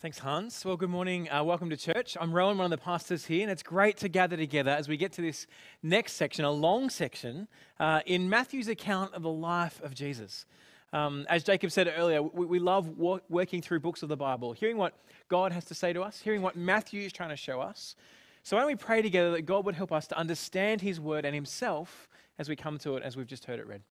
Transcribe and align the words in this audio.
Thanks, 0.00 0.18
Hans. 0.20 0.64
Well, 0.64 0.78
good 0.78 0.88
morning. 0.88 1.30
Uh, 1.30 1.44
welcome 1.44 1.68
to 1.68 1.76
church. 1.76 2.16
I'm 2.18 2.32
Rowan, 2.32 2.56
one 2.56 2.64
of 2.64 2.70
the 2.70 2.82
pastors 2.82 3.26
here, 3.26 3.42
and 3.42 3.50
it's 3.50 3.62
great 3.62 3.98
to 3.98 4.08
gather 4.08 4.34
together 4.34 4.70
as 4.70 4.88
we 4.88 4.96
get 4.96 5.12
to 5.12 5.20
this 5.20 5.46
next 5.82 6.14
section, 6.14 6.46
a 6.46 6.50
long 6.50 6.88
section, 6.88 7.48
uh, 7.78 8.00
in 8.06 8.30
Matthew's 8.30 8.68
account 8.68 9.12
of 9.12 9.20
the 9.20 9.28
life 9.30 9.78
of 9.82 9.94
Jesus. 9.94 10.46
Um, 10.94 11.26
as 11.28 11.44
Jacob 11.44 11.70
said 11.70 11.92
earlier, 11.94 12.22
we, 12.22 12.46
we 12.46 12.58
love 12.58 12.96
wo- 12.96 13.20
working 13.28 13.60
through 13.60 13.80
books 13.80 14.02
of 14.02 14.08
the 14.08 14.16
Bible, 14.16 14.54
hearing 14.54 14.78
what 14.78 14.94
God 15.28 15.52
has 15.52 15.66
to 15.66 15.74
say 15.74 15.92
to 15.92 16.00
us, 16.00 16.18
hearing 16.18 16.40
what 16.40 16.56
Matthew 16.56 17.02
is 17.02 17.12
trying 17.12 17.28
to 17.28 17.36
show 17.36 17.60
us. 17.60 17.94
So, 18.42 18.56
why 18.56 18.62
don't 18.62 18.68
we 18.68 18.76
pray 18.76 19.02
together 19.02 19.32
that 19.32 19.42
God 19.42 19.66
would 19.66 19.74
help 19.74 19.92
us 19.92 20.06
to 20.06 20.16
understand 20.16 20.80
His 20.80 20.98
word 20.98 21.26
and 21.26 21.34
Himself 21.34 22.08
as 22.38 22.48
we 22.48 22.56
come 22.56 22.78
to 22.78 22.96
it, 22.96 23.02
as 23.02 23.18
we've 23.18 23.26
just 23.26 23.44
heard 23.44 23.60
it 23.60 23.66
read? 23.66 23.82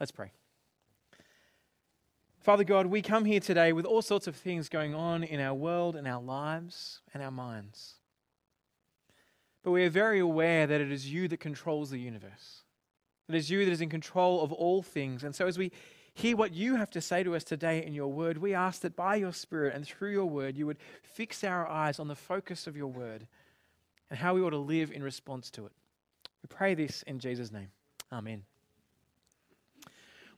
Let's 0.00 0.12
pray. 0.12 0.30
Father 2.42 2.64
God, 2.64 2.86
we 2.86 3.02
come 3.02 3.24
here 3.24 3.38
today 3.38 3.72
with 3.72 3.84
all 3.84 4.02
sorts 4.02 4.26
of 4.26 4.34
things 4.34 4.68
going 4.68 4.96
on 4.96 5.22
in 5.22 5.38
our 5.38 5.54
world 5.54 5.94
and 5.94 6.08
our 6.08 6.20
lives 6.20 7.00
and 7.14 7.22
our 7.22 7.30
minds. 7.30 7.94
But 9.62 9.70
we 9.70 9.84
are 9.84 9.90
very 9.90 10.18
aware 10.18 10.66
that 10.66 10.80
it 10.80 10.90
is 10.90 11.12
you 11.12 11.28
that 11.28 11.38
controls 11.38 11.90
the 11.90 12.00
universe. 12.00 12.62
It 13.28 13.36
is 13.36 13.48
you 13.48 13.64
that 13.64 13.70
is 13.70 13.80
in 13.80 13.88
control 13.88 14.42
of 14.42 14.52
all 14.52 14.82
things. 14.82 15.22
And 15.22 15.36
so 15.36 15.46
as 15.46 15.56
we 15.56 15.70
hear 16.14 16.36
what 16.36 16.52
you 16.52 16.74
have 16.74 16.90
to 16.90 17.00
say 17.00 17.22
to 17.22 17.36
us 17.36 17.44
today 17.44 17.86
in 17.86 17.94
your 17.94 18.10
word, 18.10 18.38
we 18.38 18.54
ask 18.54 18.82
that 18.82 18.96
by 18.96 19.14
your 19.14 19.32
Spirit 19.32 19.76
and 19.76 19.86
through 19.86 20.10
your 20.10 20.28
word, 20.28 20.56
you 20.56 20.66
would 20.66 20.78
fix 21.04 21.44
our 21.44 21.68
eyes 21.68 22.00
on 22.00 22.08
the 22.08 22.16
focus 22.16 22.66
of 22.66 22.76
your 22.76 22.88
word 22.88 23.28
and 24.10 24.18
how 24.18 24.34
we 24.34 24.42
ought 24.42 24.50
to 24.50 24.58
live 24.58 24.90
in 24.90 25.04
response 25.04 25.48
to 25.52 25.66
it. 25.66 25.72
We 26.42 26.48
pray 26.48 26.74
this 26.74 27.04
in 27.04 27.20
Jesus' 27.20 27.52
name. 27.52 27.68
Amen. 28.10 28.42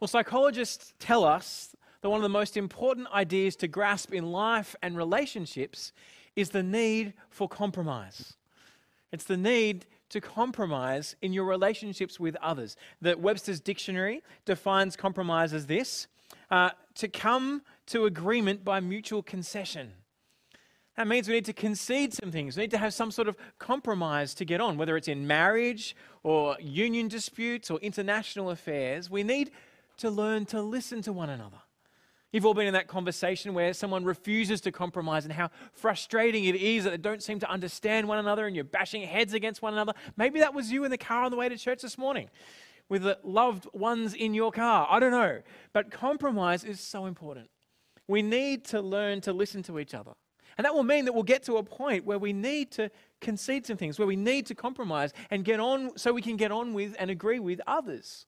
Well, 0.00 0.08
psychologists 0.08 0.92
tell 0.98 1.24
us 1.24 1.74
that 2.04 2.10
one 2.10 2.18
of 2.18 2.22
the 2.22 2.28
most 2.28 2.58
important 2.58 3.10
ideas 3.14 3.56
to 3.56 3.66
grasp 3.66 4.12
in 4.12 4.30
life 4.30 4.76
and 4.82 4.94
relationships 4.94 5.90
is 6.36 6.50
the 6.50 6.62
need 6.62 7.14
for 7.30 7.48
compromise. 7.48 8.34
It's 9.10 9.24
the 9.24 9.38
need 9.38 9.86
to 10.10 10.20
compromise 10.20 11.16
in 11.22 11.32
your 11.32 11.46
relationships 11.46 12.20
with 12.20 12.36
others. 12.42 12.76
That 13.00 13.20
Webster's 13.20 13.58
Dictionary 13.58 14.22
defines 14.44 14.96
compromise 14.96 15.54
as 15.54 15.66
this 15.66 16.06
uh, 16.50 16.72
to 16.96 17.08
come 17.08 17.62
to 17.86 18.04
agreement 18.04 18.66
by 18.66 18.80
mutual 18.80 19.22
concession. 19.22 19.92
That 20.98 21.08
means 21.08 21.26
we 21.26 21.36
need 21.36 21.46
to 21.46 21.54
concede 21.54 22.12
some 22.12 22.30
things. 22.30 22.58
We 22.58 22.64
need 22.64 22.72
to 22.72 22.78
have 22.78 22.92
some 22.92 23.12
sort 23.12 23.28
of 23.28 23.36
compromise 23.58 24.34
to 24.34 24.44
get 24.44 24.60
on, 24.60 24.76
whether 24.76 24.98
it's 24.98 25.08
in 25.08 25.26
marriage 25.26 25.96
or 26.22 26.58
union 26.60 27.08
disputes 27.08 27.70
or 27.70 27.78
international 27.78 28.50
affairs. 28.50 29.08
We 29.08 29.22
need 29.22 29.52
to 29.96 30.10
learn 30.10 30.44
to 30.46 30.60
listen 30.60 31.00
to 31.00 31.12
one 31.14 31.30
another. 31.30 31.63
You've 32.34 32.46
all 32.46 32.52
been 32.52 32.66
in 32.66 32.74
that 32.74 32.88
conversation 32.88 33.54
where 33.54 33.72
someone 33.72 34.02
refuses 34.02 34.60
to 34.62 34.72
compromise 34.72 35.24
and 35.24 35.32
how 35.32 35.50
frustrating 35.72 36.46
it 36.46 36.56
is 36.56 36.82
that 36.82 36.90
they 36.90 36.96
don't 36.96 37.22
seem 37.22 37.38
to 37.38 37.48
understand 37.48 38.08
one 38.08 38.18
another 38.18 38.48
and 38.48 38.56
you're 38.56 38.64
bashing 38.64 39.02
heads 39.02 39.34
against 39.34 39.62
one 39.62 39.72
another. 39.72 39.92
Maybe 40.16 40.40
that 40.40 40.52
was 40.52 40.72
you 40.72 40.82
in 40.82 40.90
the 40.90 40.98
car 40.98 41.22
on 41.22 41.30
the 41.30 41.36
way 41.36 41.48
to 41.48 41.56
church 41.56 41.82
this 41.82 41.96
morning 41.96 42.28
with 42.88 43.04
the 43.04 43.20
loved 43.22 43.68
ones 43.72 44.14
in 44.14 44.34
your 44.34 44.50
car. 44.50 44.88
I 44.90 44.98
don't 44.98 45.12
know. 45.12 45.42
But 45.72 45.92
compromise 45.92 46.64
is 46.64 46.80
so 46.80 47.06
important. 47.06 47.50
We 48.08 48.20
need 48.20 48.64
to 48.64 48.80
learn 48.80 49.20
to 49.20 49.32
listen 49.32 49.62
to 49.62 49.78
each 49.78 49.94
other. 49.94 50.14
And 50.58 50.64
that 50.64 50.74
will 50.74 50.82
mean 50.82 51.04
that 51.04 51.12
we'll 51.12 51.22
get 51.22 51.44
to 51.44 51.58
a 51.58 51.62
point 51.62 52.04
where 52.04 52.18
we 52.18 52.32
need 52.32 52.72
to 52.72 52.90
concede 53.20 53.64
some 53.64 53.76
things, 53.76 53.96
where 53.96 54.08
we 54.08 54.16
need 54.16 54.46
to 54.46 54.56
compromise 54.56 55.12
and 55.30 55.44
get 55.44 55.60
on 55.60 55.96
so 55.96 56.12
we 56.12 56.20
can 56.20 56.36
get 56.36 56.50
on 56.50 56.74
with 56.74 56.96
and 56.98 57.12
agree 57.12 57.38
with 57.38 57.60
others. 57.64 58.26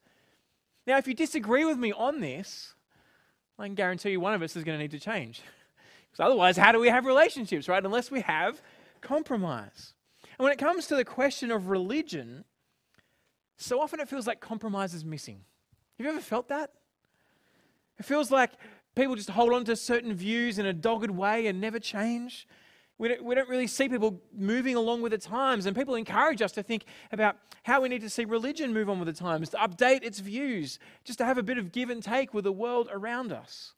Now, 0.86 0.96
if 0.96 1.08
you 1.08 1.14
disagree 1.14 1.64
with 1.64 1.76
me 1.76 1.92
on 1.92 2.20
this, 2.20 2.75
I 3.58 3.66
can 3.66 3.74
guarantee 3.74 4.10
you 4.10 4.20
one 4.20 4.34
of 4.34 4.42
us 4.42 4.56
is 4.56 4.64
going 4.64 4.78
to 4.78 4.82
need 4.82 4.92
to 4.92 5.00
change. 5.00 5.42
Because 6.10 6.30
otherwise, 6.30 6.56
how 6.56 6.72
do 6.72 6.80
we 6.80 6.88
have 6.88 7.04
relationships, 7.04 7.68
right? 7.68 7.84
Unless 7.84 8.10
we 8.10 8.22
have 8.22 8.62
compromise. 9.02 9.92
And 10.38 10.44
when 10.44 10.52
it 10.52 10.58
comes 10.58 10.86
to 10.86 10.96
the 10.96 11.04
question 11.04 11.50
of 11.50 11.68
religion, 11.68 12.44
so 13.58 13.80
often 13.80 14.00
it 14.00 14.08
feels 14.08 14.26
like 14.26 14.40
compromise 14.40 14.94
is 14.94 15.04
missing. 15.04 15.40
Have 15.98 16.06
you 16.06 16.10
ever 16.12 16.20
felt 16.22 16.48
that? 16.48 16.70
It 17.98 18.04
feels 18.04 18.30
like 18.30 18.52
people 18.94 19.14
just 19.14 19.30
hold 19.30 19.52
on 19.52 19.64
to 19.64 19.76
certain 19.76 20.14
views 20.14 20.58
in 20.58 20.66
a 20.66 20.72
dogged 20.72 21.10
way 21.10 21.46
and 21.46 21.60
never 21.60 21.78
change. 21.78 22.46
We 22.98 23.08
don't, 23.08 23.24
we 23.24 23.34
don't 23.34 23.48
really 23.48 23.66
see 23.66 23.88
people 23.88 24.20
moving 24.34 24.74
along 24.74 25.02
with 25.02 25.12
the 25.12 25.18
times, 25.18 25.66
and 25.66 25.76
people 25.76 25.94
encourage 25.94 26.40
us 26.40 26.52
to 26.52 26.62
think 26.62 26.84
about 27.12 27.36
how 27.64 27.82
we 27.82 27.88
need 27.88 28.00
to 28.00 28.08
see 28.08 28.24
religion 28.24 28.72
move 28.72 28.88
on 28.88 28.98
with 28.98 29.06
the 29.06 29.12
times, 29.12 29.50
to 29.50 29.58
update 29.58 30.02
its 30.02 30.18
views, 30.18 30.78
just 31.04 31.18
to 31.18 31.24
have 31.24 31.36
a 31.36 31.42
bit 31.42 31.58
of 31.58 31.72
give 31.72 31.90
and 31.90 32.02
take 32.02 32.32
with 32.32 32.44
the 32.44 32.52
world 32.52 32.88
around 32.90 33.32
us. 33.32 33.74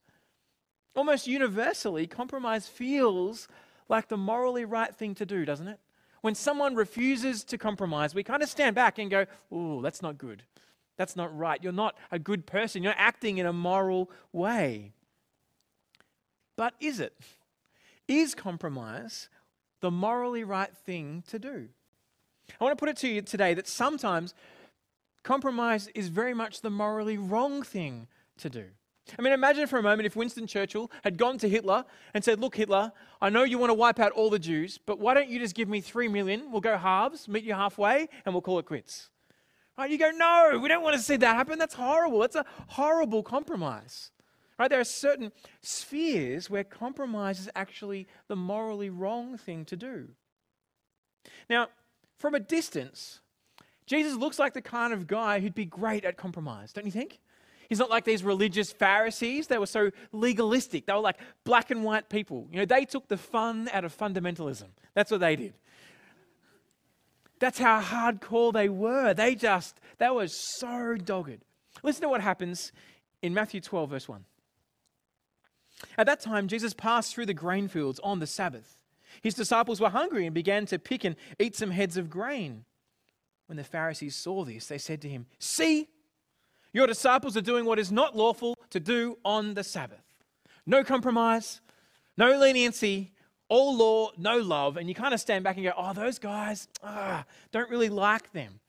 Almost 0.94 1.26
universally, 1.26 2.06
compromise 2.06 2.68
feels 2.68 3.48
like 3.88 4.08
the 4.08 4.16
morally 4.16 4.64
right 4.64 4.94
thing 4.94 5.14
to 5.16 5.26
do, 5.26 5.44
doesn't 5.44 5.68
it? 5.68 5.80
When 6.20 6.34
someone 6.34 6.74
refuses 6.74 7.44
to 7.44 7.58
compromise, 7.58 8.14
we 8.14 8.22
kind 8.22 8.42
of 8.42 8.48
stand 8.48 8.74
back 8.74 8.98
and 8.98 9.10
go, 9.10 9.26
Oh, 9.50 9.80
that's 9.80 10.02
not 10.02 10.18
good. 10.18 10.42
That's 10.96 11.14
not 11.14 11.36
right. 11.36 11.62
You're 11.62 11.72
not 11.72 11.96
a 12.10 12.18
good 12.18 12.44
person. 12.44 12.82
You're 12.82 12.94
acting 12.96 13.38
in 13.38 13.46
a 13.46 13.52
moral 13.52 14.10
way. 14.32 14.92
But 16.56 16.74
is 16.80 16.98
it? 16.98 17.14
Is 18.08 18.34
compromise 18.34 19.28
the 19.80 19.91
morally 19.91 20.42
right 20.42 20.74
thing 20.74 21.22
to 21.28 21.38
do? 21.38 21.69
I 22.58 22.64
want 22.64 22.76
to 22.76 22.80
put 22.80 22.88
it 22.88 22.96
to 22.98 23.08
you 23.08 23.20
today 23.20 23.52
that 23.54 23.69
sometimes 23.69 24.34
compromise 25.22 25.88
is 25.88 26.08
very 26.08 26.32
much 26.32 26.62
the 26.62 26.70
morally 26.70 27.18
wrong 27.18 27.62
thing 27.62 28.08
to 28.38 28.48
do. 28.48 28.64
I 29.18 29.22
mean, 29.22 29.32
imagine 29.32 29.66
for 29.66 29.78
a 29.78 29.82
moment 29.82 30.06
if 30.06 30.16
Winston 30.16 30.47
Churchill 30.47 30.91
had 31.04 31.16
gone 31.16 31.38
to 31.38 31.48
Hitler 31.48 31.84
and 32.14 32.24
said, 32.24 32.41
Look, 32.41 32.56
Hitler, 32.56 32.92
I 33.20 33.30
know 33.30 33.42
you 33.42 33.58
want 33.58 33.70
to 33.70 33.74
wipe 33.74 33.98
out 34.00 34.12
all 34.12 34.30
the 34.30 34.38
Jews, 34.38 34.78
but 34.78 34.98
why 34.98 35.14
don't 35.14 35.28
you 35.28 35.38
just 35.38 35.54
give 35.54 35.68
me 35.68 35.80
three 35.80 36.08
million? 36.08 36.50
We'll 36.50 36.60
go 36.60 36.76
halves, 36.76 37.28
meet 37.28 37.44
you 37.44 37.54
halfway, 37.54 38.08
and 38.24 38.34
we'll 38.34 38.42
call 38.42 38.58
it 38.58 38.66
quits. 38.66 39.10
Right? 39.76 39.91
You 39.91 39.98
go, 39.98 40.10
No, 40.10 40.58
we 40.62 40.68
don't 40.68 40.82
want 40.82 40.97
to 40.97 41.02
see 41.02 41.16
that 41.16 41.36
happen. 41.36 41.58
That's 41.58 41.74
horrible. 41.74 42.20
That's 42.20 42.36
a 42.36 42.44
horrible 42.68 43.22
compromise. 43.22 44.10
Right? 44.58 44.69
There 44.69 44.80
are 44.80 44.84
certain 44.84 45.32
spheres 45.62 46.50
where 46.50 46.64
compromise 46.64 47.38
is 47.38 47.48
actually 47.54 48.08
the 48.26 48.36
morally 48.36 48.91
wrong 48.91 49.38
thing 49.38 49.64
to 49.66 49.76
do. 49.76 50.08
Now, 51.48 51.69
from 52.19 52.34
a 52.34 52.41
distance, 52.41 53.20
Jesus 53.86 54.16
looks 54.16 54.38
like 54.38 54.54
the 54.54 54.62
kind 54.62 54.92
of 54.92 55.06
guy 55.06 55.41
who'd 55.41 55.54
be 55.54 55.64
great 55.64 56.04
at 56.04 56.16
compromise, 56.16 56.72
don't 56.72 56.84
you 56.84 56.92
think? 56.92 57.20
He's 57.68 57.78
not 57.78 57.91
like 57.91 58.04
these 58.04 58.24
religious 58.24 58.72
Pharisees. 58.72 59.47
They 59.47 59.58
were 59.58 59.66
so 59.66 59.91
legalistic. 60.12 60.86
They 60.86 60.92
were 60.92 61.00
like 61.00 61.18
black 61.44 61.70
and 61.70 61.84
white 61.84 62.08
people. 62.08 62.48
You 62.50 62.60
know, 62.60 62.64
they 62.64 62.84
took 62.86 63.08
the 63.08 63.18
fun 63.18 63.68
out 63.72 63.84
of 63.84 63.97
fundamentalism. 63.97 64.68
That's 64.94 65.10
what 65.10 65.20
they 65.20 65.36
did. 65.36 65.54
That's 67.38 67.58
how 67.58 67.80
hardcore 67.80 68.52
they 68.52 68.68
were. 68.68 69.14
They 69.14 69.34
just, 69.34 69.78
they 69.98 70.08
were 70.08 70.28
so 70.28 70.97
dogged. 70.97 71.44
Listen 71.82 72.02
to 72.02 72.08
what 72.08 72.20
happens 72.20 72.72
in 73.22 73.34
Matthew 73.34 73.60
12, 73.60 73.91
verse 73.91 74.08
1. 74.08 74.24
At 75.97 76.06
that 76.06 76.21
time, 76.21 76.49
Jesus 76.49 76.75
passed 76.75 77.15
through 77.15 77.27
the 77.27 77.34
grain 77.34 77.69
fields 77.69 78.00
on 78.03 78.19
the 78.19 78.27
Sabbath. 78.27 78.77
His 79.22 79.34
disciples 79.34 79.81
were 79.81 79.91
hungry 79.91 80.27
and 80.27 80.34
began 80.34 80.66
to 80.66 80.78
pick 80.78 81.05
and 81.05 81.16
eat 81.39 81.56
some 81.56 81.71
heads 81.71 81.97
of 81.97 82.11
grain. 82.11 82.65
When 83.47 83.56
the 83.56 83.65
Pharisees 83.65 84.15
saw 84.15 84.44
this, 84.44 84.66
they 84.66 84.78
said 84.78 85.00
to 85.03 85.09
him, 85.09 85.27
See, 85.39 85.89
your 86.72 86.87
disciples 86.87 87.37
are 87.37 87.43
doing 87.43 87.65
what 87.65 87.78
is 87.78 87.91
not 87.91 88.16
lawful 88.16 88.56
to 88.71 88.81
do 88.81 89.19
on 89.25 89.55
the 89.55 89.65
Sabbath. 89.65 90.05
No 90.66 90.84
compromise, 90.84 91.61
no 92.16 92.39
leniency, 92.39 93.12
all 93.49 93.75
law, 93.77 94.10
no 94.19 94.39
love. 94.39 94.77
And 94.77 94.89
you 94.89 94.95
kind 94.95 95.15
of 95.15 95.21
stand 95.21 95.45
back 95.45 95.56
and 95.56 95.65
go, 95.65 95.72
Oh, 95.77 95.95
those 95.95 96.19
guys, 96.19 96.69
ah, 96.83 97.25
don't 97.50 97.71
really 97.71 97.89
like 97.89 98.33
them. 98.33 98.60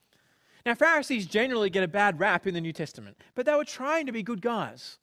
Now, 0.66 0.76
Pharisees 0.76 1.26
generally 1.26 1.70
get 1.70 1.84
a 1.84 1.88
bad 1.88 2.20
rap 2.20 2.48
in 2.48 2.54
the 2.54 2.62
New 2.62 2.74
Testament, 2.74 3.18
but 3.36 3.46
they 3.46 3.54
were 3.54 3.66
trying 3.66 4.06
to 4.06 4.12
be 4.12 4.24
good 4.24 4.42
guys. 4.42 4.98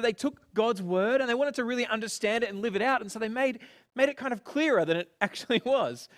They 0.00 0.12
took 0.12 0.40
God's 0.54 0.80
word 0.80 1.20
and 1.20 1.28
they 1.28 1.34
wanted 1.34 1.54
to 1.56 1.64
really 1.64 1.86
understand 1.86 2.44
it 2.44 2.50
and 2.50 2.62
live 2.62 2.74
it 2.74 2.82
out. 2.82 3.02
And 3.02 3.12
so 3.12 3.18
they 3.18 3.28
made, 3.28 3.58
made 3.94 4.08
it 4.08 4.16
kind 4.16 4.32
of 4.32 4.42
clearer 4.42 4.84
than 4.84 4.96
it 4.96 5.10
actually 5.20 5.60
was. 5.64 6.08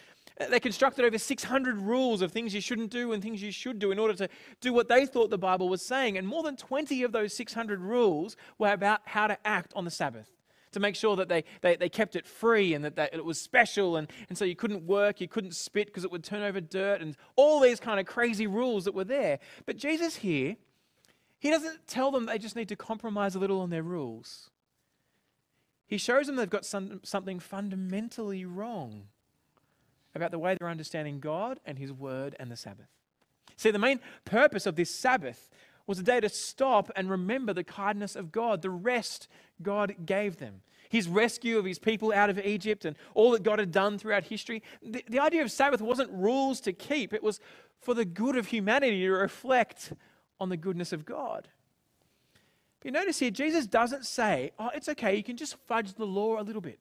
They 0.50 0.60
constructed 0.60 1.04
over 1.04 1.18
600 1.18 1.78
rules 1.78 2.22
of 2.22 2.32
things 2.32 2.54
you 2.54 2.60
shouldn't 2.60 2.90
do 2.90 3.12
and 3.12 3.22
things 3.22 3.42
you 3.42 3.52
should 3.52 3.78
do 3.78 3.92
in 3.92 3.98
order 3.98 4.14
to 4.14 4.28
do 4.60 4.72
what 4.72 4.88
they 4.88 5.06
thought 5.06 5.30
the 5.30 5.38
Bible 5.38 5.68
was 5.68 5.82
saying. 5.82 6.18
And 6.18 6.26
more 6.26 6.42
than 6.42 6.56
20 6.56 7.02
of 7.02 7.12
those 7.12 7.34
600 7.34 7.80
rules 7.80 8.36
were 8.58 8.72
about 8.72 9.00
how 9.04 9.26
to 9.26 9.38
act 9.46 9.72
on 9.76 9.84
the 9.84 9.90
Sabbath 9.90 10.28
to 10.72 10.80
make 10.80 10.96
sure 10.96 11.16
that 11.16 11.28
they, 11.28 11.44
they, 11.62 11.76
they 11.76 11.88
kept 11.88 12.16
it 12.16 12.26
free 12.26 12.74
and 12.74 12.84
that, 12.84 12.96
that 12.96 13.14
it 13.14 13.24
was 13.24 13.40
special. 13.40 13.96
And, 13.96 14.10
and 14.28 14.36
so 14.36 14.44
you 14.44 14.56
couldn't 14.56 14.82
work, 14.82 15.20
you 15.20 15.28
couldn't 15.28 15.54
spit 15.54 15.86
because 15.86 16.04
it 16.04 16.10
would 16.10 16.24
turn 16.24 16.42
over 16.42 16.60
dirt, 16.60 17.00
and 17.00 17.16
all 17.36 17.60
these 17.60 17.78
kind 17.78 18.00
of 18.00 18.06
crazy 18.06 18.46
rules 18.48 18.84
that 18.84 18.94
were 18.94 19.04
there. 19.04 19.38
But 19.66 19.76
Jesus 19.76 20.16
here 20.16 20.56
he 21.44 21.50
doesn't 21.50 21.86
tell 21.86 22.10
them 22.10 22.24
they 22.24 22.38
just 22.38 22.56
need 22.56 22.70
to 22.70 22.76
compromise 22.76 23.34
a 23.34 23.38
little 23.38 23.60
on 23.60 23.68
their 23.68 23.82
rules. 23.82 24.48
He 25.86 25.98
shows 25.98 26.26
them 26.26 26.36
they've 26.36 26.48
got 26.48 26.64
some, 26.64 27.00
something 27.04 27.38
fundamentally 27.38 28.46
wrong 28.46 29.08
about 30.14 30.30
the 30.30 30.38
way 30.38 30.56
they're 30.58 30.70
understanding 30.70 31.20
God 31.20 31.60
and 31.66 31.78
His 31.78 31.92
Word 31.92 32.34
and 32.40 32.50
the 32.50 32.56
Sabbath. 32.56 32.88
See, 33.58 33.70
the 33.70 33.78
main 33.78 34.00
purpose 34.24 34.64
of 34.64 34.76
this 34.76 34.88
Sabbath 34.88 35.50
was 35.86 35.98
a 35.98 36.02
day 36.02 36.18
to 36.18 36.30
stop 36.30 36.90
and 36.96 37.10
remember 37.10 37.52
the 37.52 37.62
kindness 37.62 38.16
of 38.16 38.32
God, 38.32 38.62
the 38.62 38.70
rest 38.70 39.28
God 39.60 39.94
gave 40.06 40.38
them. 40.38 40.62
his 40.88 41.08
rescue 41.08 41.58
of 41.58 41.66
his 41.66 41.78
people 41.78 42.10
out 42.10 42.30
of 42.30 42.38
Egypt 42.38 42.86
and 42.86 42.96
all 43.12 43.32
that 43.32 43.42
God 43.42 43.58
had 43.58 43.70
done 43.70 43.98
throughout 43.98 44.24
history. 44.24 44.62
The, 44.82 45.04
the 45.10 45.20
idea 45.20 45.42
of 45.42 45.52
Sabbath 45.52 45.82
wasn't 45.82 46.10
rules 46.10 46.58
to 46.62 46.72
keep, 46.72 47.12
it 47.12 47.22
was 47.22 47.38
for 47.82 47.92
the 47.92 48.06
good 48.06 48.34
of 48.34 48.46
humanity 48.46 49.02
to 49.02 49.10
reflect 49.10 49.92
on 50.40 50.48
the 50.48 50.56
goodness 50.56 50.92
of 50.92 51.04
God. 51.04 51.48
But 52.80 52.86
you 52.86 52.92
notice 52.92 53.18
here, 53.18 53.30
Jesus 53.30 53.66
doesn't 53.66 54.04
say, 54.04 54.52
oh, 54.58 54.70
it's 54.74 54.88
okay, 54.90 55.16
you 55.16 55.22
can 55.22 55.36
just 55.36 55.56
fudge 55.66 55.94
the 55.94 56.04
law 56.04 56.40
a 56.40 56.42
little 56.42 56.60
bit. 56.60 56.78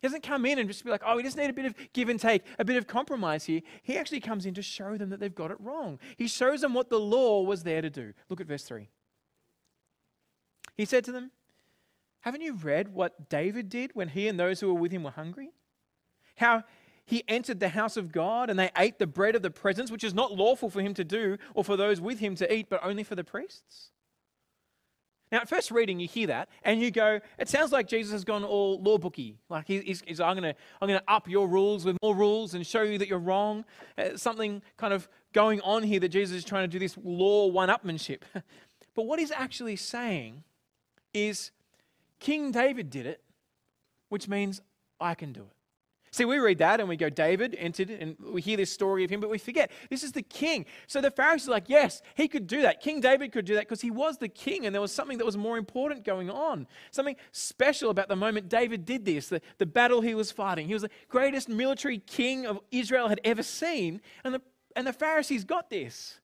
He 0.00 0.06
doesn't 0.06 0.22
come 0.22 0.44
in 0.44 0.58
and 0.58 0.68
just 0.68 0.84
be 0.84 0.90
like, 0.90 1.02
oh, 1.06 1.16
we 1.16 1.22
just 1.22 1.38
need 1.38 1.48
a 1.48 1.54
bit 1.54 1.64
of 1.64 1.74
give 1.94 2.10
and 2.10 2.20
take, 2.20 2.42
a 2.58 2.64
bit 2.64 2.76
of 2.76 2.86
compromise 2.86 3.44
here. 3.44 3.62
He 3.82 3.96
actually 3.96 4.20
comes 4.20 4.44
in 4.44 4.52
to 4.54 4.62
show 4.62 4.96
them 4.98 5.08
that 5.10 5.20
they've 5.20 5.34
got 5.34 5.50
it 5.50 5.56
wrong. 5.58 5.98
He 6.16 6.28
shows 6.28 6.60
them 6.60 6.74
what 6.74 6.90
the 6.90 7.00
law 7.00 7.42
was 7.42 7.62
there 7.62 7.80
to 7.80 7.88
do. 7.88 8.12
Look 8.28 8.40
at 8.40 8.46
verse 8.46 8.64
3. 8.64 8.88
He 10.76 10.84
said 10.84 11.04
to 11.04 11.12
them, 11.12 11.30
Haven't 12.20 12.42
you 12.42 12.52
read 12.52 12.92
what 12.92 13.30
David 13.30 13.70
did 13.70 13.92
when 13.94 14.10
he 14.10 14.28
and 14.28 14.38
those 14.38 14.60
who 14.60 14.72
were 14.72 14.78
with 14.78 14.92
him 14.92 15.02
were 15.02 15.10
hungry? 15.10 15.50
How 16.36 16.64
he 17.06 17.22
entered 17.28 17.60
the 17.60 17.70
house 17.70 17.96
of 17.96 18.12
God 18.12 18.50
and 18.50 18.58
they 18.58 18.70
ate 18.76 18.98
the 18.98 19.06
bread 19.06 19.36
of 19.36 19.42
the 19.42 19.50
presence, 19.50 19.90
which 19.90 20.04
is 20.04 20.12
not 20.12 20.32
lawful 20.32 20.68
for 20.68 20.82
him 20.82 20.92
to 20.94 21.04
do 21.04 21.38
or 21.54 21.62
for 21.64 21.76
those 21.76 22.00
with 22.00 22.18
him 22.18 22.34
to 22.34 22.52
eat, 22.52 22.68
but 22.68 22.80
only 22.84 23.04
for 23.04 23.14
the 23.14 23.24
priests? 23.24 23.90
Now, 25.30 25.38
at 25.38 25.48
first 25.48 25.70
reading, 25.70 25.98
you 25.98 26.06
hear 26.06 26.28
that 26.28 26.48
and 26.62 26.80
you 26.80 26.90
go, 26.90 27.20
it 27.38 27.48
sounds 27.48 27.72
like 27.72 27.88
Jesus 27.88 28.12
has 28.12 28.24
gone 28.24 28.44
all 28.44 28.80
law 28.80 28.98
booky. 28.98 29.38
Like 29.48 29.66
he's, 29.66 30.02
he's 30.06 30.20
I'm 30.20 30.36
going 30.36 30.54
to 30.54 30.60
I'm 30.80 30.88
gonna 30.88 31.02
up 31.08 31.28
your 31.28 31.48
rules 31.48 31.84
with 31.84 31.96
more 32.02 32.14
rules 32.14 32.54
and 32.54 32.66
show 32.66 32.82
you 32.82 32.98
that 32.98 33.08
you're 33.08 33.18
wrong. 33.18 33.64
Uh, 33.98 34.16
something 34.16 34.62
kind 34.76 34.92
of 34.92 35.08
going 35.32 35.60
on 35.62 35.82
here 35.82 36.00
that 36.00 36.08
Jesus 36.08 36.38
is 36.38 36.44
trying 36.44 36.64
to 36.64 36.68
do 36.68 36.78
this 36.78 36.96
law 37.02 37.46
one 37.46 37.68
upmanship. 37.68 38.22
but 38.94 39.02
what 39.02 39.18
he's 39.18 39.32
actually 39.32 39.76
saying 39.76 40.44
is 41.12 41.50
King 42.20 42.52
David 42.52 42.90
did 42.90 43.06
it, 43.06 43.20
which 44.08 44.28
means 44.28 44.60
I 45.00 45.14
can 45.14 45.32
do 45.32 45.42
it. 45.42 45.55
See, 46.16 46.24
we 46.24 46.38
read 46.38 46.56
that 46.58 46.80
and 46.80 46.88
we 46.88 46.96
go, 46.96 47.10
David 47.10 47.54
entered, 47.58 47.90
and 47.90 48.16
we 48.18 48.40
hear 48.40 48.56
this 48.56 48.72
story 48.72 49.04
of 49.04 49.10
him, 49.10 49.20
but 49.20 49.28
we 49.28 49.36
forget 49.36 49.70
this 49.90 50.02
is 50.02 50.12
the 50.12 50.22
king. 50.22 50.64
So 50.86 51.02
the 51.02 51.10
Pharisees 51.10 51.46
are 51.48 51.50
like, 51.50 51.68
yes, 51.68 52.00
he 52.14 52.26
could 52.26 52.46
do 52.46 52.62
that. 52.62 52.80
King 52.80 53.02
David 53.02 53.32
could 53.32 53.44
do 53.44 53.52
that 53.56 53.64
because 53.64 53.82
he 53.82 53.90
was 53.90 54.16
the 54.16 54.30
king, 54.30 54.64
and 54.64 54.74
there 54.74 54.80
was 54.80 54.92
something 54.92 55.18
that 55.18 55.26
was 55.26 55.36
more 55.36 55.58
important 55.58 56.04
going 56.04 56.30
on. 56.30 56.68
Something 56.90 57.16
special 57.32 57.90
about 57.90 58.08
the 58.08 58.16
moment 58.16 58.48
David 58.48 58.86
did 58.86 59.04
this, 59.04 59.28
the, 59.28 59.42
the 59.58 59.66
battle 59.66 60.00
he 60.00 60.14
was 60.14 60.32
fighting. 60.32 60.68
He 60.68 60.72
was 60.72 60.84
the 60.84 60.90
greatest 61.10 61.50
military 61.50 61.98
king 61.98 62.46
of 62.46 62.60
Israel 62.70 63.08
had 63.08 63.20
ever 63.22 63.42
seen, 63.42 64.00
and 64.24 64.32
the, 64.32 64.40
and 64.74 64.86
the 64.86 64.94
Pharisees 64.94 65.44
got 65.44 65.68
this. 65.68 66.18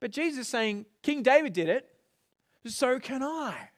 But 0.00 0.10
Jesus 0.10 0.40
is 0.40 0.48
saying, 0.48 0.84
King 1.02 1.22
David 1.22 1.54
did 1.54 1.70
it, 1.70 1.88
so 2.66 3.00
can 3.00 3.22
I. 3.22 3.70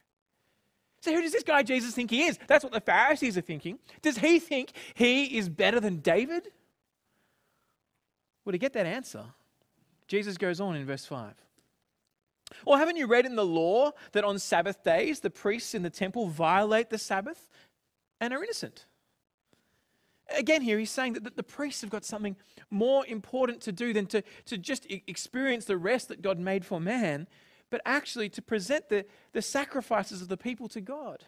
So, 1.07 1.15
who 1.15 1.23
does 1.23 1.31
this 1.31 1.45
guy 1.45 1.63
Jesus 1.63 1.95
think 1.95 2.11
he 2.11 2.25
is? 2.25 2.37
That's 2.49 2.65
what 2.65 2.73
the 2.73 2.81
Pharisees 2.81 3.39
are 3.39 3.41
thinking. 3.41 3.79
Does 4.03 4.19
he 4.19 4.41
think 4.41 4.73
he 4.95 5.39
is 5.39 5.49
better 5.49 5.79
than 5.79 5.99
David? 5.99 6.49
Well, 8.45 8.51
to 8.51 8.59
get 8.59 8.73
that 8.73 8.87
answer, 8.87 9.23
Jesus 10.09 10.37
goes 10.37 10.61
on 10.61 10.75
in 10.75 10.85
verse 10.85 11.05
5. 11.05 11.33
Or 12.65 12.77
haven't 12.77 12.97
you 12.97 13.07
read 13.07 13.25
in 13.25 13.37
the 13.37 13.47
law 13.47 13.93
that 14.11 14.25
on 14.25 14.41
Sabbath 14.41 14.83
days 14.83 15.21
the 15.21 15.31
priests 15.31 15.77
in 15.77 15.85
the 15.85 15.91
temple 15.91 16.27
violate 16.27 16.91
the 16.91 16.99
Sabbath 16.99 17.49
and 18.21 18.35
are 18.35 18.43
innocent? 18.43 18.87
Again, 20.37 20.61
here 20.61 20.77
he's 20.77 20.91
saying 20.91 21.13
that 21.13 21.37
the 21.37 21.45
priests 21.45 21.83
have 21.83 21.91
got 21.91 22.05
something 22.05 22.35
more 22.69 23.07
important 23.07 23.61
to 23.61 23.71
do 23.71 23.93
than 23.93 24.07
to, 24.07 24.25
to 24.47 24.59
just 24.59 24.89
experience 24.91 25.67
the 25.67 25.77
rest 25.77 26.09
that 26.09 26.21
God 26.21 26.41
made 26.41 26.65
for 26.65 26.81
man 26.81 27.29
but 27.71 27.81
actually 27.85 28.29
to 28.31 28.43
present 28.43 28.89
the, 28.89 29.05
the 29.33 29.43
sacrifices 29.43 30.23
of 30.23 30.29
the 30.29 30.37
people 30.37 30.69
to 30.69 30.81
God 30.81 31.25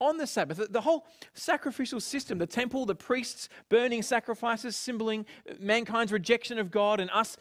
on 0.00 0.16
the 0.16 0.26
Sabbath. 0.26 0.60
The 0.70 0.80
whole 0.80 1.06
sacrificial 1.34 2.00
system, 2.00 2.38
the 2.38 2.46
temple, 2.46 2.86
the 2.86 2.94
priests 2.94 3.48
burning 3.68 4.02
sacrifices, 4.02 4.76
symboling 4.76 5.26
mankind's 5.58 6.12
rejection 6.12 6.58
of 6.58 6.70
God 6.70 7.00
and 7.00 7.10
us 7.10 7.36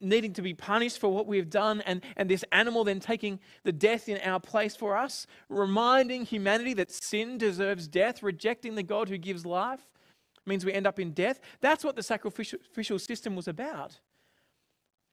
needing 0.00 0.32
to 0.34 0.42
be 0.42 0.54
punished 0.54 0.98
for 0.98 1.08
what 1.08 1.26
we 1.26 1.38
have 1.38 1.48
done, 1.48 1.80
and, 1.86 2.02
and 2.16 2.28
this 2.28 2.44
animal 2.52 2.84
then 2.84 3.00
taking 3.00 3.40
the 3.64 3.72
death 3.72 4.08
in 4.10 4.18
our 4.18 4.38
place 4.38 4.76
for 4.76 4.94
us, 4.94 5.26
reminding 5.48 6.26
humanity 6.26 6.74
that 6.74 6.90
sin 6.90 7.38
deserves 7.38 7.88
death, 7.88 8.22
rejecting 8.22 8.74
the 8.74 8.82
God 8.82 9.08
who 9.08 9.16
gives 9.16 9.46
life 9.46 9.80
means 10.44 10.64
we 10.64 10.72
end 10.72 10.86
up 10.86 11.00
in 11.00 11.12
death. 11.12 11.40
That's 11.60 11.82
what 11.82 11.96
the 11.96 12.02
sacrificial 12.02 12.98
system 12.98 13.34
was 13.34 13.48
about. 13.48 13.98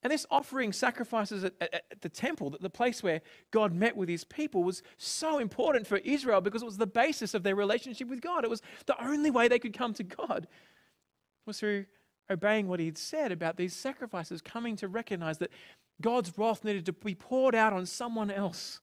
And 0.04 0.12
this 0.12 0.26
offering 0.30 0.74
sacrifices 0.74 1.46
at, 1.46 1.54
at, 1.62 1.74
at, 1.74 2.02
the 2.02 2.10
temple, 2.10 2.50
that 2.50 2.62
the 2.62 2.70
place 2.70 3.02
where 3.02 3.22
God 3.52 3.74
met 3.74 3.96
with 3.96 4.10
his 4.10 4.26
people, 4.26 4.64
was 4.64 4.84
so 4.98 5.40
important 5.40 5.88
for 5.88 5.98
Israel 6.00 6.42
because 6.42 6.62
it 6.62 6.66
was 6.66 6.78
the 6.78 6.86
basis 6.86 7.34
of 7.34 7.44
their 7.44 7.56
relationship 7.56 8.10
with 8.10 8.22
God. 8.22 8.44
It 8.44 8.50
was 8.50 8.62
the 8.86 9.02
only 9.02 9.32
way 9.32 9.48
they 9.48 9.60
could 9.60 9.76
come 9.76 9.94
to 9.94 10.04
God 10.04 10.48
was 11.46 11.60
through 11.60 11.86
obeying 12.30 12.68
what 12.68 12.82
he 12.82 12.86
had 12.86 12.98
said 12.98 13.32
about 13.32 13.56
these 13.56 13.74
sacrifices, 13.74 14.42
coming 14.42 14.76
to 14.78 14.88
recognize 14.90 15.38
that 15.38 15.52
God's 16.02 16.38
wrath 16.38 16.66
needed 16.66 16.86
to 16.88 16.94
be 16.94 17.16
poured 17.16 17.56
out 17.56 17.72
on 17.72 17.86
someone 17.86 18.30
else 18.30 18.82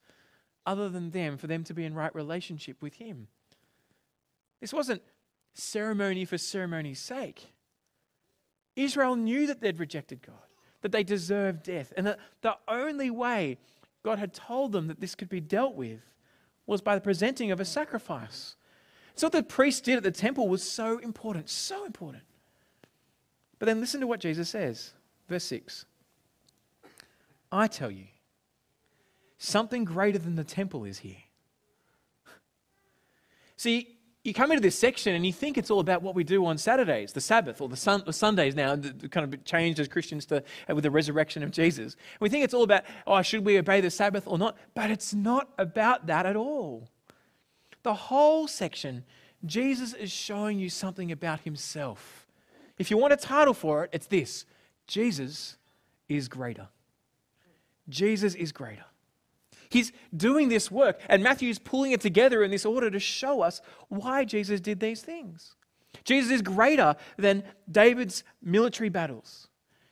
other 0.64 0.88
than 0.88 1.11
them 1.11 1.37
for 1.37 1.46
them 1.46 1.64
to 1.64 1.75
be 1.75 1.84
in 1.84 1.94
right 1.94 2.14
relationship 2.14 2.81
with 2.82 2.94
him. 2.94 3.28
This 4.61 4.73
wasn't 4.73 5.02
ceremony 5.55 6.25
for 6.25 6.38
ceremony's 6.38 7.00
sake. 7.00 7.52
Israel 8.76 9.16
knew 9.16 9.46
that 9.46 9.61
they'd 9.61 9.78
rejected 9.78 10.23
God 10.23 10.50
that 10.82 10.93
they 10.93 11.03
deserved 11.03 11.62
death. 11.62 11.93
And 11.97 12.06
that 12.06 12.19
the 12.43 12.56
only 12.69 13.11
way 13.11 13.59
God 14.03 14.19
had 14.19 14.32
told 14.32 14.73
them 14.73 14.88
that 14.88 15.00
this 15.00 15.15
could 15.15 15.29
be 15.29 15.41
dealt 15.41 15.75
with 15.75 16.00
was 16.67 16.81
by 16.81 16.94
the 16.94 17.00
presenting 17.00 17.50
of 17.50 17.61
a 17.61 17.65
sacrifice. 17.65 18.56
So, 19.15 19.27
what 19.27 19.32
the 19.32 19.43
priest 19.43 19.85
did 19.85 19.97
at 19.97 20.03
the 20.03 20.11
temple 20.11 20.49
was 20.49 20.62
so 20.62 20.99
important, 20.99 21.49
so 21.49 21.85
important. 21.85 22.23
But 23.59 23.67
then 23.67 23.81
listen 23.81 24.00
to 24.00 24.06
what 24.06 24.21
Jesus 24.21 24.49
says. 24.49 24.93
Verse 25.29 25.44
6 25.44 25.85
I 27.53 27.67
tell 27.67 27.91
you, 27.91 28.06
something 29.38 29.85
greater 29.85 30.19
than 30.19 30.37
the 30.37 30.44
temple 30.44 30.85
is 30.85 30.99
here. 30.99 31.23
See, 33.56 33.99
you 34.22 34.34
come 34.34 34.50
into 34.52 34.61
this 34.61 34.78
section 34.78 35.14
and 35.14 35.25
you 35.25 35.32
think 35.32 35.56
it's 35.56 35.70
all 35.70 35.81
about 35.81 36.02
what 36.02 36.14
we 36.14 36.25
do 36.25 36.44
on 36.44 36.58
Saturdays, 36.58 37.12
the 37.12 37.22
Sabbath, 37.22 37.61
or 37.61 37.69
the, 37.69 37.76
sun, 37.76 38.02
the 38.05 38.12
Sundays 38.12 38.55
now, 38.55 38.76
kind 38.76 39.32
of 39.32 39.44
changed 39.44 39.81
as 39.81 39.88
Christians 39.88 40.26
to, 40.26 40.43
uh, 40.69 40.75
with 40.75 40.84
the 40.84 40.90
resurrection 40.90 41.43
of 41.43 41.50
Jesus. 41.50 41.96
We 42.20 42.28
think 42.28 42.44
it's 42.44 42.52
all 42.52 42.62
about, 42.62 42.84
oh, 43.06 43.22
should 43.22 43.46
we 43.46 43.58
obey 43.58 43.81
the 43.81 43.90
Sabbath 43.90 44.25
or 44.26 44.37
not? 44.37 44.58
But 44.75 44.90
it's 44.90 45.14
not 45.14 45.49
about 45.56 46.06
that 46.08 46.26
at 46.26 46.37
all. 46.37 46.88
The 47.82 47.94
whole 47.94 48.46
section, 48.46 49.05
Jesus 49.46 49.94
is 49.94 50.11
showing 50.11 50.58
you 50.58 50.69
something 50.69 51.11
about 51.11 51.40
himself. 51.40 52.26
If 52.78 52.90
you 52.90 52.99
want 52.99 53.14
a 53.14 53.16
title 53.16 53.54
for 53.54 53.85
it, 53.85 53.90
it's 53.95 54.06
this 54.06 54.45
Jesus 54.87 55.56
is 56.11 56.28
greater. 56.28 56.68
Jesus 57.88 58.35
is 58.35 58.52
greater. 58.52 58.85
He's 59.71 59.93
doing 60.15 60.49
this 60.49 60.71
work, 60.71 61.00
and 61.09 61.23
Matthew's 61.23 61.59
pulling 61.59 61.93
it 61.93 62.00
together 62.00 62.43
in 62.43 62.50
this 62.50 62.67
order 62.67 62.91
to 62.91 63.00
show 63.00 63.41
us 63.41 63.62
why 63.89 64.25
Jesus 64.25 64.61
did 64.61 64.81
these 64.81 65.00
things. 65.00 65.55
Jesus 66.05 66.31
is 66.33 66.43
greater 66.43 66.97
than 67.17 67.45
David's 67.71 68.25
military 68.43 68.89
battles. 68.89 69.49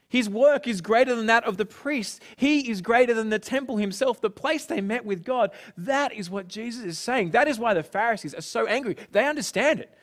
His 0.08 0.28
work 0.28 0.66
is 0.66 0.80
greater 0.80 1.14
than 1.14 1.26
that 1.26 1.44
of 1.44 1.58
the 1.58 1.66
priests. 1.66 2.18
He 2.36 2.70
is 2.70 2.80
greater 2.80 3.12
than 3.14 3.28
the 3.28 3.38
temple 3.38 3.76
himself, 3.76 4.20
the 4.20 4.30
place 4.30 4.64
they 4.64 4.80
met 4.80 5.04
with 5.04 5.22
God. 5.22 5.50
That 5.76 6.12
is 6.12 6.30
what 6.30 6.48
Jesus 6.48 6.84
is 6.84 6.98
saying. 6.98 7.30
That 7.32 7.46
is 7.46 7.58
why 7.58 7.74
the 7.74 7.82
Pharisees 7.82 8.34
are 8.34 8.40
so 8.40 8.66
angry. 8.66 8.96
They 9.12 9.26
understand 9.26 9.80
it. 9.80 9.96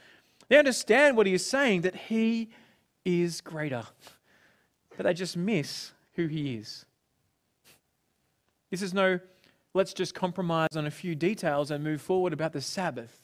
They 0.47 0.57
understand 0.57 1.17
what 1.17 1.25
he 1.25 1.33
is 1.33 1.45
saying, 1.45 1.81
that 1.81 1.95
he 1.95 2.49
is 3.03 3.41
greater. 3.41 3.83
But 4.95 5.03
they 5.05 5.13
just 5.15 5.35
miss 5.35 5.91
who 6.13 6.27
he 6.27 6.55
is. 6.55 6.85
This 8.69 8.83
is 8.83 8.93
no 8.93 9.19
let's 9.75 9.93
just 9.93 10.15
compromise 10.15 10.75
on 10.75 10.87
a 10.87 10.91
few 10.91 11.13
details 11.13 11.69
and 11.69 11.83
move 11.83 12.01
forward 12.01 12.33
about 12.33 12.53
the 12.53 12.61
Sabbath. 12.61 13.19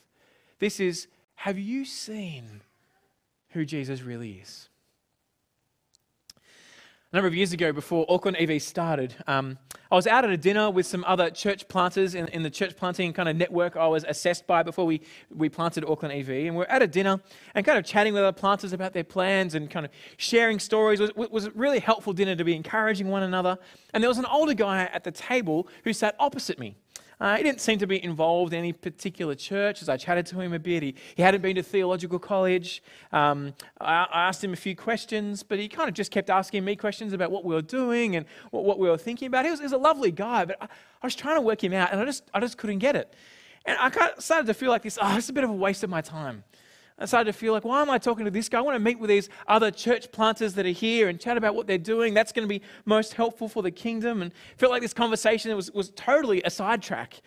This 0.60 0.80
is, 0.80 1.08
have 1.36 1.58
you 1.58 1.86
seen 1.86 2.62
who 3.52 3.66
Jesus 3.66 4.04
really 4.04 4.34
is? 4.34 4.70
A 7.14 7.18
number 7.18 7.28
of 7.28 7.36
years 7.36 7.52
ago, 7.52 7.74
before 7.74 8.06
Auckland 8.08 8.38
EV 8.40 8.62
started, 8.62 9.14
um, 9.28 9.58
I 9.92 9.96
was 9.96 10.08
out 10.08 10.24
at 10.24 10.32
a 10.32 10.38
dinner 10.38 10.72
with 10.72 10.86
some 10.86 11.04
other 11.06 11.30
church 11.30 11.68
planters 11.68 12.16
in, 12.16 12.30
in, 12.30 12.42
the 12.42 12.50
church 12.50 12.78
planting 12.78 13.12
kind 13.12 13.28
of 13.28 13.36
network 13.36 13.76
I 13.76 13.86
was 13.88 14.06
assessed 14.06 14.48
by 14.48 14.64
before 14.64 14.86
we, 14.86 15.02
we 15.30 15.50
planted 15.50 15.84
Auckland 15.84 16.18
EV. 16.18 16.30
And 16.48 16.56
we 16.56 16.64
are 16.64 16.70
at 16.70 16.82
a 16.82 16.88
dinner 16.88 17.20
and 17.54 17.66
kind 17.66 17.78
of 17.78 17.84
chatting 17.84 18.14
with 18.14 18.24
other 18.24 18.32
planters 18.32 18.72
about 18.72 18.94
their 18.94 19.04
plans 19.04 19.56
and 19.56 19.70
kind 19.70 19.86
of 19.86 19.92
sharing 20.16 20.58
stories. 20.58 21.02
It 21.02 21.18
was, 21.18 21.30
was 21.30 21.46
a 21.48 21.52
really 21.52 21.80
helpful 21.80 22.14
dinner 22.14 22.34
to 22.34 22.46
be 22.46 22.56
encouraging 22.56 23.10
one 23.10 23.24
another. 23.24 23.58
And 23.94 24.02
there 24.02 24.10
was 24.10 24.18
an 24.18 24.26
older 24.28 24.54
guy 24.54 24.90
at 24.94 25.04
the 25.04 25.12
table 25.12 25.68
who 25.84 25.92
sat 25.92 26.16
opposite 26.18 26.60
me. 26.60 26.78
Uh, 27.22 27.38
he 27.38 27.44
didn't 27.44 27.62
seem 27.62 27.78
to 27.78 27.86
be 27.86 28.04
involved 28.04 28.52
in 28.52 28.58
any 28.58 28.74
particular 28.74 29.36
church 29.36 29.84
as 29.84 29.90
I 29.90 29.96
chatted 29.96 30.26
to 30.26 30.42
him 30.42 30.54
a 30.54 30.60
bit. 30.60 30.82
He, 30.82 30.96
he 31.14 31.22
hadn't 31.22 31.42
been 31.42 31.56
to 31.56 31.62
theological 31.62 32.18
college. 32.18 32.82
Um, 33.12 33.54
I, 33.80 34.08
I, 34.12 34.28
asked 34.28 34.44
him 34.44 34.54
a 34.54 34.56
few 34.56 34.76
questions, 34.76 35.44
but 35.44 35.60
he 35.60 35.68
kind 35.68 35.88
of 35.88 35.94
just 35.94 36.10
kept 36.10 36.32
asking 36.32 36.66
me 36.66 36.76
questions 36.76 37.14
about 37.14 37.30
what 37.30 37.46
we 37.46 37.54
were 37.54 37.62
doing 37.62 38.16
and 38.16 38.26
what, 38.50 38.66
what 38.66 38.80
we 38.80 38.90
were 38.90 38.98
thinking 38.98 39.28
about. 39.28 39.46
He 39.46 39.52
was, 39.52 39.60
he 39.60 39.66
was 39.66 39.72
a 39.72 39.78
lovely 39.78 40.10
guy, 40.10 40.46
but 40.46 40.58
I, 40.60 40.66
I, 40.66 41.06
was 41.06 41.14
trying 41.14 41.36
to 41.36 41.42
work 41.42 41.64
him 41.64 41.74
out 41.74 41.92
and 41.92 42.02
I 42.02 42.06
just, 42.06 42.24
I 42.34 42.40
just 42.40 42.58
couldn't 42.58 42.80
get 42.80 42.96
it. 42.96 43.14
And 43.68 43.78
I 43.80 43.92
kind 43.92 44.12
of 44.18 44.24
started 44.24 44.48
to 44.48 44.56
feel 44.56 44.72
like 44.72 44.82
this, 44.82 44.98
oh, 45.00 45.16
it's 45.16 45.30
a 45.30 45.34
bit 45.34 45.44
of 45.44 45.52
a 45.52 45.54
waste 45.54 45.84
of 45.84 45.92
my 45.92 46.02
time. 46.02 46.44
I 47.02 47.06
started 47.06 47.32
to 47.32 47.38
feel 47.38 47.52
like, 47.52 47.66
why 47.66 47.82
am 47.82 47.90
I 47.90 47.98
talking 47.98 48.26
to 48.26 48.32
this 48.32 48.48
guy? 48.48 48.60
I 48.60 48.62
want 48.62 48.76
to 48.76 48.80
meet 48.80 49.00
with 49.00 49.10
these 49.10 49.28
other 49.48 49.72
church 49.72 50.12
planters 50.12 50.54
that 50.54 50.68
are 50.68 50.70
here 50.70 51.10
and 51.10 51.20
chat 51.20 51.36
about 51.36 51.56
what 51.56 51.66
they're 51.66 51.80
doing. 51.80 52.14
That's 52.14 52.32
going 52.32 52.48
to 52.48 52.50
be 52.50 52.62
most 52.86 53.16
helpful 53.16 53.50
for 53.50 53.64
the 53.64 53.72
kingdom. 53.72 54.22
And 54.22 54.32
felt 54.58 54.72
like 54.72 54.84
this 54.84 54.94
conversation 54.94 55.56
was, 55.56 55.72
was 55.72 55.90
totally 55.96 56.44
a 56.44 56.52
sidetrack. 56.52 57.22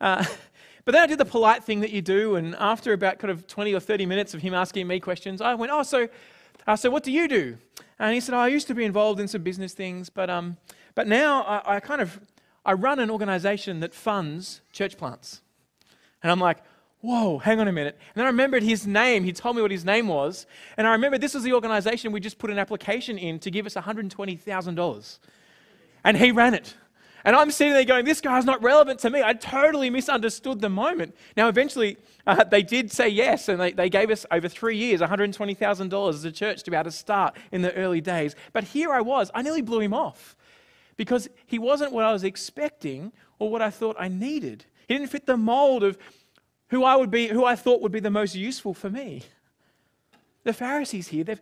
Uh, 0.00 0.24
but 0.84 0.92
then 0.92 1.02
I 1.02 1.06
did 1.08 1.18
the 1.18 1.24
polite 1.24 1.64
thing 1.64 1.80
that 1.80 1.90
you 1.90 2.00
do. 2.00 2.36
And 2.36 2.54
after 2.60 2.92
about 2.92 3.18
kind 3.18 3.32
of 3.32 3.48
20 3.48 3.74
or 3.74 3.80
30 3.80 4.06
minutes 4.06 4.34
of 4.34 4.40
him 4.40 4.54
asking 4.54 4.86
me 4.86 5.00
questions, 5.00 5.40
I 5.40 5.56
went, 5.56 5.72
oh, 5.72 5.82
so, 5.82 6.08
uh, 6.68 6.76
so 6.76 6.88
what 6.88 7.02
do 7.02 7.10
you 7.10 7.26
do? 7.26 7.58
And 7.98 8.14
he 8.14 8.20
said, 8.20 8.36
oh, 8.36 8.38
I 8.38 8.48
used 8.48 8.68
to 8.68 8.74
be 8.74 8.84
involved 8.84 9.18
in 9.18 9.26
some 9.26 9.42
business 9.42 9.72
things, 9.72 10.10
but, 10.10 10.30
um, 10.30 10.58
but 10.94 11.08
now 11.08 11.42
I, 11.42 11.76
I 11.76 11.80
kind 11.80 12.00
of, 12.00 12.20
I 12.64 12.74
run 12.74 13.00
an 13.00 13.10
organization 13.10 13.80
that 13.80 13.94
funds 13.94 14.60
church 14.70 14.96
plants. 14.96 15.40
And 16.22 16.30
I'm 16.30 16.38
like, 16.38 16.58
whoa, 17.00 17.38
hang 17.38 17.60
on 17.60 17.68
a 17.68 17.72
minute. 17.72 17.96
And 18.14 18.14
then 18.16 18.24
I 18.26 18.28
remembered 18.28 18.62
his 18.62 18.86
name. 18.86 19.24
He 19.24 19.32
told 19.32 19.56
me 19.56 19.62
what 19.62 19.70
his 19.70 19.84
name 19.84 20.08
was. 20.08 20.46
And 20.76 20.86
I 20.86 20.92
remember 20.92 21.18
this 21.18 21.34
was 21.34 21.44
the 21.44 21.52
organization 21.52 22.12
we 22.12 22.20
just 22.20 22.38
put 22.38 22.50
an 22.50 22.58
application 22.58 23.18
in 23.18 23.38
to 23.40 23.50
give 23.50 23.66
us 23.66 23.74
$120,000. 23.74 25.18
And 26.04 26.16
he 26.16 26.32
ran 26.32 26.54
it. 26.54 26.74
And 27.24 27.34
I'm 27.36 27.50
sitting 27.50 27.72
there 27.72 27.84
going, 27.84 28.04
this 28.04 28.20
guy's 28.20 28.44
not 28.44 28.62
relevant 28.62 29.00
to 29.00 29.10
me. 29.10 29.22
I 29.22 29.34
totally 29.34 29.90
misunderstood 29.90 30.60
the 30.60 30.68
moment. 30.68 31.14
Now, 31.36 31.48
eventually, 31.48 31.98
uh, 32.26 32.44
they 32.44 32.62
did 32.62 32.90
say 32.92 33.08
yes, 33.08 33.48
and 33.48 33.60
they, 33.60 33.72
they 33.72 33.90
gave 33.90 34.10
us 34.10 34.24
over 34.30 34.48
three 34.48 34.76
years 34.76 35.00
$120,000 35.00 36.08
as 36.10 36.24
a 36.24 36.32
church 36.32 36.62
to 36.62 36.70
be 36.70 36.76
able 36.76 36.84
to 36.84 36.92
start 36.92 37.36
in 37.50 37.62
the 37.62 37.74
early 37.74 38.00
days. 38.00 38.34
But 38.52 38.64
here 38.64 38.92
I 38.92 39.00
was, 39.00 39.30
I 39.34 39.42
nearly 39.42 39.62
blew 39.62 39.80
him 39.80 39.92
off 39.92 40.36
because 40.96 41.28
he 41.46 41.58
wasn't 41.58 41.92
what 41.92 42.04
I 42.04 42.12
was 42.12 42.24
expecting 42.24 43.12
or 43.38 43.50
what 43.50 43.62
I 43.62 43.70
thought 43.70 43.96
I 43.98 44.08
needed. 44.08 44.64
He 44.86 44.94
didn't 44.94 45.10
fit 45.10 45.26
the 45.26 45.36
mold 45.36 45.82
of 45.82 45.98
who 46.68 46.84
I 46.84 46.96
would 46.96 47.10
be, 47.10 47.28
who 47.28 47.44
I 47.44 47.56
thought 47.56 47.80
would 47.80 47.92
be 47.92 48.00
the 48.00 48.10
most 48.10 48.34
useful 48.34 48.74
for 48.74 48.90
me. 48.90 49.22
The 50.44 50.52
Pharisees 50.52 51.08
here, 51.08 51.24
they've, 51.24 51.40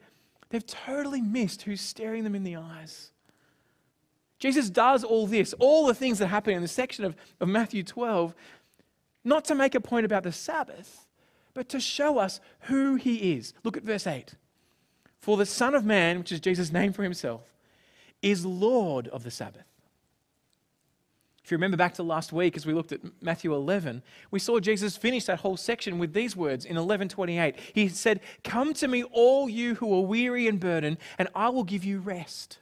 they've 0.51 0.67
totally 0.67 1.21
missed 1.21 1.63
who's 1.63 1.81
staring 1.81 2.25
them 2.25 2.35
in 2.35 2.45
the 2.45 2.57
eyes. 2.57 3.11
Jesus 4.39 4.69
does 4.69 5.03
all 5.03 5.27
this, 5.27 5.55
all 5.55 5.87
the 5.87 5.95
things 5.95 6.19
that 6.19 6.27
happen 6.29 6.55
in 6.55 6.63
the 6.63 6.69
section 6.69 7.05
of, 7.05 7.17
of 7.41 7.49
Matthew 7.49 7.83
12, 7.83 8.35
not 9.25 9.45
to 9.47 9.55
make 9.55 9.75
a 9.75 9.81
point 9.81 10.07
about 10.07 10.23
the 10.23 10.33
Sabbath, 10.33 11.07
but 11.55 11.69
to 11.71 11.81
show 11.81 12.19
us 12.19 12.41
who 12.63 12.97
he 12.97 13.33
is. 13.33 13.55
Look 13.65 13.77
at 13.77 13.83
verse 13.83 14.07
8. 14.07 14.35
For 15.19 15.37
the 15.37 15.47
Son 15.47 15.75
of 15.75 15.85
Man, 15.85 16.19
which 16.19 16.33
is 16.33 16.41
Jesus' 16.41 16.71
name 16.71 16.93
for 16.93 17.03
himself, 17.03 17.43
is 18.23 18.45
Lord 18.45 19.09
of 19.09 19.25
the 19.25 19.31
Sabbath. 19.31 19.65
If 21.47 21.53
you 21.53 21.59
remember 21.59 21.77
back 21.77 21.95
to 21.95 22.03
last 22.03 22.33
week 22.33 22.57
as 22.57 22.67
we 22.67 22.75
looked 22.75 22.91
at 22.91 22.99
Matthew 23.23 23.55
11, 23.55 24.03
we 24.33 24.41
saw 24.41 24.59
Jesus 24.59 24.97
finish 24.97 25.27
that 25.27 25.39
whole 25.39 25.57
section 25.57 26.01
with 26.01 26.13
these 26.13 26.35
words 26.35 26.65
in 26.65 26.75
11:28. 26.75 27.55
He 27.73 27.89
said, 27.89 28.21
"Come 28.43 28.75
to 28.75 28.89
me 28.89 29.05
all 29.05 29.49
you 29.49 29.77
who 29.77 29.95
are 29.95 30.01
weary 30.01 30.49
and 30.49 30.59
burdened, 30.59 30.99
and 31.19 31.29
I 31.37 31.51
will 31.51 31.63
give 31.63 31.85
you 31.85 32.01
rest." 32.01 32.59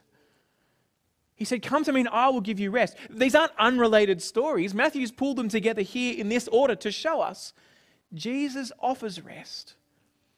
He 1.35 1.45
said, 1.45 1.63
Come 1.63 1.83
to 1.85 1.91
me 1.91 2.01
and 2.01 2.09
I 2.09 2.29
will 2.29 2.41
give 2.41 2.59
you 2.59 2.69
rest. 2.69 2.95
These 3.09 3.33
aren't 3.33 3.53
unrelated 3.57 4.21
stories. 4.21 4.75
Matthew's 4.75 5.11
pulled 5.11 5.37
them 5.37 5.49
together 5.49 5.81
here 5.81 6.15
in 6.15 6.29
this 6.29 6.47
order 6.49 6.75
to 6.75 6.91
show 6.91 7.21
us 7.21 7.53
Jesus 8.13 8.71
offers 8.79 9.19
rest. 9.19 9.73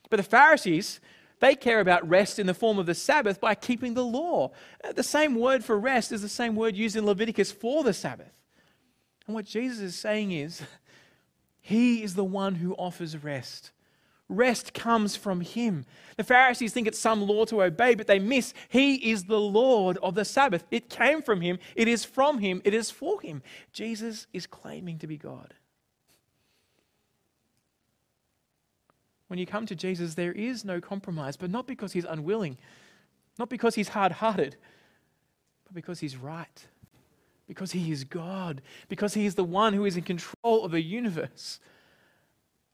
But 0.10 0.18
the 0.18 0.24
Pharisees, 0.24 1.02
they 1.42 1.54
care 1.54 1.82
about 1.82 2.08
rest 2.08 2.40
in 2.40 2.48
the 2.48 2.54
form 2.54 2.80
of 2.80 2.86
the 2.86 2.96
Sabbath 2.96 3.42
by 3.42 3.56
keeping 3.56 3.94
the 3.94 4.06
law. 4.06 4.52
The 4.96 5.04
same 5.04 5.36
word 5.36 5.66
for 5.66 5.78
rest 5.78 6.14
is 6.14 6.22
the 6.22 6.30
same 6.30 6.56
word 6.56 6.78
used 6.78 6.96
in 6.96 7.06
Leviticus 7.06 7.52
for 7.52 7.84
the 7.84 7.94
Sabbath. 7.94 8.37
And 9.28 9.36
what 9.36 9.46
Jesus 9.46 9.80
is 9.80 9.96
saying 9.96 10.32
is, 10.32 10.62
He 11.60 12.02
is 12.02 12.16
the 12.16 12.24
one 12.24 12.56
who 12.56 12.74
offers 12.76 13.22
rest. 13.22 13.72
Rest 14.30 14.74
comes 14.74 15.18
from 15.18 15.42
Him. 15.42 15.86
The 16.16 16.24
Pharisees 16.24 16.72
think 16.72 16.88
it's 16.88 17.00
some 17.00 17.22
law 17.22 17.44
to 17.46 17.62
obey, 17.62 17.94
but 17.94 18.08
they 18.08 18.20
miss 18.20 18.54
He 18.70 19.12
is 19.12 19.26
the 19.26 19.40
Lord 19.40 19.98
of 19.98 20.16
the 20.16 20.24
Sabbath. 20.24 20.66
It 20.72 20.90
came 20.90 21.22
from 21.22 21.42
Him, 21.42 21.60
it 21.76 21.90
is 21.90 22.06
from 22.06 22.40
Him, 22.40 22.62
it 22.64 22.74
is 22.74 22.90
for 22.90 23.20
Him. 23.22 23.42
Jesus 23.74 24.28
is 24.32 24.48
claiming 24.48 24.98
to 25.00 25.08
be 25.08 25.18
God. 25.18 25.54
When 29.28 29.38
you 29.38 29.46
come 29.46 29.66
to 29.66 29.76
Jesus, 29.76 30.16
there 30.16 30.32
is 30.32 30.64
no 30.64 30.80
compromise, 30.80 31.36
but 31.36 31.52
not 31.52 31.68
because 31.68 31.92
He's 31.92 32.06
unwilling, 32.06 32.58
not 33.38 33.50
because 33.50 33.76
He's 33.76 33.90
hard 33.90 34.14
hearted, 34.14 34.56
but 35.66 35.74
because 35.74 36.00
He's 36.00 36.16
right 36.16 36.66
because 37.48 37.72
He 37.72 37.92
is 37.92 38.04
God, 38.04 38.62
because 38.90 39.14
He 39.14 39.26
is 39.26 39.36
the 39.36 39.44
one 39.44 39.74
who 39.74 39.86
is 39.86 39.98
in 39.98 40.04
control 40.04 40.66
of 40.66 40.72
the 40.72 40.82
universe. 40.82 41.60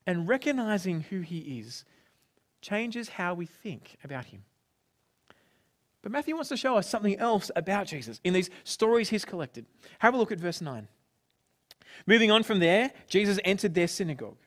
And 0.05 0.27
recognizing 0.27 1.01
who 1.01 1.21
He 1.21 1.59
is 1.59 1.85
changes 2.61 3.09
how 3.09 3.33
we 3.33 3.45
think 3.45 3.97
about 4.03 4.25
Him. 4.25 4.43
But 6.03 6.11
Matthew 6.11 6.35
wants 6.35 6.49
to 6.49 6.57
show 6.57 6.75
us 6.75 6.87
something 6.87 7.17
else 7.17 7.49
about 7.55 7.87
Jesus 7.87 8.19
in 8.23 8.33
these 8.33 8.49
stories 8.65 9.09
he's 9.09 9.23
collected. 9.23 9.65
Have 9.99 10.13
a 10.13 10.17
look 10.17 10.33
at 10.33 10.37
verse 10.37 10.59
9. 10.61 10.87
Moving 12.05 12.29
on 12.29 12.43
from 12.43 12.59
there, 12.59 12.91
Jesus 13.07 13.39
entered 13.45 13.73
their 13.73 13.87
synagogue. 13.87 14.37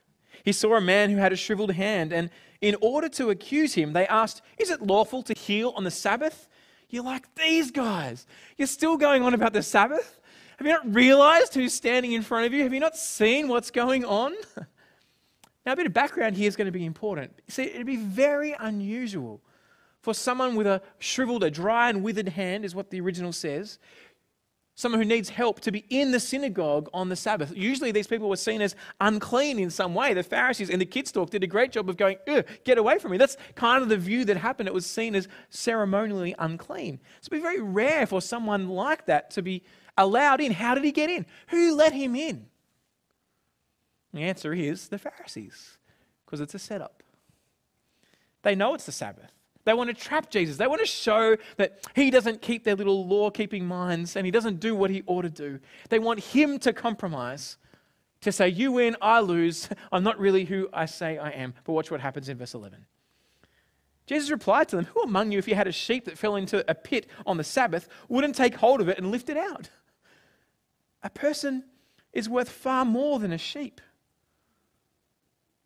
He 0.44 0.52
saw 0.52 0.76
a 0.76 0.80
man 0.82 1.10
who 1.10 1.16
had 1.16 1.32
a 1.32 1.36
shriveled 1.36 1.72
hand, 1.72 2.12
and 2.12 2.28
in 2.60 2.76
order 2.82 3.08
to 3.10 3.30
accuse 3.30 3.74
him, 3.74 3.94
they 3.94 4.06
asked, 4.06 4.42
Is 4.58 4.70
it 4.70 4.82
lawful 4.82 5.22
to 5.22 5.34
heal 5.34 5.72
on 5.76 5.84
the 5.84 5.90
Sabbath? 5.90 6.46
You're 6.88 7.04
like, 7.04 7.34
these 7.34 7.70
guys, 7.70 8.26
you're 8.56 8.68
still 8.68 8.96
going 8.96 9.22
on 9.22 9.34
about 9.34 9.52
the 9.52 9.62
Sabbath? 9.62 10.20
Have 10.58 10.66
you 10.66 10.72
not 10.72 10.94
realized 10.94 11.54
who's 11.54 11.74
standing 11.74 12.12
in 12.12 12.22
front 12.22 12.46
of 12.46 12.52
you? 12.52 12.62
Have 12.62 12.72
you 12.72 12.80
not 12.80 12.96
seen 12.96 13.48
what's 13.48 13.70
going 13.70 14.04
on? 14.04 14.34
now, 15.66 15.72
a 15.72 15.76
bit 15.76 15.86
of 15.86 15.92
background 15.92 16.36
here 16.36 16.48
is 16.48 16.56
going 16.56 16.66
to 16.66 16.72
be 16.72 16.86
important. 16.86 17.32
See, 17.48 17.64
it'd 17.64 17.86
be 17.86 17.96
very 17.96 18.54
unusual 18.58 19.42
for 20.00 20.14
someone 20.14 20.54
with 20.54 20.68
a 20.68 20.80
shriveled, 20.98 21.42
a 21.42 21.50
dry 21.50 21.90
and 21.90 22.02
withered 22.02 22.28
hand, 22.28 22.64
is 22.64 22.74
what 22.74 22.90
the 22.90 23.00
original 23.00 23.32
says, 23.32 23.78
someone 24.76 25.00
who 25.00 25.08
needs 25.08 25.30
help 25.30 25.60
to 25.60 25.72
be 25.72 25.84
in 25.88 26.12
the 26.12 26.20
synagogue 26.20 26.88
on 26.94 27.08
the 27.08 27.16
Sabbath. 27.16 27.52
Usually, 27.56 27.90
these 27.90 28.06
people 28.06 28.28
were 28.28 28.36
seen 28.36 28.60
as 28.62 28.76
unclean 29.00 29.58
in 29.58 29.70
some 29.70 29.94
way. 29.94 30.14
The 30.14 30.22
Pharisees 30.22 30.70
and 30.70 30.80
the 30.80 30.86
kids' 30.86 31.10
talk 31.10 31.30
did 31.30 31.42
a 31.42 31.46
great 31.46 31.72
job 31.72 31.88
of 31.88 31.96
going, 31.96 32.18
get 32.64 32.78
away 32.78 32.98
from 32.98 33.10
me. 33.10 33.16
That's 33.16 33.36
kind 33.54 33.82
of 33.82 33.88
the 33.88 33.96
view 33.96 34.24
that 34.26 34.36
happened. 34.36 34.68
It 34.68 34.74
was 34.74 34.86
seen 34.86 35.14
as 35.14 35.28
ceremonially 35.48 36.34
unclean. 36.38 37.00
So 37.22 37.28
it'd 37.32 37.38
be 37.38 37.40
very 37.40 37.60
rare 37.60 38.06
for 38.06 38.20
someone 38.20 38.68
like 38.68 39.06
that 39.06 39.30
to 39.32 39.42
be 39.42 39.62
allowed 39.96 40.40
in. 40.40 40.52
How 40.52 40.74
did 40.74 40.84
he 40.84 40.92
get 40.92 41.10
in? 41.10 41.26
Who 41.48 41.74
let 41.74 41.92
him 41.92 42.14
in? 42.14 42.46
The 44.12 44.22
answer 44.22 44.52
is 44.52 44.88
the 44.88 44.98
Pharisees, 44.98 45.78
because 46.24 46.40
it's 46.40 46.54
a 46.54 46.58
setup. 46.58 47.02
They 48.42 48.54
know 48.54 48.74
it's 48.74 48.86
the 48.86 48.92
Sabbath. 48.92 49.32
They 49.66 49.74
want 49.74 49.90
to 49.90 49.94
trap 49.94 50.30
Jesus. 50.30 50.56
They 50.56 50.68
want 50.68 50.80
to 50.80 50.86
show 50.86 51.36
that 51.56 51.84
he 51.96 52.08
doesn't 52.08 52.40
keep 52.40 52.62
their 52.62 52.76
little 52.76 53.04
law 53.04 53.30
keeping 53.30 53.66
minds 53.66 54.14
and 54.14 54.24
he 54.24 54.30
doesn't 54.30 54.60
do 54.60 54.76
what 54.76 54.90
he 54.90 55.02
ought 55.06 55.22
to 55.22 55.28
do. 55.28 55.58
They 55.88 55.98
want 55.98 56.20
him 56.20 56.60
to 56.60 56.72
compromise, 56.72 57.56
to 58.20 58.30
say, 58.30 58.48
You 58.48 58.70
win, 58.70 58.96
I 59.02 59.18
lose. 59.18 59.68
I'm 59.92 60.04
not 60.04 60.20
really 60.20 60.44
who 60.44 60.68
I 60.72 60.86
say 60.86 61.18
I 61.18 61.30
am. 61.30 61.52
But 61.64 61.72
watch 61.72 61.90
what 61.90 62.00
happens 62.00 62.28
in 62.28 62.38
verse 62.38 62.54
11. 62.54 62.86
Jesus 64.06 64.30
replied 64.30 64.68
to 64.68 64.76
them, 64.76 64.84
Who 64.94 65.02
among 65.02 65.32
you, 65.32 65.38
if 65.40 65.48
you 65.48 65.56
had 65.56 65.66
a 65.66 65.72
sheep 65.72 66.04
that 66.04 66.16
fell 66.16 66.36
into 66.36 66.64
a 66.70 66.74
pit 66.74 67.08
on 67.26 67.36
the 67.36 67.44
Sabbath, 67.44 67.88
wouldn't 68.08 68.36
take 68.36 68.54
hold 68.54 68.80
of 68.80 68.88
it 68.88 68.98
and 68.98 69.10
lift 69.10 69.28
it 69.28 69.36
out? 69.36 69.70
A 71.02 71.10
person 71.10 71.64
is 72.12 72.28
worth 72.28 72.48
far 72.48 72.84
more 72.84 73.18
than 73.18 73.32
a 73.32 73.38
sheep. 73.38 73.80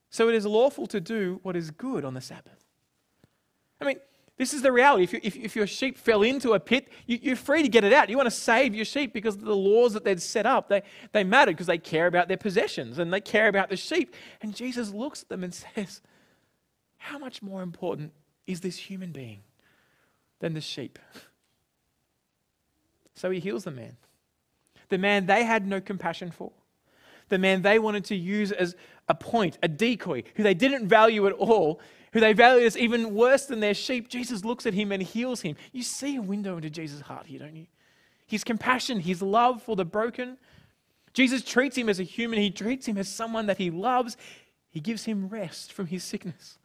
So 0.08 0.30
it 0.30 0.34
is 0.34 0.46
lawful 0.46 0.86
to 0.86 1.02
do 1.02 1.38
what 1.42 1.54
is 1.54 1.70
good 1.70 2.02
on 2.02 2.14
the 2.14 2.22
Sabbath. 2.22 2.59
I 3.80 3.84
mean, 3.84 3.98
this 4.40 4.54
is 4.54 4.62
the 4.62 4.72
reality. 4.72 5.04
If, 5.04 5.12
you, 5.12 5.20
if, 5.22 5.36
if 5.36 5.56
your 5.56 5.66
sheep 5.66 5.98
fell 5.98 6.22
into 6.22 6.52
a 6.52 6.60
pit, 6.60 6.88
you, 7.06 7.32
are 7.32 7.36
free 7.36 7.62
to 7.62 7.68
get 7.68 7.84
it 7.84 7.92
out. 7.92 8.08
You 8.08 8.16
want 8.16 8.26
to 8.26 8.34
save 8.34 8.74
your 8.74 8.86
sheep 8.86 9.12
because 9.12 9.36
the 9.36 9.54
laws 9.54 9.92
that 9.92 10.02
they'd 10.02 10.22
set 10.22 10.46
up, 10.46 10.70
they, 10.70 10.82
they 11.12 11.24
matter 11.24 11.50
because 11.52 11.66
they 11.66 11.76
care 11.76 12.06
about 12.06 12.28
their 12.28 12.38
possessions 12.38 12.98
and 12.98 13.12
they 13.12 13.20
care 13.20 13.48
about 13.48 13.68
the 13.68 13.76
sheep. 13.76 14.14
And 14.40 14.56
Jesus 14.56 14.94
looks 14.94 15.22
at 15.22 15.28
them 15.28 15.44
and 15.44 15.52
says, 15.74 16.00
How 16.96 17.18
much 17.18 17.42
more 17.42 17.62
important 17.62 18.12
is 18.46 18.60
this 18.62 18.78
human 18.78 19.12
being 19.12 19.40
than 20.38 20.54
the 20.54 20.62
sheep? 20.62 20.98
So 23.12 23.30
he 23.30 23.38
heals 23.38 23.64
the 23.64 23.70
man. 23.70 23.98
The 24.88 24.96
man 24.96 25.26
they 25.26 25.44
had 25.44 25.66
no 25.66 25.78
compassion 25.78 26.30
for. 26.30 26.52
The 27.28 27.36
man 27.36 27.60
they 27.60 27.78
wanted 27.78 28.06
to 28.06 28.16
use 28.16 28.50
as 28.50 28.74
a 29.10 29.14
point, 29.14 29.58
a 29.62 29.68
decoy, 29.68 30.22
who 30.36 30.42
they 30.42 30.54
didn't 30.54 30.88
value 30.88 31.26
at 31.26 31.34
all 31.34 31.82
who 32.12 32.20
they 32.20 32.32
value 32.32 32.66
as 32.66 32.76
even 32.76 33.14
worse 33.14 33.46
than 33.46 33.60
their 33.60 33.74
sheep, 33.74 34.08
Jesus 34.08 34.44
looks 34.44 34.66
at 34.66 34.74
him 34.74 34.92
and 34.92 35.02
heals 35.02 35.42
him. 35.42 35.56
You 35.72 35.82
see 35.82 36.16
a 36.16 36.22
window 36.22 36.56
into 36.56 36.70
Jesus' 36.70 37.00
heart 37.00 37.26
here, 37.26 37.38
don't 37.38 37.56
you? 37.56 37.66
His 38.26 38.44
compassion, 38.44 39.00
his 39.00 39.22
love 39.22 39.62
for 39.62 39.76
the 39.76 39.84
broken. 39.84 40.38
Jesus 41.12 41.42
treats 41.42 41.76
him 41.76 41.88
as 41.88 42.00
a 42.00 42.04
human, 42.04 42.38
he 42.38 42.50
treats 42.50 42.86
him 42.86 42.96
as 42.96 43.08
someone 43.08 43.46
that 43.46 43.58
he 43.58 43.70
loves. 43.70 44.16
He 44.70 44.80
gives 44.80 45.04
him 45.04 45.28
rest 45.28 45.72
from 45.72 45.86
his 45.86 46.04
sickness. 46.04 46.58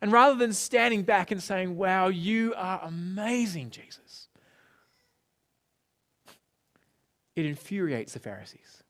And 0.00 0.12
rather 0.12 0.36
than 0.36 0.52
standing 0.52 1.02
back 1.02 1.30
and 1.30 1.42
saying, 1.42 1.76
Wow, 1.76 2.08
you 2.08 2.54
are 2.56 2.80
amazing, 2.84 3.70
Jesus, 3.70 4.28
it 7.34 7.44
infuriates 7.44 8.12
the 8.12 8.20
Pharisees 8.20 8.84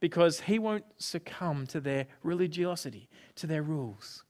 because 0.00 0.40
he 0.40 0.58
won't 0.58 0.84
succumb 0.96 1.66
to 1.68 1.80
their 1.80 2.06
religiosity, 2.22 3.08
to 3.36 3.46
their 3.46 3.62
rules. 3.62 4.24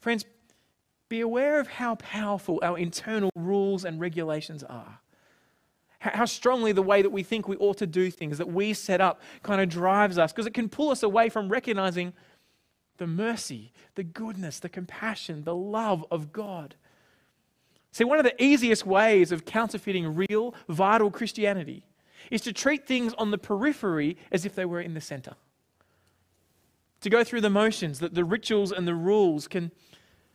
Friends, 0.00 0.24
be 1.08 1.20
aware 1.20 1.60
of 1.60 1.68
how 1.68 1.94
powerful 1.96 2.58
our 2.62 2.78
internal 2.78 3.30
rules 3.34 3.84
and 3.84 4.00
regulations 4.00 4.62
are. 4.62 5.00
How 6.00 6.26
strongly 6.26 6.72
the 6.72 6.82
way 6.82 7.00
that 7.00 7.10
we 7.10 7.22
think 7.22 7.48
we 7.48 7.56
ought 7.56 7.78
to 7.78 7.86
do 7.86 8.10
things, 8.10 8.36
that 8.36 8.50
we 8.50 8.74
set 8.74 9.00
up, 9.00 9.22
kind 9.42 9.60
of 9.60 9.70
drives 9.70 10.18
us, 10.18 10.32
because 10.32 10.46
it 10.46 10.52
can 10.52 10.68
pull 10.68 10.90
us 10.90 11.02
away 11.02 11.30
from 11.30 11.48
recognizing 11.48 12.12
the 12.98 13.06
mercy, 13.06 13.72
the 13.94 14.02
goodness, 14.02 14.58
the 14.58 14.68
compassion, 14.68 15.44
the 15.44 15.54
love 15.54 16.04
of 16.10 16.32
God. 16.32 16.74
See, 17.92 18.04
one 18.04 18.18
of 18.18 18.24
the 18.24 18.42
easiest 18.42 18.84
ways 18.84 19.32
of 19.32 19.44
counterfeiting 19.44 20.14
real, 20.14 20.54
vital 20.68 21.10
Christianity 21.10 21.86
is 22.30 22.40
to 22.42 22.52
treat 22.52 22.86
things 22.86 23.14
on 23.14 23.30
the 23.30 23.38
periphery 23.38 24.16
as 24.32 24.44
if 24.44 24.54
they 24.54 24.64
were 24.64 24.80
in 24.80 24.94
the 24.94 25.00
center. 25.00 25.34
To 27.04 27.10
go 27.10 27.22
through 27.22 27.42
the 27.42 27.50
motions, 27.50 27.98
that 27.98 28.14
the 28.14 28.24
rituals 28.24 28.72
and 28.72 28.88
the 28.88 28.94
rules 28.94 29.46
can 29.46 29.72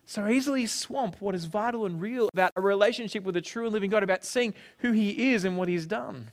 so 0.05 0.27
easily 0.27 0.67
swamp 0.67 1.15
what 1.19 1.33
is 1.33 1.45
vital 1.45 1.83
and 1.88 1.99
real 1.99 2.29
about 2.31 2.51
a 2.55 2.61
relationship 2.61 3.23
with 3.23 3.35
a 3.35 3.41
true 3.41 3.63
and 3.63 3.73
living 3.73 3.89
God, 3.89 4.03
about 4.03 4.23
seeing 4.23 4.53
who 4.77 4.91
He 4.91 5.33
is 5.33 5.45
and 5.45 5.57
what 5.57 5.67
He's 5.67 5.88
done. 5.88 6.29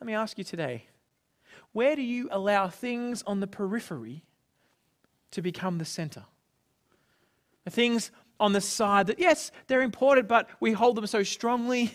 Let 0.00 0.04
me 0.04 0.14
ask 0.14 0.36
you 0.36 0.42
today 0.42 0.86
where 1.70 1.94
do 1.94 2.02
you 2.02 2.28
allow 2.32 2.66
things 2.66 3.22
on 3.24 3.38
the 3.38 3.46
periphery 3.46 4.24
to 5.30 5.40
become 5.40 5.78
the 5.78 5.84
center? 5.84 6.24
The 7.66 7.70
things 7.70 8.10
on 8.40 8.52
the 8.52 8.60
side 8.60 9.06
that, 9.06 9.20
yes, 9.20 9.52
they're 9.68 9.80
important, 9.80 10.26
but 10.26 10.48
we 10.58 10.72
hold 10.72 10.96
them 10.96 11.06
so 11.06 11.22
strongly, 11.22 11.92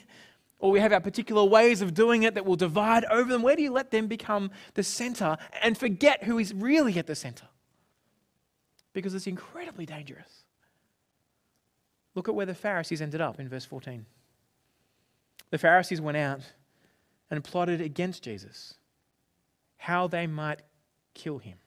or 0.64 0.72
we 0.72 0.80
have 0.80 0.94
our 0.94 1.02
particular 1.02 1.44
ways 1.44 1.82
of 1.82 1.94
doing 1.94 2.24
it 2.24 2.36
that 2.36 2.46
will 2.46 2.56
divide 2.56 3.04
over 3.12 3.30
them. 3.30 3.42
Where 3.42 3.58
do 3.58 3.62
you 3.62 3.70
let 3.70 3.92
them 3.92 4.08
become 4.08 4.50
the 4.76 4.82
center 4.82 5.36
and 5.62 5.78
forget 5.78 6.24
who 6.24 6.40
is 6.40 6.54
really 6.54 6.98
at 6.98 7.06
the 7.06 7.16
center? 7.16 7.48
Because 8.94 9.14
it's 9.14 9.28
incredibly 9.28 9.86
dangerous. 9.86 10.46
Look 12.16 12.30
at 12.30 12.36
where 12.36 12.46
the 12.46 12.56
Pharisees 12.56 13.02
ended 13.02 13.20
up 13.20 13.42
in 13.42 13.50
verse 13.50 13.66
14. 13.66 14.06
The 15.50 15.58
Pharisees 15.58 16.00
went 16.00 16.16
out 16.16 16.40
and 17.30 17.44
plotted 17.44 17.82
against 17.82 18.24
Jesus 18.24 18.76
how 19.76 20.08
they 20.08 20.28
might 20.28 20.62
kill 21.14 21.40
him. 21.40 21.58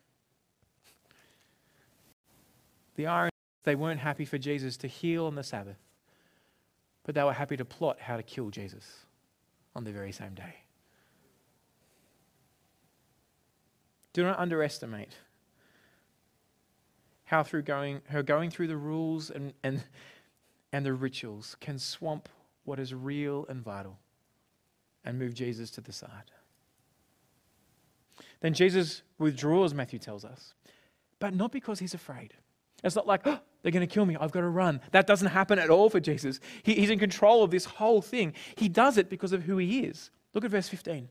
The 2.95 3.09
irony 3.09 3.31
they 3.65 3.75
weren't 3.75 4.01
happy 4.01 4.25
for 4.25 4.39
Jesus 4.39 4.79
to 4.79 4.87
heal 4.87 5.27
on 5.27 5.35
the 5.35 5.43
Sabbath, 5.43 5.77
but 7.07 7.15
they 7.15 7.23
were 7.23 7.33
happy 7.33 7.57
to 7.57 7.65
plot 7.65 8.01
how 8.01 8.17
to 8.17 8.23
kill 8.23 8.51
Jesus 8.51 8.85
on 9.77 9.85
the 9.85 9.93
very 9.93 10.11
same 10.11 10.35
day. 10.35 10.57
Do 14.13 14.25
not 14.25 14.39
underestimate 14.41 15.13
how 17.27 17.45
through 17.45 17.63
going 17.63 18.01
her 18.09 18.25
going 18.25 18.51
through 18.51 18.67
the 18.67 18.77
rules 18.77 19.31
and, 19.31 19.53
and, 19.63 19.85
and 20.73 20.85
the 20.85 20.95
rituals 20.95 21.57
can 21.61 21.79
swamp 21.79 22.29
what 22.65 22.81
is 22.81 22.93
real 22.93 23.47
and 23.49 23.63
vital 23.63 23.99
and 25.05 25.17
move 25.17 25.33
Jesus 25.33 25.71
to 25.71 25.81
the 25.81 25.93
side. 25.93 26.33
Then 28.41 28.53
Jesus 28.53 29.03
withdraws, 29.19 29.73
Matthew 29.75 30.01
tells 30.01 30.25
us, 30.25 30.55
but 31.21 31.35
not 31.35 31.53
because 31.53 31.79
he's 31.79 31.95
afraid. 31.95 32.35
It's 32.83 32.97
not 32.97 33.07
like, 33.07 33.23
oh, 33.27 33.39
they're 33.67 33.73
going 33.73 33.85
to 33.85 33.93
kill 33.93 34.07
me. 34.07 34.17
I've 34.21 34.31
got 34.31 34.43
to 34.43 34.49
run. 34.49 34.81
That 34.93 35.09
doesn't 35.09 35.27
happen 35.27 35.59
at 35.59 35.71
all 35.71 35.91
for 35.91 35.99
Jesus. 35.99 36.39
He, 36.63 36.75
he's 36.75 36.89
in 36.89 37.01
control 37.01 37.43
of 37.43 37.51
this 37.51 37.65
whole 37.65 38.01
thing. 38.01 38.33
He 38.55 38.69
does 38.69 38.97
it 38.97 39.11
because 39.11 39.33
of 39.33 39.43
who 39.43 39.57
he 39.57 39.81
is. 39.81 40.13
Look 40.35 40.45
at 40.45 40.53
verse 40.53 40.69
15. 40.69 41.09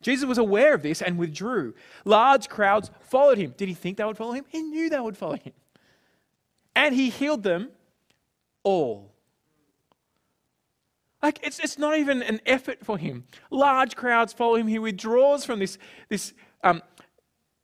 Jesus 0.00 0.24
was 0.24 0.38
aware 0.38 0.72
of 0.72 0.82
this 0.82 1.02
and 1.02 1.18
withdrew. 1.18 1.74
Large 2.04 2.48
crowds 2.48 2.92
followed 3.00 3.38
him. 3.38 3.54
Did 3.56 3.66
he 3.66 3.74
think 3.74 3.96
they 3.96 4.04
would 4.04 4.16
follow 4.16 4.34
him? 4.34 4.44
He 4.46 4.62
knew 4.62 4.88
they 4.88 5.00
would 5.00 5.16
follow 5.16 5.34
him. 5.34 5.52
And 6.76 6.94
he 6.94 7.10
healed 7.10 7.42
them 7.42 7.70
all. 8.62 9.12
Like 11.20 11.40
it's, 11.42 11.58
it's 11.58 11.76
not 11.76 11.98
even 11.98 12.22
an 12.22 12.40
effort 12.46 12.84
for 12.84 12.98
him. 12.98 13.24
Large 13.50 13.96
crowds 13.96 14.32
follow 14.32 14.54
him. 14.54 14.68
He 14.68 14.78
withdraws 14.78 15.44
from 15.44 15.58
this, 15.58 15.76
this 16.08 16.34
um, 16.62 16.82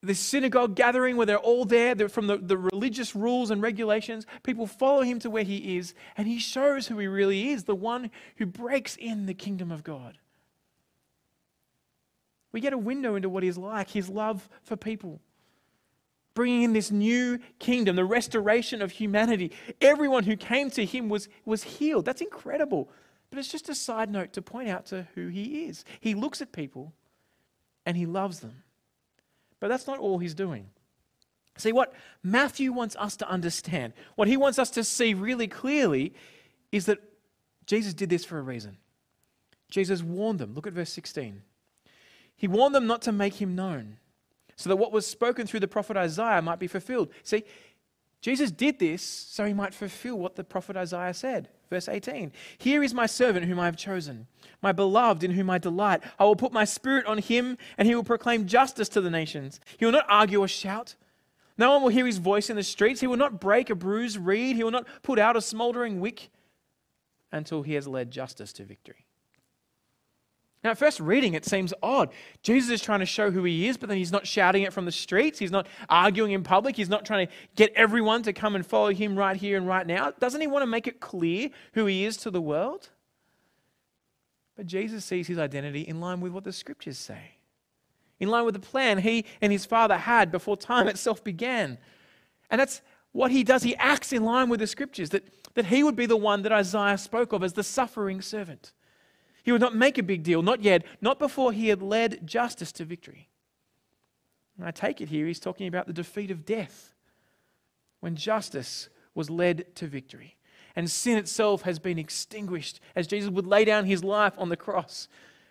this 0.02 0.18
synagogue 0.18 0.74
gathering 0.74 1.16
where 1.16 1.26
they're 1.26 1.38
all 1.38 1.64
there 1.64 1.94
they're 1.94 2.08
from 2.08 2.26
the, 2.26 2.36
the 2.36 2.58
religious 2.58 3.14
rules 3.14 3.50
and 3.50 3.62
regulations. 3.62 4.26
People 4.42 4.66
follow 4.66 5.02
him 5.02 5.18
to 5.20 5.30
where 5.30 5.44
he 5.44 5.76
is, 5.76 5.94
and 6.16 6.26
he 6.26 6.38
shows 6.38 6.88
who 6.88 6.98
he 6.98 7.06
really 7.06 7.50
is 7.50 7.64
the 7.64 7.74
one 7.74 8.10
who 8.36 8.46
breaks 8.46 8.96
in 8.96 9.26
the 9.26 9.34
kingdom 9.34 9.70
of 9.70 9.84
God. 9.84 10.18
We 12.50 12.60
get 12.60 12.72
a 12.72 12.78
window 12.78 13.14
into 13.14 13.28
what 13.28 13.42
he's 13.42 13.56
like 13.56 13.90
his 13.90 14.08
love 14.08 14.48
for 14.62 14.76
people. 14.76 15.20
Bringing 16.34 16.62
in 16.62 16.72
this 16.72 16.90
new 16.90 17.38
kingdom, 17.58 17.96
the 17.96 18.04
restoration 18.04 18.80
of 18.80 18.92
humanity. 18.92 19.52
Everyone 19.80 20.24
who 20.24 20.36
came 20.36 20.70
to 20.70 20.84
him 20.84 21.08
was, 21.08 21.28
was 21.44 21.62
healed. 21.62 22.06
That's 22.06 22.22
incredible. 22.22 22.90
But 23.30 23.38
it's 23.38 23.48
just 23.48 23.68
a 23.68 23.74
side 23.74 24.10
note 24.10 24.32
to 24.34 24.42
point 24.42 24.68
out 24.68 24.86
to 24.86 25.08
who 25.14 25.28
he 25.28 25.66
is. 25.66 25.84
He 26.00 26.14
looks 26.14 26.40
at 26.40 26.52
people 26.52 26.94
and 27.84 27.96
he 27.96 28.06
loves 28.06 28.40
them. 28.40 28.62
But 29.62 29.68
that's 29.68 29.86
not 29.86 30.00
all 30.00 30.18
he's 30.18 30.34
doing. 30.34 30.66
See, 31.56 31.70
what 31.70 31.94
Matthew 32.20 32.72
wants 32.72 32.96
us 32.96 33.16
to 33.18 33.28
understand, 33.28 33.92
what 34.16 34.26
he 34.26 34.36
wants 34.36 34.58
us 34.58 34.70
to 34.70 34.82
see 34.82 35.14
really 35.14 35.46
clearly, 35.46 36.14
is 36.72 36.86
that 36.86 36.98
Jesus 37.64 37.94
did 37.94 38.10
this 38.10 38.24
for 38.24 38.40
a 38.40 38.42
reason. 38.42 38.78
Jesus 39.70 40.02
warned 40.02 40.40
them. 40.40 40.52
Look 40.52 40.66
at 40.66 40.72
verse 40.72 40.90
16. 40.90 41.42
He 42.36 42.48
warned 42.48 42.74
them 42.74 42.88
not 42.88 43.02
to 43.02 43.12
make 43.12 43.34
him 43.34 43.54
known, 43.54 43.98
so 44.56 44.68
that 44.68 44.78
what 44.78 44.90
was 44.90 45.06
spoken 45.06 45.46
through 45.46 45.60
the 45.60 45.68
prophet 45.68 45.96
Isaiah 45.96 46.42
might 46.42 46.58
be 46.58 46.66
fulfilled. 46.66 47.10
See, 47.22 47.44
Jesus 48.20 48.50
did 48.50 48.80
this 48.80 49.00
so 49.00 49.44
he 49.44 49.54
might 49.54 49.74
fulfill 49.74 50.18
what 50.18 50.34
the 50.34 50.42
prophet 50.42 50.76
Isaiah 50.76 51.14
said. 51.14 51.50
Verse 51.72 51.88
18 51.88 52.32
Here 52.58 52.82
is 52.82 52.92
my 52.92 53.06
servant 53.06 53.46
whom 53.46 53.58
I 53.58 53.64
have 53.64 53.78
chosen, 53.78 54.26
my 54.60 54.72
beloved 54.72 55.24
in 55.24 55.30
whom 55.30 55.48
I 55.48 55.56
delight. 55.56 56.02
I 56.18 56.24
will 56.24 56.36
put 56.36 56.52
my 56.52 56.66
spirit 56.66 57.06
on 57.06 57.16
him, 57.16 57.56
and 57.78 57.88
he 57.88 57.94
will 57.94 58.04
proclaim 58.04 58.46
justice 58.46 58.90
to 58.90 59.00
the 59.00 59.08
nations. 59.08 59.58
He 59.78 59.86
will 59.86 59.92
not 59.92 60.04
argue 60.06 60.40
or 60.40 60.48
shout. 60.48 60.96
No 61.56 61.72
one 61.72 61.80
will 61.80 61.88
hear 61.88 62.04
his 62.04 62.18
voice 62.18 62.50
in 62.50 62.56
the 62.56 62.62
streets. 62.62 63.00
He 63.00 63.06
will 63.06 63.16
not 63.16 63.40
break 63.40 63.70
a 63.70 63.74
bruised 63.74 64.18
reed. 64.18 64.56
He 64.56 64.64
will 64.64 64.70
not 64.70 64.86
put 65.02 65.18
out 65.18 65.34
a 65.34 65.40
smoldering 65.40 65.98
wick 65.98 66.28
until 67.32 67.62
he 67.62 67.72
has 67.72 67.88
led 67.88 68.10
justice 68.10 68.52
to 68.52 68.64
victory. 68.64 69.06
Now, 70.64 70.70
at 70.70 70.78
first 70.78 71.00
reading, 71.00 71.34
it 71.34 71.44
seems 71.44 71.74
odd. 71.82 72.10
Jesus 72.42 72.70
is 72.70 72.80
trying 72.80 73.00
to 73.00 73.06
show 73.06 73.32
who 73.32 73.42
he 73.42 73.66
is, 73.66 73.76
but 73.76 73.88
then 73.88 73.98
he's 73.98 74.12
not 74.12 74.28
shouting 74.28 74.62
it 74.62 74.72
from 74.72 74.84
the 74.84 74.92
streets. 74.92 75.40
He's 75.40 75.50
not 75.50 75.66
arguing 75.88 76.32
in 76.32 76.44
public. 76.44 76.76
He's 76.76 76.88
not 76.88 77.04
trying 77.04 77.26
to 77.26 77.32
get 77.56 77.72
everyone 77.74 78.22
to 78.22 78.32
come 78.32 78.54
and 78.54 78.64
follow 78.64 78.92
him 78.92 79.18
right 79.18 79.36
here 79.36 79.56
and 79.56 79.66
right 79.66 79.86
now. 79.86 80.12
Doesn't 80.12 80.40
he 80.40 80.46
want 80.46 80.62
to 80.62 80.68
make 80.68 80.86
it 80.86 81.00
clear 81.00 81.50
who 81.72 81.86
he 81.86 82.04
is 82.04 82.16
to 82.18 82.30
the 82.30 82.40
world? 82.40 82.90
But 84.56 84.66
Jesus 84.66 85.04
sees 85.04 85.26
his 85.26 85.38
identity 85.38 85.80
in 85.80 86.00
line 86.00 86.20
with 86.20 86.30
what 86.30 86.44
the 86.44 86.52
scriptures 86.52 86.98
say, 86.98 87.32
in 88.20 88.28
line 88.28 88.44
with 88.44 88.54
the 88.54 88.60
plan 88.60 88.98
he 88.98 89.24
and 89.40 89.50
his 89.50 89.66
Father 89.66 89.96
had 89.96 90.30
before 90.30 90.56
time 90.56 90.86
itself 90.86 91.24
began. 91.24 91.78
And 92.50 92.60
that's 92.60 92.82
what 93.10 93.32
he 93.32 93.42
does. 93.42 93.64
He 93.64 93.74
acts 93.76 94.12
in 94.12 94.24
line 94.24 94.48
with 94.48 94.60
the 94.60 94.68
scriptures, 94.68 95.10
that, 95.10 95.24
that 95.54 95.66
he 95.66 95.82
would 95.82 95.96
be 95.96 96.06
the 96.06 96.16
one 96.16 96.42
that 96.42 96.52
Isaiah 96.52 96.98
spoke 96.98 97.32
of 97.32 97.42
as 97.42 97.54
the 97.54 97.64
suffering 97.64 98.20
servant 98.20 98.72
he 99.42 99.52
would 99.52 99.60
not 99.60 99.74
make 99.74 99.98
a 99.98 100.02
big 100.02 100.22
deal, 100.22 100.42
not 100.42 100.62
yet, 100.62 100.84
not 101.00 101.18
before 101.18 101.52
he 101.52 101.68
had 101.68 101.82
led 101.82 102.26
justice 102.26 102.72
to 102.72 102.84
victory. 102.84 103.28
And 104.56 104.66
I 104.66 104.70
take 104.70 105.00
it 105.00 105.08
here, 105.08 105.26
he's 105.26 105.40
talking 105.40 105.66
about 105.66 105.86
the 105.86 105.92
defeat 105.92 106.30
of 106.30 106.44
death 106.44 106.94
when 108.00 108.16
justice 108.16 108.88
was 109.14 109.30
led 109.30 109.74
to 109.76 109.86
victory. 109.86 110.36
And 110.74 110.90
sin 110.90 111.18
itself 111.18 111.62
has 111.62 111.78
been 111.78 111.98
extinguished 111.98 112.80
as 112.94 113.06
Jesus 113.06 113.30
would 113.30 113.46
lay 113.46 113.64
down 113.64 113.84
his 113.84 114.02
life 114.02 114.34
on 114.38 114.48
the 114.48 114.56
cross. 114.56 115.08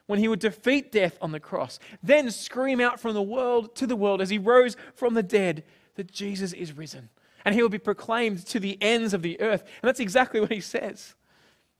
When 0.08 0.20
he 0.20 0.28
would 0.28 0.40
defeat 0.40 0.92
death 0.92 1.18
on 1.22 1.32
the 1.32 1.40
cross, 1.40 1.80
then 2.02 2.32
scream 2.32 2.82
out 2.82 3.00
from 3.00 3.14
the 3.14 3.22
world 3.22 3.76
to 3.76 3.88
the 3.88 3.96
world 3.96 4.22
as 4.22 4.30
he 4.30 4.38
rose 4.38 4.76
from 4.96 5.14
the 5.14 5.24
dead 5.24 5.64
that 5.96 6.12
Jesus 6.12 6.54
is 6.54 6.74
risen. 6.74 7.10
And 7.46 7.56
he 7.56 7.62
will 7.62 7.70
be 7.70 7.80
proclaimed 7.80 8.46
to 8.48 8.60
the 8.60 8.78
ends 8.82 9.14
of 9.14 9.22
the 9.22 9.40
earth. 9.42 9.62
And 9.62 9.88
that's 9.88 10.00
exactly 10.00 10.40
what 10.40 10.52
he 10.52 10.62
says 10.62 11.16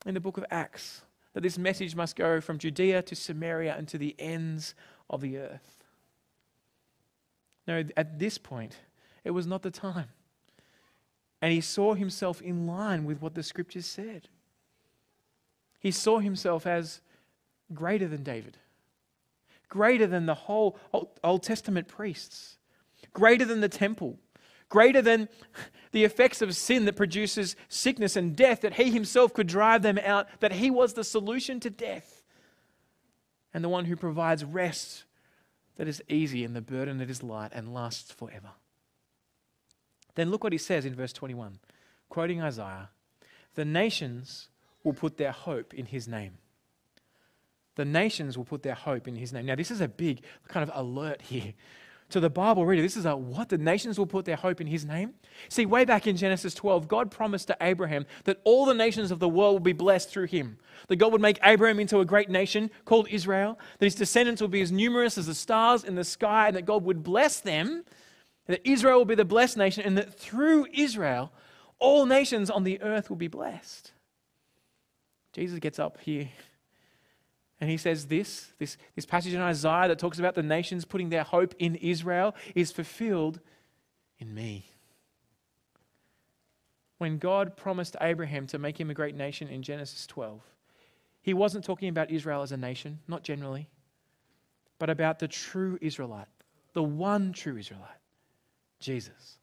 in 0.06 0.14
the 0.14 0.20
book 0.20 0.38
of 0.38 0.46
Acts 0.52 1.02
that 1.34 1.42
this 1.42 1.58
message 1.58 1.96
must 1.96 2.16
go 2.16 2.42
from 2.42 2.58
Judea 2.58 3.02
to 3.04 3.16
Samaria 3.16 3.76
and 3.78 3.88
to 3.88 3.98
the 3.98 4.16
ends 4.20 4.76
of 5.10 5.22
the 5.22 5.38
earth. 5.38 5.76
No, 7.68 7.84
at 7.96 8.20
this 8.20 8.38
point, 8.38 8.78
it 9.24 9.32
was 9.32 9.48
not 9.48 9.62
the 9.62 9.72
time. 9.72 10.10
And 11.42 11.52
he 11.54 11.62
saw 11.62 11.94
himself 11.94 12.42
in 12.42 12.68
line 12.68 13.06
with 13.06 13.22
what 13.22 13.34
the 13.34 13.44
scriptures 13.44 13.86
said. 13.86 14.28
He 15.80 15.92
saw 15.92 16.20
himself 16.20 16.68
as 16.68 17.02
greater 17.74 18.08
than 18.08 18.24
David, 18.24 18.58
greater 19.70 20.06
than 20.06 20.26
the 20.26 20.36
whole 20.36 20.78
Old 21.24 21.44
Testament 21.44 21.88
priests, 21.88 22.58
greater 23.14 23.46
than 23.46 23.62
the 23.62 23.70
temple, 23.70 24.20
greater 24.72 25.02
than 25.02 25.30
the 25.92 26.04
effects 26.04 26.42
of 26.42 26.56
sin 26.56 26.86
that 26.86 26.96
produces 26.96 27.56
sickness 27.68 28.16
and 28.16 28.36
death, 28.36 28.62
that 28.62 28.76
he 28.76 28.90
himself 28.90 29.34
could 29.34 29.46
drive 29.46 29.84
them 29.84 30.00
out, 30.00 30.28
that 30.40 30.54
he 30.54 30.72
was 30.72 30.94
the 30.94 31.04
solution 31.04 31.60
to 31.60 31.70
death 31.70 32.24
and 33.54 33.64
the 33.64 33.70
one 33.70 33.86
who 33.86 33.96
provides 33.96 34.44
rest 34.44 35.04
that 35.76 35.88
is 35.88 36.02
easy 36.08 36.44
and 36.44 36.56
the 36.56 36.62
burden 36.62 36.98
that 36.98 37.10
is 37.10 37.22
light 37.22 37.52
and 37.54 37.74
lasts 37.74 38.12
forever. 38.12 38.52
Then 40.16 40.32
look 40.32 40.44
what 40.44 40.54
he 40.54 40.58
says 40.58 40.86
in 40.86 40.96
verse 40.96 41.14
21, 41.14 41.60
quoting 42.10 42.42
Isaiah 42.42 42.90
The 43.56 43.66
nations 43.66 44.48
will 44.84 44.94
put 44.94 45.18
their 45.18 45.32
hope 45.32 45.74
in 45.74 45.86
his 45.86 46.08
name. 46.08 46.38
The 47.76 47.86
nations 47.86 48.38
will 48.38 48.46
put 48.46 48.64
their 48.64 48.74
hope 48.74 49.08
in 49.08 49.16
his 49.16 49.34
name. 49.34 49.46
Now, 49.46 49.56
this 49.56 49.72
is 49.72 49.82
a 49.82 49.88
big 49.88 50.24
kind 50.48 50.64
of 50.64 50.72
alert 50.74 51.22
here 51.22 51.54
to 52.12 52.20
the 52.20 52.30
Bible 52.30 52.66
reader. 52.66 52.82
This 52.82 52.98
is 52.98 53.06
a 53.06 53.16
what? 53.16 53.50
The 53.50 53.58
nations 53.58 53.98
will 53.98 54.06
put 54.06 54.26
their 54.26 54.36
hope 54.36 54.62
in 54.62 54.68
his 54.68 54.86
name? 54.86 55.14
See, 55.50 55.66
way 55.66 55.86
back 55.86 56.08
in 56.08 56.16
Genesis 56.16 56.54
12, 56.54 56.88
God 56.88 57.12
promised 57.12 57.48
to 57.48 57.58
Abraham 57.62 58.06
that 58.26 58.40
all 58.44 58.66
the 58.66 58.74
nations 58.74 59.12
of 59.12 59.20
the 59.20 59.30
world 59.30 59.56
would 59.56 59.64
be 59.64 59.74
blessed 59.74 60.10
through 60.10 60.28
him. 60.28 60.58
That 60.88 60.98
God 60.98 61.12
would 61.12 61.22
make 61.22 61.40
Abraham 61.44 61.80
into 61.80 62.00
a 62.00 62.06
great 62.06 62.30
nation 62.30 62.72
called 62.86 63.08
Israel, 63.10 63.60
that 63.80 63.86
his 63.86 63.96
descendants 63.96 64.42
would 64.42 64.52
be 64.52 64.62
as 64.62 64.72
numerous 64.72 65.18
as 65.18 65.28
the 65.28 65.36
stars 65.36 65.84
in 65.84 65.96
the 65.96 66.04
sky, 66.04 66.48
and 66.48 66.56
that 66.56 66.66
God 66.66 66.84
would 66.84 67.04
bless 67.04 67.40
them, 67.40 67.84
that 68.48 68.62
Israel 68.64 69.00
will 69.00 69.06
be 69.06 69.16
the 69.16 69.26
blessed 69.26 69.58
nation, 69.58 69.84
and 69.84 69.98
that 69.98 70.14
through 70.14 70.68
Israel, 70.74 71.32
all 71.80 72.06
nations 72.06 72.50
on 72.50 72.64
the 72.64 72.82
earth 72.82 73.10
will 73.10 73.18
be 73.18 73.28
blessed. 73.28 73.92
Jesus 75.34 75.60
gets 75.60 75.80
up 75.80 76.00
here 76.02 76.30
and 77.62 77.70
he 77.70 77.78
says 77.78 78.08
this, 78.08 78.52
this, 78.58 78.76
this 78.96 79.06
passage 79.06 79.36
in 79.36 79.40
Isaiah 79.40 79.88
that 79.88 80.00
talks 80.00 80.18
about 80.18 80.34
the 80.34 80.42
nations 80.42 80.84
putting 80.84 81.10
their 81.10 81.24
hope 81.24 81.54
in 81.60 81.76
Israel 81.76 82.36
is 82.56 82.72
fulfilled 82.72 83.40
in 84.18 84.34
me. 84.34 84.66
When 86.98 87.20
God 87.20 87.56
promised 87.56 87.96
Abraham 88.02 88.48
to 88.48 88.58
make 88.58 88.80
him 88.80 88.90
a 88.90 88.96
great 88.96 89.16
nation 89.16 89.48
in 89.48 89.62
Genesis 89.62 90.08
12, 90.08 90.42
he 91.22 91.36
wasn't 91.36 91.64
talking 91.64 91.88
about 91.88 92.10
Israel 92.10 92.42
as 92.42 92.52
a 92.52 92.58
nation, 92.58 93.00
not 93.08 93.24
generally, 93.24 93.70
but 94.80 94.90
about 94.90 95.20
the 95.20 95.28
true 95.28 95.78
Israelite, 95.82 96.28
the 96.74 96.82
one 96.82 97.32
true 97.32 97.58
Israelite, 97.58 97.90
Jesus. 98.80 99.38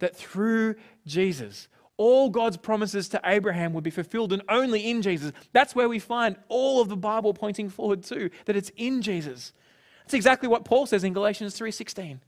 That 0.00 0.14
through 0.14 0.74
Jesus, 1.06 1.68
all 2.02 2.30
God's 2.30 2.56
promises 2.56 3.08
to 3.10 3.20
Abraham 3.24 3.72
would 3.74 3.84
be 3.84 3.90
fulfilled 3.90 4.32
and 4.32 4.42
only 4.48 4.90
in 4.90 5.02
Jesus. 5.02 5.30
That's 5.52 5.76
where 5.76 5.88
we 5.88 6.00
find 6.00 6.34
all 6.48 6.82
of 6.82 6.88
the 6.88 6.96
Bible 6.96 7.32
pointing 7.32 7.68
forward 7.68 8.02
to 8.04 8.28
that 8.46 8.56
it's 8.56 8.72
in 8.76 9.02
Jesus. 9.02 9.52
That's 10.00 10.14
exactly 10.14 10.48
what 10.48 10.64
Paul 10.64 10.86
says 10.86 11.04
in 11.04 11.12
Galatians 11.12 11.56
3:16. 11.56 12.20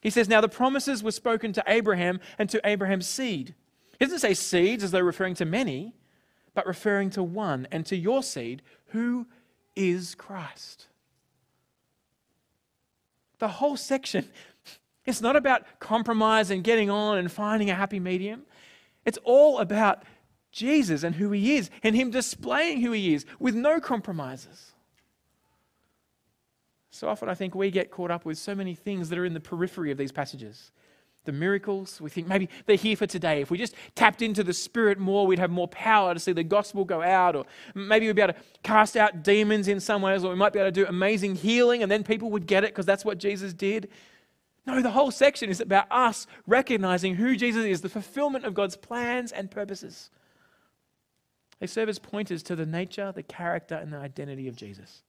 He 0.00 0.10
says, 0.10 0.28
"Now 0.28 0.40
the 0.40 0.48
promises 0.48 1.04
were 1.04 1.12
spoken 1.12 1.52
to 1.52 1.62
Abraham 1.68 2.18
and 2.40 2.50
to 2.50 2.60
Abraham's 2.64 3.06
seed." 3.06 3.54
He 4.00 4.04
doesn't 4.04 4.18
say 4.18 4.34
seeds 4.34 4.82
as 4.82 4.90
though 4.90 4.98
referring 4.98 5.36
to 5.36 5.44
many, 5.44 5.94
but 6.52 6.66
referring 6.66 7.10
to 7.10 7.22
one 7.22 7.68
and 7.70 7.86
to 7.86 7.94
your 7.94 8.24
seed, 8.24 8.62
who 8.86 9.28
is 9.76 10.16
Christ. 10.16 10.88
The 13.38 13.46
whole 13.46 13.76
section 13.76 14.28
it's 15.06 15.20
not 15.20 15.36
about 15.36 15.62
compromise 15.78 16.50
and 16.50 16.64
getting 16.64 16.90
on 16.90 17.18
and 17.18 17.30
finding 17.30 17.70
a 17.70 17.76
happy 17.76 18.00
medium. 18.00 18.42
It's 19.04 19.18
all 19.24 19.58
about 19.58 20.04
Jesus 20.52 21.02
and 21.02 21.14
who 21.14 21.30
he 21.30 21.56
is, 21.56 21.70
and 21.82 21.94
him 21.94 22.10
displaying 22.10 22.80
who 22.80 22.92
he 22.92 23.14
is 23.14 23.24
with 23.38 23.54
no 23.54 23.80
compromises. 23.80 24.72
So 26.90 27.08
often, 27.08 27.28
I 27.28 27.34
think 27.34 27.54
we 27.54 27.70
get 27.70 27.90
caught 27.90 28.10
up 28.10 28.24
with 28.24 28.36
so 28.36 28.54
many 28.54 28.74
things 28.74 29.08
that 29.08 29.18
are 29.18 29.24
in 29.24 29.32
the 29.32 29.40
periphery 29.40 29.90
of 29.92 29.96
these 29.96 30.12
passages. 30.12 30.72
The 31.24 31.32
miracles, 31.32 32.00
we 32.00 32.10
think 32.10 32.26
maybe 32.26 32.48
they're 32.66 32.76
here 32.76 32.96
for 32.96 33.06
today. 33.06 33.42
If 33.42 33.50
we 33.50 33.58
just 33.58 33.74
tapped 33.94 34.22
into 34.22 34.42
the 34.42 34.52
Spirit 34.54 34.98
more, 34.98 35.26
we'd 35.26 35.38
have 35.38 35.50
more 35.50 35.68
power 35.68 36.14
to 36.14 36.20
see 36.20 36.32
the 36.32 36.42
gospel 36.42 36.84
go 36.84 37.00
out, 37.00 37.36
or 37.36 37.44
maybe 37.74 38.06
we'd 38.06 38.16
be 38.16 38.22
able 38.22 38.32
to 38.32 38.40
cast 38.62 38.96
out 38.96 39.22
demons 39.22 39.68
in 39.68 39.78
some 39.80 40.02
ways, 40.02 40.24
or 40.24 40.30
we 40.30 40.36
might 40.36 40.52
be 40.52 40.58
able 40.58 40.68
to 40.68 40.72
do 40.72 40.86
amazing 40.86 41.36
healing, 41.36 41.82
and 41.82 41.92
then 41.92 42.02
people 42.02 42.30
would 42.30 42.46
get 42.46 42.64
it 42.64 42.70
because 42.70 42.86
that's 42.86 43.04
what 43.04 43.18
Jesus 43.18 43.52
did. 43.52 43.88
No, 44.70 44.82
the 44.82 44.90
whole 44.90 45.10
section 45.10 45.50
is 45.50 45.60
about 45.60 45.90
us 45.90 46.26
recognizing 46.46 47.16
who 47.16 47.36
Jesus 47.36 47.64
is, 47.64 47.80
the 47.80 47.88
fulfillment 47.88 48.44
of 48.44 48.54
God's 48.54 48.76
plans 48.76 49.32
and 49.32 49.50
purposes. 49.50 50.10
They 51.58 51.66
serve 51.66 51.88
as 51.88 51.98
pointers 51.98 52.42
to 52.44 52.56
the 52.56 52.66
nature, 52.66 53.12
the 53.12 53.22
character, 53.22 53.74
and 53.74 53.92
the 53.92 53.98
identity 53.98 54.48
of 54.48 54.56
Jesus. 54.56 55.02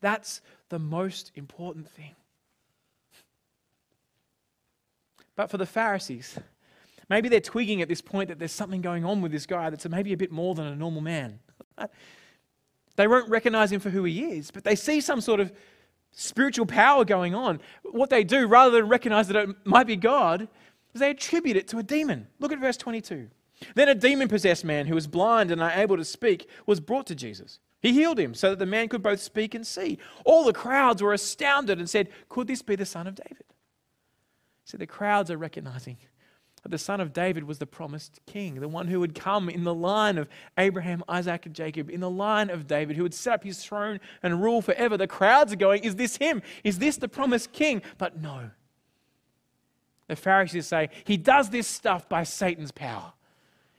That's 0.00 0.40
the 0.68 0.78
most 0.78 1.32
important 1.34 1.88
thing. 1.88 2.14
But 5.36 5.50
for 5.50 5.58
the 5.58 5.66
Pharisees, 5.66 6.38
maybe 7.10 7.28
they're 7.28 7.40
twigging 7.40 7.82
at 7.82 7.88
this 7.88 8.00
point 8.00 8.28
that 8.28 8.38
there's 8.38 8.52
something 8.52 8.80
going 8.80 9.04
on 9.04 9.20
with 9.20 9.32
this 9.32 9.46
guy 9.46 9.70
that's 9.70 9.88
maybe 9.88 10.12
a 10.12 10.16
bit 10.16 10.30
more 10.30 10.54
than 10.54 10.66
a 10.66 10.76
normal 10.76 11.00
man. 11.00 11.40
They 12.96 13.08
won't 13.08 13.28
recognize 13.28 13.72
him 13.72 13.80
for 13.80 13.90
who 13.90 14.04
he 14.04 14.24
is, 14.24 14.50
but 14.50 14.62
they 14.62 14.76
see 14.76 15.00
some 15.00 15.20
sort 15.20 15.40
of 15.40 15.52
spiritual 16.14 16.66
power 16.66 17.04
going 17.04 17.34
on. 17.34 17.60
What 17.82 18.10
they 18.10 18.24
do, 18.24 18.46
rather 18.46 18.70
than 18.70 18.88
recognize 18.88 19.28
that 19.28 19.36
it 19.36 19.56
might 19.64 19.86
be 19.86 19.96
God, 19.96 20.48
is 20.94 21.00
they 21.00 21.10
attribute 21.10 21.56
it 21.56 21.68
to 21.68 21.78
a 21.78 21.82
demon. 21.82 22.28
Look 22.38 22.52
at 22.52 22.60
verse 22.60 22.76
22. 22.76 23.28
Then 23.74 23.88
a 23.88 23.94
demon 23.94 24.28
possessed 24.28 24.64
man 24.64 24.86
who 24.86 24.94
was 24.94 25.06
blind 25.06 25.50
and 25.50 25.62
unable 25.62 25.96
to 25.96 26.04
speak 26.04 26.48
was 26.66 26.80
brought 26.80 27.06
to 27.06 27.14
Jesus. 27.14 27.60
He 27.80 27.92
healed 27.92 28.18
him 28.18 28.34
so 28.34 28.50
that 28.50 28.58
the 28.58 28.66
man 28.66 28.88
could 28.88 29.02
both 29.02 29.20
speak 29.20 29.54
and 29.54 29.66
see. 29.66 29.98
All 30.24 30.44
the 30.44 30.52
crowds 30.52 31.02
were 31.02 31.12
astounded 31.12 31.78
and 31.78 31.88
said, 31.88 32.08
Could 32.28 32.46
this 32.46 32.62
be 32.62 32.76
the 32.76 32.86
son 32.86 33.06
of 33.06 33.14
David? 33.14 33.44
See, 34.64 34.78
the 34.78 34.86
crowds 34.86 35.30
are 35.30 35.36
recognizing 35.36 35.98
that 36.64 36.70
the 36.70 36.78
son 36.78 36.98
of 36.98 37.12
David 37.12 37.44
was 37.44 37.58
the 37.58 37.66
promised 37.66 38.20
king, 38.24 38.54
the 38.54 38.68
one 38.68 38.88
who 38.88 38.98
would 38.98 39.14
come 39.14 39.50
in 39.50 39.64
the 39.64 39.74
line 39.74 40.16
of 40.16 40.28
Abraham, 40.56 41.04
Isaac, 41.06 41.44
and 41.44 41.54
Jacob, 41.54 41.90
in 41.90 42.00
the 42.00 42.10
line 42.10 42.48
of 42.48 42.66
David, 42.66 42.96
who 42.96 43.02
would 43.02 43.12
set 43.12 43.34
up 43.34 43.44
his 43.44 43.62
throne 43.62 44.00
and 44.22 44.42
rule 44.42 44.62
forever. 44.62 44.96
The 44.96 45.06
crowds 45.06 45.52
are 45.52 45.56
going, 45.56 45.84
Is 45.84 45.96
this 45.96 46.16
him? 46.16 46.40
Is 46.64 46.78
this 46.78 46.96
the 46.96 47.06
promised 47.06 47.52
king? 47.52 47.82
But 47.98 48.20
no. 48.20 48.50
The 50.08 50.16
Pharisees 50.16 50.66
say, 50.66 50.88
He 51.04 51.18
does 51.18 51.50
this 51.50 51.66
stuff 51.66 52.08
by 52.08 52.22
Satan's 52.24 52.72
power. 52.72 53.12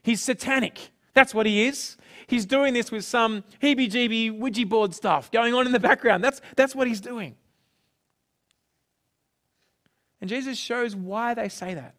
He's 0.03 0.21
satanic. 0.21 0.91
That's 1.15 1.33
what 1.33 1.47
he 1.47 1.65
is. 1.65 1.97
He's 2.27 2.45
doing 2.45 2.75
this 2.75 2.91
with 2.91 3.03
some 3.03 3.43
heebie 3.63 3.89
jeebie, 3.89 4.37
Ouija 4.37 4.65
board 4.65 4.93
stuff 4.93 5.31
going 5.31 5.55
on 5.55 5.65
in 5.65 5.71
the 5.71 5.79
background. 5.79 6.23
That's, 6.23 6.39
that's 6.55 6.75
what 6.75 6.87
he's 6.87 7.01
doing. 7.01 7.35
And 10.21 10.29
Jesus 10.29 10.57
shows 10.59 10.95
why 10.95 11.33
they 11.33 11.49
say 11.49 11.73
that. 11.73 11.95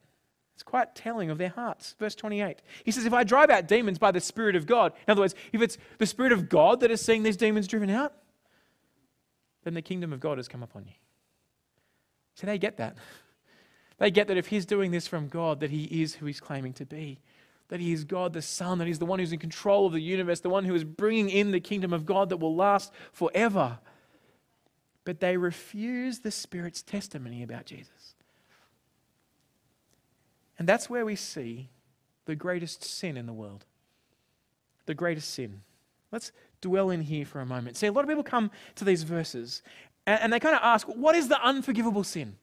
It's 0.56 0.62
quite 0.62 0.94
telling 0.94 1.28
of 1.28 1.36
their 1.36 1.50
hearts. 1.50 1.94
Verse 1.98 2.14
28. 2.14 2.62
He 2.82 2.90
says, 2.90 3.04
If 3.04 3.12
I 3.12 3.24
drive 3.24 3.50
out 3.50 3.68
demons 3.68 3.98
by 3.98 4.10
the 4.10 4.20
Spirit 4.20 4.56
of 4.56 4.64
God, 4.64 4.94
in 5.06 5.12
other 5.12 5.20
words, 5.20 5.34
if 5.52 5.60
it's 5.60 5.76
the 5.98 6.06
Spirit 6.06 6.32
of 6.32 6.48
God 6.48 6.80
that 6.80 6.90
is 6.90 7.02
seeing 7.02 7.22
these 7.22 7.36
demons 7.36 7.68
driven 7.68 7.90
out, 7.90 8.14
then 9.64 9.74
the 9.74 9.82
kingdom 9.82 10.14
of 10.14 10.20
God 10.20 10.38
has 10.38 10.48
come 10.48 10.62
upon 10.62 10.86
you. 10.86 10.94
So 12.36 12.46
they 12.46 12.56
get 12.56 12.78
that. 12.78 12.96
They 13.98 14.10
get 14.10 14.28
that 14.28 14.38
if 14.38 14.46
he's 14.46 14.64
doing 14.64 14.92
this 14.92 15.06
from 15.06 15.28
God, 15.28 15.60
that 15.60 15.70
he 15.70 15.84
is 15.84 16.14
who 16.14 16.24
he's 16.24 16.40
claiming 16.40 16.72
to 16.74 16.86
be. 16.86 17.20
That 17.68 17.80
he 17.80 17.92
is 17.92 18.04
God 18.04 18.32
the 18.32 18.40
Son, 18.40 18.78
that 18.78 18.86
he's 18.86 18.98
the 18.98 19.04
one 19.04 19.18
who's 19.18 19.32
in 19.34 19.38
control 19.38 19.86
of 19.86 19.92
the 19.92 20.00
universe, 20.00 20.40
the 20.40 20.48
one 20.48 20.64
who 20.64 20.74
is 20.74 20.84
bringing 20.84 21.28
in 21.28 21.50
the 21.50 21.60
kingdom 21.60 21.92
of 21.92 22.06
God 22.06 22.30
that 22.30 22.38
will 22.38 22.56
last 22.56 22.92
forever. 23.12 23.78
But 25.04 25.20
they 25.20 25.36
refuse 25.36 26.20
the 26.20 26.30
Spirit's 26.30 26.82
testimony 26.82 27.42
about 27.42 27.66
Jesus. 27.66 27.90
And 30.58 30.68
that's 30.68 30.88
where 30.88 31.04
we 31.04 31.16
see 31.16 31.68
the 32.24 32.34
greatest 32.34 32.84
sin 32.84 33.16
in 33.16 33.26
the 33.26 33.32
world. 33.32 33.64
The 34.86 34.94
greatest 34.94 35.30
sin. 35.32 35.62
Let's 36.12 36.32
dwell 36.60 36.90
in 36.90 37.02
here 37.02 37.26
for 37.26 37.40
a 37.40 37.46
moment. 37.46 37.76
See, 37.76 37.86
a 37.86 37.92
lot 37.92 38.04
of 38.04 38.08
people 38.08 38.22
come 38.22 38.50
to 38.76 38.84
these 38.84 39.02
verses 39.02 39.62
and, 40.06 40.32
they 40.32 40.38
kind 40.38 40.54
of 40.54 40.60
ask, 40.62 40.86
what 40.86 41.16
is 41.16 41.26
the 41.26 41.42
unforgivable 41.42 42.04
sin? 42.04 42.36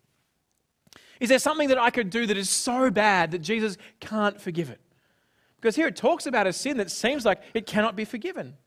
Is 1.22 1.30
there 1.30 1.40
something 1.40 1.70
that 1.70 1.78
I 1.78 1.92
could 1.92 2.10
do 2.10 2.26
that 2.26 2.36
is 2.36 2.50
so 2.50 2.92
bad 2.92 3.32
that 3.32 3.40
Jesus 3.40 3.78
can't 4.02 4.40
forgive 4.40 4.70
it? 4.70 4.82
Because 5.56 5.78
here 5.78 5.88
it 5.88 5.96
talks 5.96 6.26
about 6.26 6.46
a 6.46 6.52
sin 6.52 6.76
that 6.78 6.92
seems 6.92 7.24
like 7.24 7.42
it 7.54 7.66
cannot 7.66 7.96
be 7.96 8.04
forgiven. 8.04 8.58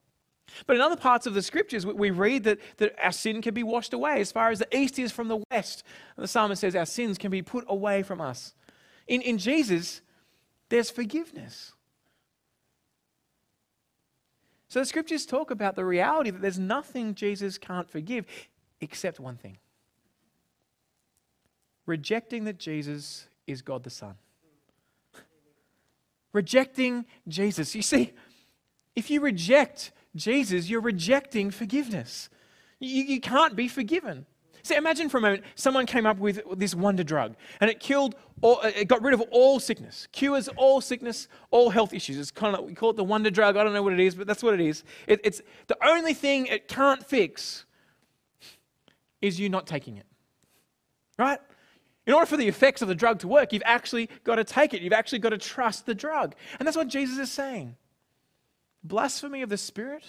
But 0.66 0.76
in 0.76 0.82
other 0.82 0.96
parts 0.96 1.26
of 1.26 1.34
the 1.34 1.42
scriptures, 1.42 1.84
we 1.84 2.10
read 2.10 2.44
that, 2.44 2.58
that 2.78 2.94
our 3.02 3.12
sin 3.12 3.42
can 3.42 3.52
be 3.52 3.62
washed 3.62 3.92
away 3.92 4.20
as 4.20 4.32
far 4.32 4.50
as 4.50 4.60
the 4.60 4.76
east 4.76 4.98
is 4.98 5.12
from 5.12 5.28
the 5.28 5.42
west. 5.50 5.82
And 6.16 6.24
the 6.24 6.28
psalmist 6.28 6.62
says 6.62 6.74
our 6.74 6.86
sins 6.86 7.18
can 7.18 7.30
be 7.30 7.42
put 7.42 7.64
away 7.68 8.02
from 8.02 8.22
us. 8.22 8.54
In, 9.06 9.20
in 9.22 9.38
Jesus, 9.38 10.00
there's 10.68 10.90
forgiveness. 10.90 11.72
So 14.68 14.80
the 14.80 14.86
scriptures 14.86 15.26
talk 15.26 15.50
about 15.50 15.76
the 15.76 15.84
reality 15.84 16.30
that 16.30 16.42
there's 16.42 16.58
nothing 16.58 17.14
Jesus 17.14 17.56
can't 17.56 17.88
forgive 17.88 18.26
except 18.80 19.20
one 19.20 19.36
thing 19.36 19.58
rejecting 21.86 22.44
that 22.44 22.58
Jesus 22.58 23.28
is 23.46 23.62
God 23.62 23.84
the 23.84 23.90
Son. 23.90 24.16
rejecting 26.32 27.06
Jesus. 27.28 27.74
You 27.74 27.82
see, 27.82 28.12
if 28.94 29.08
you 29.08 29.20
reject 29.20 29.92
Jesus, 30.14 30.68
you're 30.68 30.80
rejecting 30.80 31.50
forgiveness. 31.50 32.28
You, 32.80 33.04
you 33.04 33.20
can't 33.20 33.56
be 33.56 33.68
forgiven. 33.68 34.26
See, 34.66 34.74
imagine 34.74 35.08
for 35.08 35.18
a 35.18 35.20
moment 35.20 35.44
someone 35.54 35.86
came 35.86 36.06
up 36.06 36.18
with 36.18 36.42
this 36.56 36.74
wonder 36.74 37.04
drug 37.04 37.36
and 37.60 37.70
it 37.70 37.78
killed, 37.78 38.16
all, 38.42 38.58
uh, 38.64 38.72
it 38.74 38.88
got 38.88 39.00
rid 39.00 39.14
of 39.14 39.20
all 39.30 39.60
sickness, 39.60 40.08
cures 40.10 40.48
all 40.48 40.80
sickness, 40.80 41.28
all 41.52 41.70
health 41.70 41.94
issues. 41.94 42.18
It's 42.18 42.32
kind 42.32 42.56
of, 42.56 42.64
we 42.64 42.74
call 42.74 42.90
it 42.90 42.96
the 42.96 43.04
wonder 43.04 43.30
drug. 43.30 43.56
I 43.56 43.62
don't 43.62 43.74
know 43.74 43.82
what 43.84 43.92
it 43.92 44.00
is, 44.00 44.16
but 44.16 44.26
that's 44.26 44.42
what 44.42 44.54
it 44.54 44.60
is. 44.60 44.82
It, 45.06 45.20
it's 45.22 45.40
the 45.68 45.76
only 45.86 46.14
thing 46.14 46.46
it 46.46 46.66
can't 46.66 47.06
fix 47.06 47.64
is 49.22 49.38
you 49.38 49.48
not 49.48 49.68
taking 49.68 49.98
it. 49.98 50.06
Right? 51.16 51.38
In 52.04 52.12
order 52.12 52.26
for 52.26 52.36
the 52.36 52.48
effects 52.48 52.82
of 52.82 52.88
the 52.88 52.94
drug 52.96 53.20
to 53.20 53.28
work, 53.28 53.52
you've 53.52 53.62
actually 53.64 54.10
got 54.24 54.34
to 54.34 54.42
take 54.42 54.74
it. 54.74 54.82
You've 54.82 54.92
actually 54.92 55.20
got 55.20 55.30
to 55.30 55.38
trust 55.38 55.86
the 55.86 55.94
drug. 55.94 56.34
And 56.58 56.66
that's 56.66 56.76
what 56.76 56.88
Jesus 56.88 57.18
is 57.18 57.30
saying. 57.30 57.76
Blasphemy 58.82 59.42
of 59.42 59.48
the 59.48 59.58
Spirit 59.58 60.02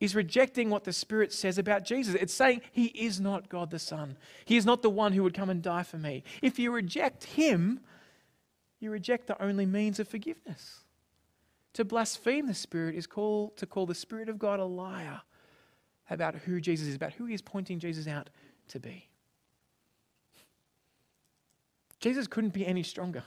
is 0.00 0.14
rejecting 0.14 0.68
what 0.68 0.84
the 0.84 0.92
Spirit 0.92 1.32
says 1.32 1.58
about 1.58 1.84
Jesus. 1.84 2.14
It's 2.14 2.34
saying 2.34 2.60
he 2.70 2.86
is 2.86 3.20
not 3.20 3.48
God 3.48 3.70
the 3.70 3.78
Son. 3.78 4.16
He 4.44 4.56
is 4.56 4.66
not 4.66 4.82
the 4.82 4.90
one 4.90 5.12
who 5.12 5.22
would 5.22 5.34
come 5.34 5.48
and 5.48 5.62
die 5.62 5.84
for 5.84 5.96
me. 5.96 6.22
If 6.42 6.58
you 6.58 6.70
reject 6.70 7.24
him, 7.24 7.80
you 8.78 8.90
reject 8.90 9.26
the 9.26 9.42
only 9.42 9.64
means 9.64 9.98
of 9.98 10.08
forgiveness. 10.08 10.80
To 11.74 11.84
blaspheme 11.84 12.46
the 12.46 12.54
Spirit 12.54 12.94
is 12.94 13.06
call, 13.06 13.50
to 13.56 13.66
call 13.66 13.86
the 13.86 13.94
Spirit 13.94 14.28
of 14.28 14.38
God 14.38 14.60
a 14.60 14.64
liar 14.64 15.22
about 16.10 16.34
who 16.34 16.60
Jesus 16.60 16.88
is, 16.88 16.94
about 16.94 17.14
who 17.14 17.26
he 17.26 17.34
is 17.34 17.42
pointing 17.42 17.78
Jesus 17.78 18.06
out 18.06 18.28
to 18.68 18.78
be. 18.78 19.08
Jesus 22.00 22.26
couldn't 22.26 22.52
be 22.52 22.66
any 22.66 22.82
stronger. 22.82 23.24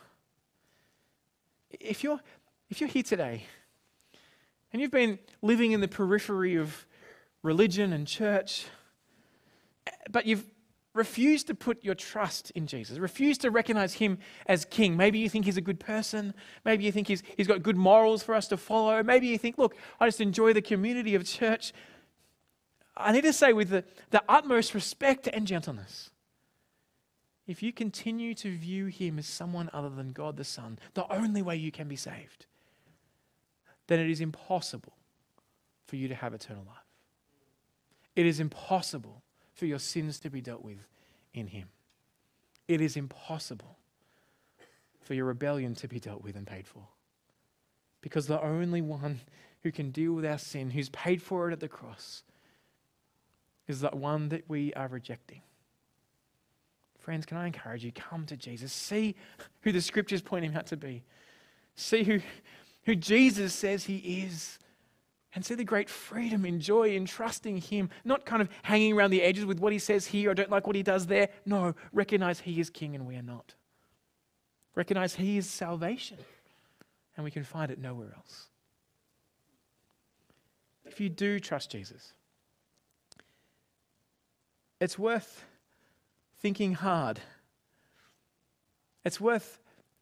If 1.71 2.03
you're, 2.03 2.19
if 2.69 2.79
you're 2.79 2.89
here 2.89 3.03
today 3.03 3.43
and 4.71 4.81
you've 4.81 4.91
been 4.91 5.19
living 5.41 5.71
in 5.71 5.81
the 5.81 5.87
periphery 5.87 6.55
of 6.55 6.85
religion 7.43 7.93
and 7.93 8.05
church, 8.05 8.65
but 10.11 10.25
you've 10.25 10.45
refused 10.93 11.47
to 11.47 11.55
put 11.55 11.83
your 11.83 11.95
trust 11.95 12.51
in 12.51 12.67
Jesus, 12.67 12.97
refused 12.97 13.41
to 13.41 13.51
recognize 13.51 13.93
him 13.93 14.17
as 14.47 14.65
king. 14.65 14.97
Maybe 14.97 15.19
you 15.19 15.29
think 15.29 15.45
he's 15.45 15.57
a 15.57 15.61
good 15.61 15.79
person. 15.79 16.33
Maybe 16.65 16.83
you 16.83 16.91
think 16.91 17.07
he's, 17.07 17.23
he's 17.37 17.47
got 17.47 17.63
good 17.63 17.77
morals 17.77 18.23
for 18.23 18.35
us 18.35 18.47
to 18.49 18.57
follow. 18.57 19.01
Maybe 19.03 19.27
you 19.27 19.37
think, 19.37 19.57
look, 19.57 19.75
I 19.99 20.07
just 20.07 20.21
enjoy 20.21 20.53
the 20.53 20.61
community 20.61 21.15
of 21.15 21.25
church. 21.25 21.73
I 22.97 23.11
need 23.11 23.23
to 23.23 23.33
say, 23.33 23.53
with 23.53 23.69
the, 23.69 23.83
the 24.09 24.23
utmost 24.27 24.73
respect 24.73 25.27
and 25.31 25.47
gentleness, 25.47 26.09
if 27.47 27.63
you 27.63 27.71
continue 27.71 28.33
to 28.35 28.55
view 28.55 28.87
him 28.87 29.17
as 29.17 29.25
someone 29.25 29.69
other 29.73 29.89
than 29.89 30.11
God 30.11 30.37
the 30.37 30.43
Son, 30.43 30.77
the 30.95 31.11
only 31.11 31.41
way 31.41 31.55
you 31.55 31.71
can 31.71 31.87
be 31.87 31.95
saved, 31.95 32.45
then 33.89 33.99
it 33.99 34.09
is 34.09 34.21
impossible 34.21 34.93
for 35.87 35.95
you 35.95 36.07
to 36.07 36.15
have 36.15 36.33
eternal 36.33 36.63
life. 36.65 36.77
It 38.15 38.25
is 38.25 38.39
impossible 38.39 39.23
for 39.53 39.65
your 39.65 39.79
sins 39.79 40.19
to 40.19 40.29
be 40.29 40.41
dealt 40.41 40.63
with 40.63 40.87
in 41.33 41.47
him. 41.47 41.69
It 42.67 42.81
is 42.81 42.95
impossible 42.95 43.77
for 45.01 45.15
your 45.15 45.25
rebellion 45.25 45.73
to 45.75 45.87
be 45.87 45.99
dealt 45.99 46.23
with 46.23 46.35
and 46.35 46.45
paid 46.45 46.67
for. 46.67 46.87
Because 48.01 48.27
the 48.27 48.41
only 48.41 48.81
one 48.81 49.21
who 49.63 49.71
can 49.71 49.89
deal 49.89 50.13
with 50.13 50.25
our 50.25 50.37
sin, 50.37 50.69
who's 50.69 50.89
paid 50.89 51.21
for 51.21 51.49
it 51.49 51.53
at 51.53 51.59
the 51.59 51.67
cross, 51.67 52.23
is 53.67 53.81
that 53.81 53.95
one 53.97 54.29
that 54.29 54.43
we 54.47 54.71
are 54.75 54.87
rejecting. 54.87 55.41
Friends, 56.99 57.25
can 57.25 57.37
I 57.37 57.47
encourage 57.47 57.83
you? 57.83 57.91
Come 57.91 58.25
to 58.27 58.37
Jesus. 58.37 58.71
See 58.71 59.15
who 59.61 59.71
the 59.71 59.81
scriptures 59.81 60.21
point 60.21 60.45
him 60.45 60.55
out 60.55 60.67
to 60.67 60.77
be. 60.77 61.03
See 61.75 62.03
who, 62.03 62.19
who 62.89 62.95
Jesus 62.95 63.53
says 63.53 63.83
he 63.83 63.97
is. 63.97 64.57
And 65.35 65.45
see 65.45 65.53
the 65.53 65.63
great 65.63 65.91
freedom 65.91 66.43
and 66.43 66.59
joy 66.59 66.95
in 66.95 67.05
trusting 67.05 67.57
him, 67.57 67.91
not 68.03 68.25
kind 68.25 68.41
of 68.41 68.49
hanging 68.63 68.93
around 68.93 69.11
the 69.11 69.21
edges 69.21 69.45
with 69.45 69.59
what 69.59 69.71
he 69.71 69.77
says 69.77 70.07
here, 70.07 70.31
I 70.31 70.33
don't 70.33 70.49
like 70.49 70.65
what 70.65 70.75
he 70.75 70.81
does 70.81 71.05
there. 71.05 71.29
No, 71.45 71.75
recognize 71.93 72.39
he 72.39 72.59
is 72.59 72.71
king 72.71 72.95
and 72.95 73.05
we 73.05 73.15
are 73.15 73.21
not. 73.21 73.53
Recognize 74.73 75.13
he 75.13 75.37
is 75.37 75.47
salvation, 75.47 76.17
and 77.15 77.23
we 77.23 77.29
can 77.29 77.43
find 77.43 77.69
it 77.69 77.77
nowhere 77.77 78.11
else. 78.15 78.47
If 80.83 80.99
you 80.99 81.09
do 81.09 81.39
trust 81.39 81.69
Jesus, 81.69 82.13
it's 84.81 84.97
worth 84.97 85.45
thinking 86.39 86.73
hard. 86.73 87.19
It's 89.05 89.21
worth 89.21 89.59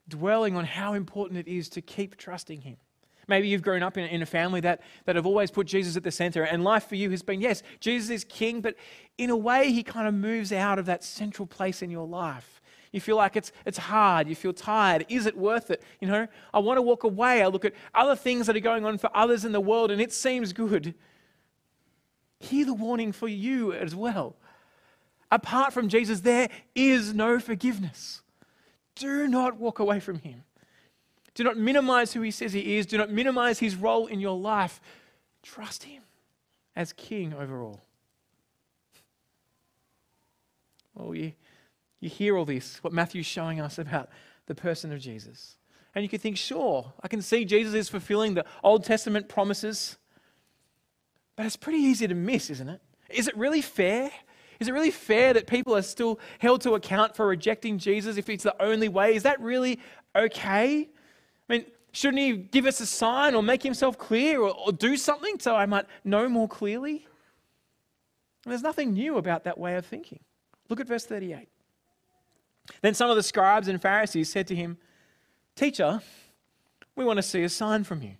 dwelling 0.07 0.55
on 0.55 0.65
how 0.65 0.93
important 0.93 1.39
it 1.39 1.47
is 1.47 1.69
to 1.69 1.81
keep 1.81 2.17
trusting 2.17 2.61
Him. 2.61 2.77
Maybe 3.27 3.49
you've 3.49 3.61
grown 3.61 3.83
up 3.83 3.97
in, 3.97 4.05
in 4.05 4.21
a 4.21 4.25
family 4.25 4.61
that, 4.61 4.81
that 5.05 5.17
have 5.17 5.25
always 5.25 5.51
put 5.51 5.67
Jesus 5.67 5.97
at 5.97 6.03
the 6.03 6.11
center, 6.11 6.43
and 6.43 6.63
life 6.63 6.87
for 6.87 6.95
you 6.95 7.09
has 7.09 7.21
been 7.21 7.41
yes, 7.41 7.61
Jesus 7.79 8.09
is 8.09 8.23
king, 8.23 8.61
but 8.61 8.75
in 9.17 9.29
a 9.29 9.35
way, 9.35 9.71
He 9.71 9.83
kind 9.83 10.07
of 10.07 10.13
moves 10.13 10.51
out 10.53 10.79
of 10.79 10.85
that 10.85 11.03
central 11.03 11.45
place 11.45 11.81
in 11.81 11.89
your 11.89 12.07
life. 12.07 12.61
You 12.91 13.01
feel 13.01 13.17
like 13.17 13.35
it's, 13.35 13.51
it's 13.65 13.77
hard. 13.77 14.27
You 14.27 14.35
feel 14.35 14.53
tired. 14.53 15.05
Is 15.09 15.25
it 15.25 15.37
worth 15.37 15.71
it? 15.71 15.83
You 15.99 16.07
know, 16.07 16.27
I 16.53 16.59
want 16.59 16.77
to 16.77 16.81
walk 16.81 17.03
away. 17.03 17.43
I 17.43 17.47
look 17.47 17.65
at 17.65 17.73
other 17.93 18.15
things 18.15 18.47
that 18.47 18.55
are 18.55 18.61
going 18.61 18.85
on 18.85 18.97
for 18.97 19.09
others 19.13 19.43
in 19.43 19.51
the 19.51 19.59
world, 19.59 19.91
and 19.91 20.01
it 20.01 20.13
seems 20.13 20.53
good. 20.53 20.95
Hear 22.39 22.65
the 22.65 22.73
warning 22.73 23.11
for 23.11 23.27
you 23.27 23.73
as 23.73 23.95
well. 23.95 24.37
Apart 25.29 25.73
from 25.73 25.89
Jesus, 25.89 26.21
there 26.21 26.49
is 26.75 27.13
no 27.13 27.39
forgiveness. 27.39 28.21
Do 28.99 29.27
not 29.27 29.57
walk 29.57 29.79
away 29.79 29.99
from 29.99 30.19
him. 30.19 30.43
Do 31.33 31.43
not 31.43 31.57
minimize 31.57 32.13
who 32.13 32.21
he 32.21 32.31
says 32.31 32.53
he 32.53 32.77
is. 32.77 32.85
Do 32.85 32.97
not 32.97 33.11
minimize 33.11 33.59
his 33.59 33.75
role 33.75 34.07
in 34.07 34.19
your 34.19 34.37
life. 34.37 34.81
Trust 35.43 35.83
him 35.83 36.01
as 36.75 36.93
king 36.93 37.33
over 37.33 37.61
all. 37.61 37.81
Well, 40.95 41.13
you, 41.13 41.33
you 41.99 42.09
hear 42.09 42.37
all 42.37 42.45
this, 42.45 42.83
what 42.83 42.91
Matthew's 42.91 43.27
showing 43.27 43.61
us 43.61 43.77
about 43.77 44.09
the 44.47 44.55
person 44.55 44.91
of 44.91 44.99
Jesus. 44.99 45.57
And 45.93 46.03
you 46.03 46.09
could 46.09 46.21
think, 46.21 46.37
sure, 46.37 46.93
I 47.01 47.07
can 47.07 47.21
see 47.21 47.45
Jesus 47.45 47.73
is 47.73 47.89
fulfilling 47.89 48.33
the 48.33 48.45
Old 48.63 48.83
Testament 48.83 49.29
promises. 49.29 49.97
But 51.35 51.45
it's 51.45 51.55
pretty 51.55 51.79
easy 51.79 52.07
to 52.07 52.15
miss, 52.15 52.49
isn't 52.49 52.69
it? 52.69 52.81
Is 53.09 53.27
it 53.27 53.37
really 53.37 53.61
fair 53.61 54.11
is 54.59 54.67
it 54.67 54.71
really 54.71 54.91
fair 54.91 55.33
that 55.33 55.47
people 55.47 55.75
are 55.75 55.81
still 55.81 56.19
held 56.39 56.61
to 56.61 56.73
account 56.73 57.15
for 57.15 57.27
rejecting 57.27 57.77
Jesus 57.77 58.17
if 58.17 58.29
it's 58.29 58.43
the 58.43 58.61
only 58.61 58.89
way? 58.89 59.15
Is 59.15 59.23
that 59.23 59.39
really 59.39 59.79
okay? 60.15 60.89
I 61.49 61.53
mean, 61.53 61.65
shouldn't 61.91 62.19
he 62.19 62.33
give 62.33 62.65
us 62.65 62.79
a 62.79 62.85
sign 62.85 63.35
or 63.35 63.43
make 63.43 63.63
himself 63.63 63.97
clear 63.97 64.41
or, 64.41 64.53
or 64.53 64.71
do 64.71 64.97
something 64.97 65.39
so 65.39 65.55
I 65.55 65.65
might 65.65 65.85
know 66.03 66.27
more 66.27 66.47
clearly? 66.47 67.07
And 68.45 68.51
there's 68.51 68.63
nothing 68.63 68.93
new 68.93 69.17
about 69.17 69.43
that 69.43 69.57
way 69.57 69.75
of 69.75 69.85
thinking. 69.85 70.19
Look 70.69 70.79
at 70.79 70.87
verse 70.87 71.05
38. 71.05 71.47
Then 72.81 72.93
some 72.93 73.09
of 73.09 73.15
the 73.15 73.23
scribes 73.23 73.67
and 73.67 73.81
Pharisees 73.81 74.29
said 74.29 74.47
to 74.47 74.55
him, 74.55 74.77
Teacher, 75.55 76.01
we 76.95 77.05
want 77.05 77.17
to 77.17 77.23
see 77.23 77.43
a 77.43 77.49
sign 77.49 77.83
from 77.83 78.01
you. 78.01 78.13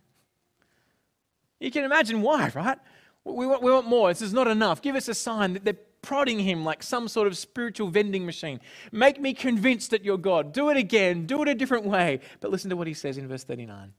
You 1.60 1.72
can 1.72 1.84
imagine 1.84 2.22
why, 2.22 2.52
right? 2.54 2.78
We 3.24 3.46
want, 3.46 3.62
we 3.62 3.72
want 3.72 3.88
more. 3.88 4.10
This 4.10 4.22
is 4.22 4.34
not 4.34 4.48
enough. 4.48 4.82
Give 4.82 4.96
us 4.96 5.08
a 5.08 5.14
sign. 5.14 5.54
That 5.54 5.66
they're 5.66 5.78
prodding 6.02 6.40
him 6.40 6.64
like 6.64 6.84
some 6.84 7.08
sort 7.08 7.28
of 7.28 7.38
spiritual 7.38 7.90
vending 7.90 8.26
machine. 8.26 8.60
Make 8.92 9.20
me 9.20 9.34
convinced 9.34 9.92
that 9.92 10.06
you're 10.06 10.18
God. 10.18 10.54
Do 10.54 10.70
it 10.70 10.78
again. 10.78 11.26
Do 11.26 11.42
it 11.42 11.48
a 11.48 11.56
different 11.56 11.86
way. 11.86 12.20
But 12.40 12.52
listen 12.52 12.70
to 12.70 12.76
what 12.76 12.88
he 12.88 12.94
says 12.94 13.18
in 13.18 13.28
verse 13.28 13.44
39. 13.44 13.94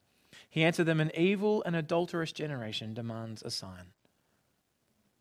He 0.48 0.64
answered 0.64 0.84
them 0.84 1.00
An 1.00 1.12
evil 1.16 1.62
and 1.64 1.76
adulterous 1.76 2.32
generation 2.32 2.94
demands 2.94 3.42
a 3.42 3.50
sign. 3.50 3.92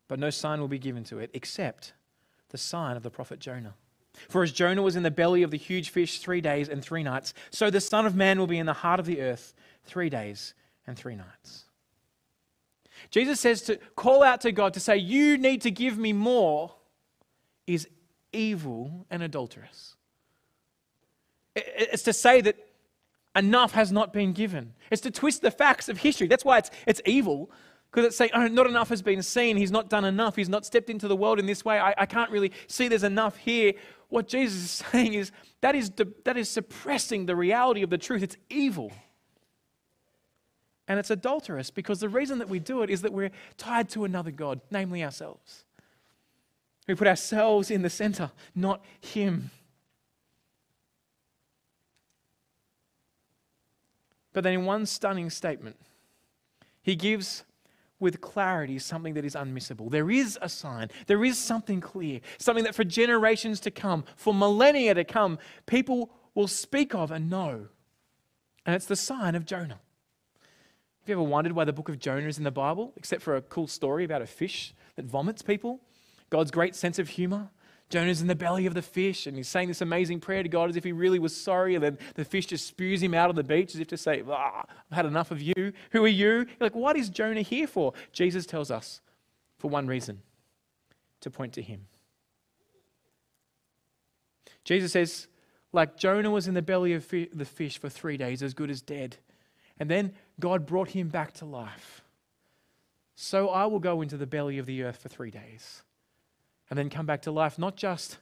But 0.08 0.18
no 0.18 0.30
sign 0.30 0.60
will 0.60 0.68
be 0.68 0.78
given 0.78 1.04
to 1.04 1.18
it 1.18 1.30
except 1.34 1.92
the 2.48 2.58
sign 2.58 2.96
of 2.96 3.02
the 3.02 3.10
prophet 3.10 3.38
Jonah. 3.38 3.74
For 4.28 4.42
as 4.42 4.52
Jonah 4.52 4.82
was 4.82 4.96
in 4.96 5.02
the 5.02 5.10
belly 5.10 5.42
of 5.42 5.50
the 5.50 5.58
huge 5.58 5.90
fish 5.90 6.18
three 6.18 6.40
days 6.40 6.68
and 6.68 6.82
three 6.82 7.02
nights, 7.02 7.34
so 7.50 7.70
the 7.70 7.80
Son 7.80 8.06
of 8.06 8.16
Man 8.16 8.38
will 8.38 8.46
be 8.46 8.58
in 8.58 8.66
the 8.66 8.72
heart 8.72 8.98
of 8.98 9.06
the 9.06 9.20
earth 9.20 9.54
three 9.84 10.08
days 10.08 10.54
and 10.86 10.96
three 10.96 11.14
nights. 11.14 11.67
Jesus 13.10 13.40
says 13.40 13.62
to 13.62 13.76
call 13.96 14.22
out 14.22 14.40
to 14.42 14.52
God 14.52 14.74
to 14.74 14.80
say, 14.80 14.96
You 14.96 15.38
need 15.38 15.62
to 15.62 15.70
give 15.70 15.98
me 15.98 16.12
more, 16.12 16.74
is 17.66 17.88
evil 18.32 19.06
and 19.10 19.22
adulterous. 19.22 19.96
It's 21.54 22.02
to 22.04 22.12
say 22.12 22.40
that 22.42 22.56
enough 23.34 23.72
has 23.72 23.90
not 23.92 24.12
been 24.12 24.32
given. 24.32 24.74
It's 24.90 25.02
to 25.02 25.10
twist 25.10 25.42
the 25.42 25.50
facts 25.50 25.88
of 25.88 25.98
history. 25.98 26.26
That's 26.26 26.44
why 26.44 26.58
it's, 26.58 26.70
it's 26.86 27.00
evil, 27.06 27.50
because 27.90 28.06
it's 28.06 28.16
saying, 28.16 28.30
oh, 28.34 28.46
not 28.48 28.66
enough 28.66 28.88
has 28.90 29.02
been 29.02 29.22
seen. 29.22 29.56
He's 29.56 29.70
not 29.70 29.88
done 29.88 30.04
enough. 30.04 30.36
He's 30.36 30.48
not 30.48 30.66
stepped 30.66 30.90
into 30.90 31.08
the 31.08 31.16
world 31.16 31.38
in 31.38 31.46
this 31.46 31.64
way. 31.64 31.78
I, 31.78 31.94
I 31.96 32.06
can't 32.06 32.30
really 32.30 32.52
see 32.66 32.88
there's 32.88 33.04
enough 33.04 33.36
here. 33.36 33.72
What 34.08 34.28
Jesus 34.28 34.62
is 34.62 34.70
saying 34.70 35.14
is 35.14 35.32
that 35.60 35.74
is, 35.74 35.90
that 36.24 36.36
is 36.36 36.48
suppressing 36.48 37.26
the 37.26 37.36
reality 37.36 37.82
of 37.82 37.90
the 37.90 37.98
truth. 37.98 38.22
It's 38.22 38.36
evil. 38.50 38.92
And 40.88 40.98
it's 40.98 41.10
adulterous 41.10 41.70
because 41.70 42.00
the 42.00 42.08
reason 42.08 42.38
that 42.38 42.48
we 42.48 42.58
do 42.58 42.82
it 42.82 42.88
is 42.88 43.02
that 43.02 43.12
we're 43.12 43.30
tied 43.58 43.90
to 43.90 44.04
another 44.04 44.30
God, 44.30 44.62
namely 44.70 45.04
ourselves. 45.04 45.64
We 46.88 46.94
put 46.94 47.06
ourselves 47.06 47.70
in 47.70 47.82
the 47.82 47.90
center, 47.90 48.30
not 48.54 48.82
Him. 49.02 49.50
But 54.32 54.44
then, 54.44 54.54
in 54.54 54.64
one 54.64 54.86
stunning 54.86 55.28
statement, 55.28 55.76
He 56.80 56.96
gives 56.96 57.44
with 58.00 58.22
clarity 58.22 58.78
something 58.78 59.12
that 59.14 59.24
is 59.26 59.34
unmissable. 59.34 59.90
There 59.90 60.10
is 60.10 60.38
a 60.40 60.48
sign, 60.48 60.88
there 61.06 61.22
is 61.22 61.36
something 61.36 61.82
clear, 61.82 62.20
something 62.38 62.64
that 62.64 62.74
for 62.74 62.84
generations 62.84 63.60
to 63.60 63.70
come, 63.70 64.04
for 64.16 64.32
millennia 64.32 64.94
to 64.94 65.04
come, 65.04 65.38
people 65.66 66.10
will 66.34 66.48
speak 66.48 66.94
of 66.94 67.10
and 67.10 67.28
know. 67.28 67.66
And 68.64 68.74
it's 68.74 68.86
the 68.86 68.96
sign 68.96 69.34
of 69.34 69.44
Jonah. 69.44 69.80
Have 71.08 71.16
you 71.16 71.22
ever 71.22 71.30
wondered 71.30 71.52
why 71.52 71.64
the 71.64 71.72
book 71.72 71.88
of 71.88 71.98
Jonah 71.98 72.26
is 72.26 72.36
in 72.36 72.44
the 72.44 72.50
Bible, 72.50 72.92
except 72.94 73.22
for 73.22 73.34
a 73.34 73.40
cool 73.40 73.66
story 73.66 74.04
about 74.04 74.20
a 74.20 74.26
fish 74.26 74.74
that 74.96 75.06
vomits 75.06 75.40
people? 75.40 75.80
God's 76.28 76.50
great 76.50 76.76
sense 76.76 76.98
of 76.98 77.08
humor. 77.08 77.48
Jonah's 77.88 78.20
in 78.20 78.26
the 78.26 78.34
belly 78.34 78.66
of 78.66 78.74
the 78.74 78.82
fish 78.82 79.26
and 79.26 79.34
he's 79.34 79.48
saying 79.48 79.68
this 79.68 79.80
amazing 79.80 80.20
prayer 80.20 80.42
to 80.42 80.50
God 80.50 80.68
as 80.68 80.76
if 80.76 80.84
he 80.84 80.92
really 80.92 81.18
was 81.18 81.34
sorry. 81.34 81.74
And 81.74 81.82
then 81.82 81.98
the 82.14 82.26
fish 82.26 82.44
just 82.44 82.66
spews 82.66 83.02
him 83.02 83.14
out 83.14 83.30
on 83.30 83.36
the 83.36 83.42
beach 83.42 83.74
as 83.74 83.80
if 83.80 83.88
to 83.88 83.96
say, 83.96 84.22
ah, 84.28 84.66
I've 84.90 84.96
had 84.96 85.06
enough 85.06 85.30
of 85.30 85.40
you. 85.40 85.72
Who 85.92 86.04
are 86.04 86.08
you? 86.08 86.28
You're 86.28 86.46
like, 86.60 86.74
what 86.74 86.94
is 86.98 87.08
Jonah 87.08 87.40
here 87.40 87.66
for? 87.66 87.94
Jesus 88.12 88.44
tells 88.44 88.70
us 88.70 89.00
for 89.56 89.70
one 89.70 89.86
reason 89.86 90.20
to 91.22 91.30
point 91.30 91.54
to 91.54 91.62
him. 91.62 91.86
Jesus 94.62 94.92
says, 94.92 95.26
like 95.72 95.96
Jonah 95.96 96.30
was 96.30 96.46
in 96.46 96.52
the 96.52 96.60
belly 96.60 96.92
of 96.92 97.08
the 97.08 97.46
fish 97.46 97.78
for 97.78 97.88
three 97.88 98.18
days, 98.18 98.42
as 98.42 98.52
good 98.52 98.68
as 98.70 98.82
dead. 98.82 99.16
And 99.80 99.90
then 99.90 100.12
God 100.40 100.66
brought 100.66 100.90
him 100.90 101.08
back 101.08 101.32
to 101.34 101.44
life. 101.44 102.02
So 103.14 103.48
I 103.48 103.66
will 103.66 103.80
go 103.80 104.00
into 104.00 104.16
the 104.16 104.26
belly 104.26 104.58
of 104.58 104.66
the 104.66 104.82
earth 104.84 104.98
for 104.98 105.08
three 105.08 105.30
days 105.30 105.82
and 106.70 106.78
then 106.78 106.90
come 106.90 107.06
back 107.06 107.22
to 107.22 107.32
life, 107.32 107.58
not 107.58 107.76
just 107.76 108.18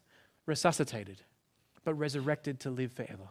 resuscitated, 0.47 1.23
but 1.85 1.95
resurrected 1.95 2.61
to 2.61 2.71
live 2.71 2.93
forever, 2.93 3.29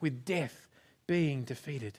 with 0.00 0.24
death 0.24 0.66
being 1.06 1.44
defeated. 1.44 1.98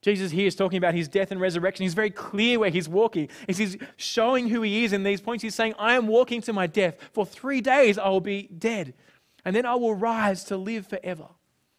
Jesus 0.00 0.30
here 0.30 0.46
is 0.46 0.54
talking 0.54 0.78
about 0.78 0.94
his 0.94 1.08
death 1.08 1.32
and 1.32 1.40
resurrection. 1.40 1.82
He's 1.82 1.94
very 1.94 2.10
clear 2.10 2.60
where 2.60 2.70
he's 2.70 2.88
walking. 2.88 3.28
He's 3.48 3.76
showing 3.96 4.48
who 4.48 4.62
he 4.62 4.84
is 4.84 4.92
in 4.92 5.02
these 5.02 5.20
points. 5.20 5.42
He's 5.42 5.56
saying, 5.56 5.74
I 5.78 5.94
am 5.94 6.06
walking 6.06 6.40
to 6.42 6.52
my 6.52 6.68
death. 6.68 6.96
For 7.12 7.26
three 7.26 7.60
days 7.60 7.98
I 7.98 8.08
will 8.08 8.20
be 8.20 8.48
dead, 8.56 8.94
and 9.44 9.54
then 9.54 9.66
I 9.66 9.74
will 9.74 9.94
rise 9.94 10.44
to 10.44 10.56
live 10.56 10.86
forever. 10.86 11.26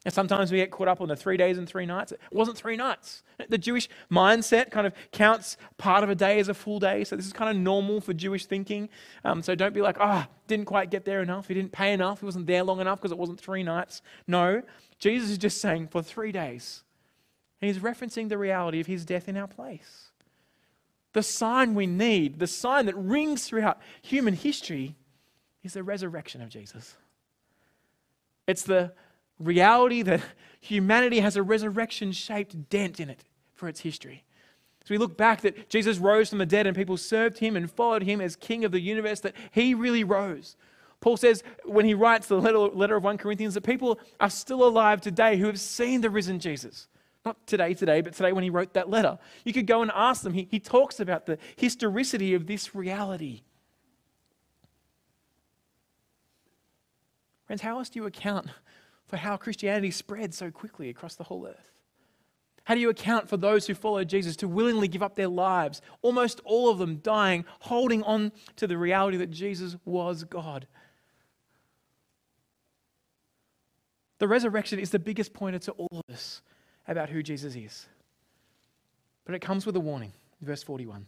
And 0.06 0.14
sometimes 0.14 0.50
we 0.50 0.60
get 0.60 0.72
caught 0.72 0.88
up 0.88 1.02
on 1.02 1.10
the 1.10 1.16
three 1.16 1.36
days 1.36 1.58
and 1.58 1.68
three 1.68 1.86
nights. 1.86 2.14
It 2.14 2.20
wasn't 2.32 2.58
three 2.58 2.78
nights. 2.78 3.22
The 3.50 3.58
Jewish 3.58 3.90
mindset 4.10 4.72
kind 4.72 4.88
of 4.88 4.94
counts 5.12 5.58
part 5.78 6.06
of 6.06 6.10
a 6.10 6.16
day 6.16 6.40
as 6.40 6.48
a 6.48 6.54
full 6.54 6.80
day. 6.80 7.04
So 7.04 7.18
this 7.18 7.26
is 7.26 7.34
kind 7.34 7.50
of 7.50 7.62
normal 7.62 8.00
for 8.00 8.14
Jewish 8.14 8.46
thinking. 8.46 8.88
Um, 9.26 9.44
so 9.44 9.56
don't 9.56 9.74
be 9.74 9.82
like, 9.82 9.98
ah, 10.00 10.26
oh, 10.26 10.34
didn't 10.48 10.66
quite 10.66 10.90
get 10.90 11.04
there 11.04 11.22
enough. 11.22 11.50
He 11.50 11.54
didn't 11.54 11.74
pay 11.74 11.92
enough. 11.92 12.22
He 12.22 12.26
wasn't 12.26 12.48
there 12.48 12.64
long 12.64 12.80
enough 12.80 13.00
because 13.00 13.12
it 13.12 13.18
wasn't 13.18 13.42
three 13.42 13.62
nights. 13.62 14.02
No, 14.26 14.62
Jesus 15.00 15.32
is 15.32 15.38
just 15.38 15.60
saying 15.60 15.90
for 15.90 16.02
three 16.02 16.32
days. 16.32 16.84
And 17.62 17.68
he's 17.68 17.84
referencing 17.84 18.30
the 18.30 18.38
reality 18.38 18.80
of 18.80 18.88
his 18.88 19.04
death 19.04 19.28
in 19.28 19.36
our 19.36 19.48
place. 19.48 20.12
The 21.12 21.24
sign 21.24 21.76
we 21.76 21.88
need, 21.88 22.40
the 22.40 22.48
sign 22.48 22.86
that 22.86 22.96
rings 22.96 23.46
throughout 23.48 23.80
human 24.02 24.34
history, 24.34 24.96
is 25.62 25.74
the 25.74 25.84
resurrection 25.84 26.42
of 26.42 26.48
Jesus. 26.48 26.96
It's 28.48 28.64
the 28.64 28.94
reality 29.40 30.02
that 30.04 30.22
humanity 30.62 31.20
has 31.20 31.36
a 31.36 31.44
resurrection 31.44 32.12
shaped 32.12 32.70
dent 32.70 33.00
in 33.00 33.10
it 33.10 33.24
for 33.56 33.68
its 33.68 33.82
history. 33.82 34.24
So 34.86 34.94
we 34.94 34.98
look 34.98 35.18
back 35.18 35.42
that 35.42 35.70
Jesus 35.70 35.98
rose 35.98 36.30
from 36.30 36.40
the 36.40 36.46
dead 36.46 36.66
and 36.66 36.76
people 36.76 36.98
served 36.98 37.40
him 37.40 37.56
and 37.56 37.70
followed 37.70 38.04
him 38.04 38.22
as 38.22 38.36
king 38.36 38.66
of 38.66 38.72
the 38.72 38.80
universe, 38.80 39.20
that 39.20 39.36
he 39.52 39.74
really 39.74 40.04
rose. 40.04 40.56
Paul 41.02 41.18
says 41.18 41.44
when 41.64 41.86
he 41.86 41.94
writes 41.94 42.28
the 42.28 42.40
letter, 42.40 42.58
letter 42.58 42.96
of 42.96 43.04
1 43.04 43.18
Corinthians 43.18 43.54
that 43.54 43.62
people 43.62 44.00
are 44.20 44.30
still 44.30 44.66
alive 44.66 45.00
today 45.00 45.38
who 45.38 45.46
have 45.46 45.60
seen 45.60 46.02
the 46.02 46.10
risen 46.10 46.40
Jesus. 46.40 46.88
Not 47.26 47.46
today, 47.46 47.74
today, 47.74 48.02
but 48.02 48.14
today 48.14 48.32
when 48.32 48.44
he 48.44 48.50
wrote 48.50 48.74
that 48.74 48.90
letter. 48.90 49.20
You 49.44 49.54
could 49.54 49.68
go 49.68 49.82
and 49.82 49.92
ask 49.94 50.24
them. 50.24 50.34
He, 50.34 50.48
he 50.50 50.60
talks 50.60 51.00
about 51.00 51.26
the 51.26 51.38
historicity 51.56 52.34
of 52.34 52.48
this 52.48 52.74
reality. 52.74 53.44
Friends, 57.46 57.62
how 57.62 57.78
else 57.78 57.90
do 57.90 58.00
you 58.00 58.06
account 58.06 58.48
for 59.10 59.18
how 59.18 59.36
Christianity 59.36 59.92
spread 59.92 60.34
so 60.34 60.52
quickly 60.52 60.90
across 60.90 61.16
the 61.16 61.26
whole 61.26 61.48
earth? 61.48 61.72
How 62.64 62.76
do 62.76 62.82
you 62.82 62.90
account 62.90 63.28
for 63.28 63.38
those 63.38 63.66
who 63.66 63.74
followed 63.74 64.08
Jesus 64.08 64.36
to 64.38 64.48
willingly 64.48 64.88
give 64.88 65.02
up 65.02 65.16
their 65.16 65.28
lives, 65.28 65.82
almost 66.04 66.40
all 66.46 66.70
of 66.70 66.78
them 66.78 66.98
dying, 66.98 67.44
holding 67.62 68.04
on 68.04 68.32
to 68.58 68.68
the 68.68 68.78
reality 68.78 69.18
that 69.18 69.32
Jesus 69.32 69.76
was 69.86 70.24
God? 70.24 70.68
The 74.20 74.28
resurrection 74.28 74.78
is 74.78 74.92
the 74.92 75.00
biggest 75.00 75.34
pointer 75.34 75.60
to 75.60 75.72
all 75.72 76.04
of 76.08 76.14
us 76.14 76.44
about 76.88 77.10
who 77.10 77.24
Jesus 77.24 77.56
is. 77.56 77.88
But 79.26 79.34
it 79.34 79.40
comes 79.40 79.66
with 79.66 79.76
a 79.76 79.80
warning. 79.80 80.14
Verse 80.42 80.62
41. 80.62 81.08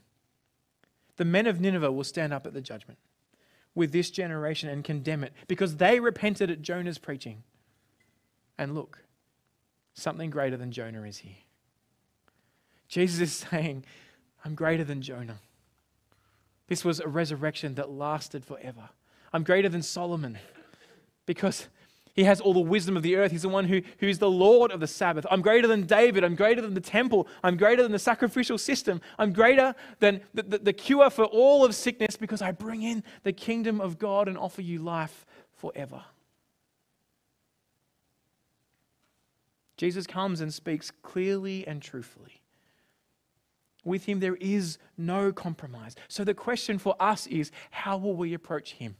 The 1.18 1.26
men 1.26 1.46
of 1.46 1.62
Nineveh 1.62 1.92
will 1.92 2.04
stand 2.04 2.34
up 2.34 2.48
at 2.48 2.54
the 2.54 2.62
judgment 2.62 2.98
with 3.76 3.92
this 3.92 4.10
generation 4.10 4.70
and 4.70 4.84
condemn 4.84 5.24
it 5.24 5.34
because 5.48 5.78
they 5.78 6.00
repented 6.00 6.50
at 6.50 6.62
Jonah's 6.62 6.98
preaching. 6.98 7.44
And 8.62 8.76
look, 8.76 9.00
something 9.95 10.30
greater 10.30 10.56
than 10.56 10.71
Jonah 10.71 11.02
is 11.02 11.17
here. 11.17 11.34
Jesus 12.88 13.19
is 13.19 13.34
saying, 13.50 13.86
I'm 14.45 14.54
greater 14.54 14.84
than 14.84 15.02
Jonah. 15.02 15.39
This 16.67 16.86
was 16.86 17.00
a 17.00 17.08
resurrection 17.08 17.74
that 17.76 17.89
lasted 17.89 18.45
forever. 18.45 18.89
I'm 19.34 19.43
greater 19.43 19.67
than 19.67 19.82
Solomon 19.82 20.38
because 21.26 21.69
he 22.13 22.26
has 22.26 22.39
all 22.39 22.54
the 22.54 22.60
wisdom 22.60 22.95
of 22.95 23.02
the 23.02 23.15
earth. 23.15 23.32
He's 23.32 23.41
the 23.41 23.50
one 23.50 23.65
who, 23.65 23.82
who's 23.97 24.19
the 24.19 24.30
Lord 24.30 24.69
of 24.69 24.80
the 24.80 24.86
Sabbath. 24.86 25.26
I'm 25.32 25.41
greater 25.41 25.67
than 25.67 25.88
David. 25.88 26.24
I'm 26.24 26.36
greater 26.36 26.62
than 26.62 26.76
the 26.76 26.82
temple. 26.82 27.28
I'm 27.43 27.58
greater 27.58 27.82
than 27.82 27.91
the 27.91 27.97
sacrificial 27.97 28.60
system. 28.60 29.02
I'm 29.17 29.34
greater 29.34 29.74
than 29.97 30.21
the, 30.36 30.43
the, 30.43 30.58
the 30.60 30.74
cure 30.74 31.10
for 31.10 31.26
all 31.26 31.65
of 31.65 31.74
sickness 31.74 32.15
because 32.15 32.43
I 32.43 32.52
bring 32.52 32.84
in 32.84 33.04
the 33.24 33.34
kingdom 33.34 33.82
of 33.82 33.97
God 33.97 34.28
and 34.28 34.38
offer 34.38 34.62
you 34.62 34.78
life 34.78 35.26
forever. 35.58 36.04
Jesus 39.82 40.06
comes 40.06 40.41
and 40.41 40.54
speaks 40.54 40.91
clearly 41.02 41.65
and 41.65 41.82
truthfully. 41.82 42.44
With 43.84 44.06
him, 44.06 44.20
there 44.20 44.36
is 44.36 44.78
no 44.96 45.32
compromise. 45.32 45.96
So 46.08 46.24
the 46.24 46.36
question 46.36 46.78
for 46.78 46.96
us 47.00 47.26
is 47.26 47.52
how 47.72 47.98
will 47.98 48.15
we 48.15 48.36
approach 48.36 48.74
him? 48.74 48.96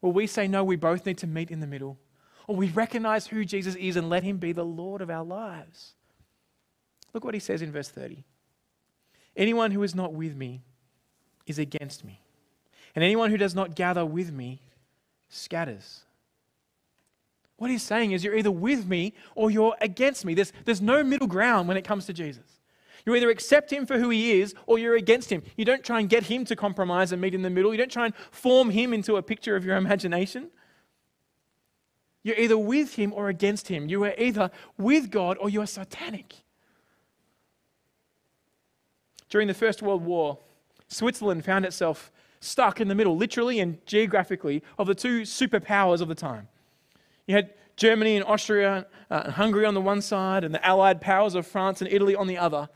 Will 0.00 0.12
we 0.12 0.26
say, 0.26 0.48
no, 0.48 0.64
we 0.64 0.76
both 0.76 1.04
need 1.04 1.18
to 1.18 1.26
meet 1.26 1.50
in 1.50 1.60
the 1.60 1.66
middle? 1.66 1.98
Or 2.46 2.56
we 2.56 2.70
recognize 2.70 3.26
who 3.26 3.44
Jesus 3.44 3.74
is 3.74 3.96
and 3.96 4.08
let 4.08 4.22
him 4.22 4.38
be 4.38 4.52
the 4.52 4.64
Lord 4.64 5.02
of 5.02 5.10
our 5.10 5.26
lives? 5.26 5.92
Look 7.12 7.22
what 7.22 7.34
he 7.34 7.40
says 7.40 7.60
in 7.60 7.70
verse 7.70 7.90
30. 7.90 8.24
Anyone 9.36 9.72
who 9.72 9.82
is 9.82 9.94
not 9.94 10.14
with 10.14 10.34
me 10.36 10.62
is 11.46 11.58
against 11.58 12.02
me, 12.02 12.22
and 12.94 13.04
anyone 13.04 13.30
who 13.30 13.36
does 13.36 13.54
not 13.54 13.74
gather 13.74 14.06
with 14.06 14.32
me 14.32 14.62
scatters. 15.28 16.04
What 17.58 17.70
he's 17.70 17.82
saying 17.82 18.12
is, 18.12 18.24
you're 18.24 18.36
either 18.36 18.52
with 18.52 18.86
me 18.86 19.12
or 19.34 19.50
you're 19.50 19.76
against 19.80 20.24
me. 20.24 20.32
There's, 20.32 20.52
there's 20.64 20.80
no 20.80 21.02
middle 21.02 21.26
ground 21.26 21.68
when 21.68 21.76
it 21.76 21.84
comes 21.84 22.06
to 22.06 22.12
Jesus. 22.12 22.60
You 23.04 23.14
either 23.14 23.30
accept 23.30 23.72
him 23.72 23.84
for 23.84 23.98
who 23.98 24.10
he 24.10 24.40
is 24.40 24.54
or 24.66 24.78
you're 24.78 24.96
against 24.96 25.30
him. 25.30 25.42
You 25.56 25.64
don't 25.64 25.82
try 25.82 25.98
and 25.98 26.08
get 26.08 26.24
him 26.24 26.44
to 26.46 26.56
compromise 26.56 27.10
and 27.10 27.20
meet 27.20 27.34
in 27.34 27.42
the 27.42 27.50
middle. 27.50 27.72
You 27.72 27.78
don't 27.78 27.90
try 27.90 28.06
and 28.06 28.14
form 28.30 28.70
him 28.70 28.92
into 28.92 29.16
a 29.16 29.22
picture 29.22 29.56
of 29.56 29.64
your 29.64 29.76
imagination. 29.76 30.50
You're 32.22 32.36
either 32.36 32.58
with 32.58 32.94
him 32.94 33.12
or 33.12 33.28
against 33.28 33.68
him. 33.68 33.88
You 33.88 34.04
are 34.04 34.14
either 34.18 34.50
with 34.76 35.10
God 35.10 35.36
or 35.40 35.48
you 35.48 35.60
are 35.62 35.66
satanic. 35.66 36.34
During 39.30 39.48
the 39.48 39.54
First 39.54 39.82
World 39.82 40.04
War, 40.04 40.38
Switzerland 40.86 41.44
found 41.44 41.64
itself 41.64 42.12
stuck 42.40 42.80
in 42.80 42.88
the 42.88 42.94
middle, 42.94 43.16
literally 43.16 43.58
and 43.58 43.84
geographically, 43.84 44.62
of 44.78 44.86
the 44.86 44.94
two 44.94 45.22
superpowers 45.22 46.00
of 46.00 46.08
the 46.08 46.14
time. 46.14 46.48
You 47.28 47.36
had 47.36 47.54
Germany 47.76 48.16
and 48.16 48.24
Austria 48.24 48.86
uh, 49.10 49.22
and 49.26 49.34
Hungary 49.34 49.64
on 49.64 49.74
the 49.74 49.80
one 49.80 50.02
side, 50.02 50.42
and 50.42 50.52
the 50.52 50.66
Allied 50.66 51.00
powers 51.00 51.36
of 51.36 51.46
France 51.46 51.80
and 51.80 51.92
Italy 51.92 52.16
on 52.16 52.26
the 52.26 52.38
other. 52.38 52.68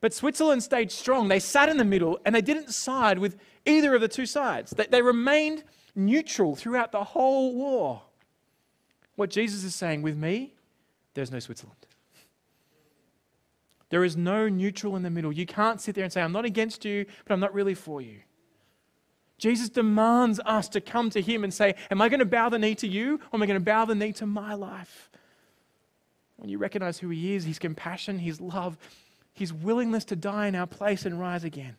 But 0.00 0.12
Switzerland 0.12 0.62
stayed 0.62 0.92
strong. 0.92 1.28
They 1.28 1.40
sat 1.40 1.68
in 1.68 1.78
the 1.78 1.84
middle 1.84 2.20
and 2.24 2.34
they 2.34 2.40
didn't 2.40 2.72
side 2.72 3.18
with 3.18 3.36
either 3.64 3.94
of 3.94 4.00
the 4.00 4.08
two 4.08 4.26
sides. 4.26 4.72
They, 4.72 4.86
they 4.86 5.00
remained 5.00 5.64
neutral 5.94 6.54
throughout 6.54 6.92
the 6.92 7.02
whole 7.02 7.54
war. 7.54 8.02
What 9.16 9.30
Jesus 9.30 9.64
is 9.64 9.74
saying, 9.74 10.02
with 10.02 10.16
me, 10.16 10.54
there's 11.14 11.30
no 11.30 11.38
Switzerland. 11.38 11.78
There 13.90 14.04
is 14.04 14.16
no 14.16 14.48
neutral 14.48 14.96
in 14.96 15.02
the 15.02 15.10
middle. 15.10 15.32
You 15.32 15.46
can't 15.46 15.80
sit 15.80 15.94
there 15.94 16.04
and 16.04 16.12
say, 16.12 16.22
I'm 16.22 16.32
not 16.32 16.44
against 16.44 16.84
you, 16.84 17.06
but 17.24 17.34
I'm 17.34 17.40
not 17.40 17.54
really 17.54 17.74
for 17.74 18.00
you. 18.00 18.20
Jesus 19.42 19.68
demands 19.68 20.38
us 20.46 20.68
to 20.68 20.80
come 20.80 21.10
to 21.10 21.20
Him 21.20 21.42
and 21.42 21.52
say, 21.52 21.74
Am 21.90 22.00
I 22.00 22.08
going 22.08 22.20
to 22.20 22.24
bow 22.24 22.48
the 22.48 22.60
knee 22.60 22.76
to 22.76 22.86
you 22.86 23.14
or 23.14 23.34
am 23.34 23.42
I 23.42 23.46
going 23.46 23.58
to 23.58 23.64
bow 23.64 23.84
the 23.84 23.96
knee 23.96 24.12
to 24.12 24.24
my 24.24 24.54
life? 24.54 25.10
When 26.36 26.48
you 26.48 26.58
recognize 26.58 26.98
who 26.98 27.08
He 27.08 27.34
is, 27.34 27.44
His 27.44 27.58
compassion, 27.58 28.20
His 28.20 28.40
love, 28.40 28.78
His 29.34 29.52
willingness 29.52 30.04
to 30.06 30.16
die 30.16 30.46
in 30.46 30.54
our 30.54 30.68
place 30.68 31.04
and 31.06 31.18
rise 31.18 31.42
again. 31.42 31.74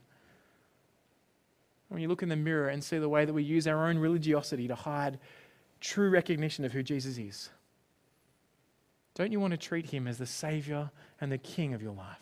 When 1.87 2.01
you 2.01 2.09
look 2.09 2.21
in 2.21 2.27
the 2.27 2.35
mirror 2.35 2.67
and 2.67 2.83
see 2.83 2.97
the 2.97 3.07
way 3.07 3.23
that 3.23 3.31
we 3.31 3.43
use 3.43 3.65
our 3.65 3.87
own 3.87 3.97
religiosity 3.97 4.67
to 4.67 4.75
hide 4.75 5.17
true 5.79 6.09
recognition 6.09 6.65
of 6.65 6.73
who 6.73 6.83
Jesus 6.83 7.17
is, 7.17 7.49
don't 9.15 9.31
you 9.31 9.39
want 9.39 9.51
to 9.51 9.57
treat 9.57 9.89
Him 9.89 10.05
as 10.09 10.17
the 10.17 10.25
Savior 10.25 10.91
and 11.21 11.31
the 11.31 11.37
King 11.37 11.73
of 11.73 11.81
your 11.81 11.93
life? 11.93 12.17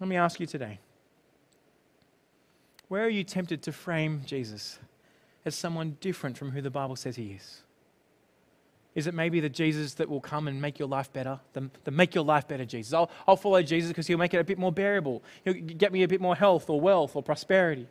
Let 0.00 0.08
me 0.08 0.16
ask 0.16 0.40
you 0.40 0.46
today 0.46 0.78
where 2.88 3.04
are 3.04 3.10
you 3.10 3.24
tempted 3.24 3.62
to 3.62 3.72
frame 3.72 4.22
Jesus 4.24 4.78
as 5.44 5.54
someone 5.54 5.96
different 6.00 6.36
from 6.36 6.50
who 6.50 6.60
the 6.60 6.70
Bible 6.70 6.96
says 6.96 7.16
he 7.16 7.32
is? 7.32 7.62
Is 8.94 9.06
it 9.06 9.12
maybe 9.12 9.40
the 9.40 9.50
Jesus 9.50 9.94
that 9.94 10.08
will 10.08 10.22
come 10.22 10.48
and 10.48 10.60
make 10.60 10.78
your 10.78 10.88
life 10.88 11.12
better? 11.12 11.38
The, 11.52 11.68
the 11.84 11.90
make 11.90 12.14
your 12.14 12.24
life 12.24 12.48
better 12.48 12.64
Jesus. 12.64 12.94
I'll, 12.94 13.10
I'll 13.28 13.36
follow 13.36 13.62
Jesus 13.62 13.88
because 13.88 14.06
he'll 14.06 14.16
make 14.16 14.32
it 14.32 14.38
a 14.38 14.44
bit 14.44 14.58
more 14.58 14.72
bearable. 14.72 15.22
He'll 15.44 15.52
get 15.52 15.92
me 15.92 16.02
a 16.02 16.08
bit 16.08 16.20
more 16.20 16.34
health 16.34 16.70
or 16.70 16.80
wealth 16.80 17.14
or 17.14 17.22
prosperity. 17.22 17.88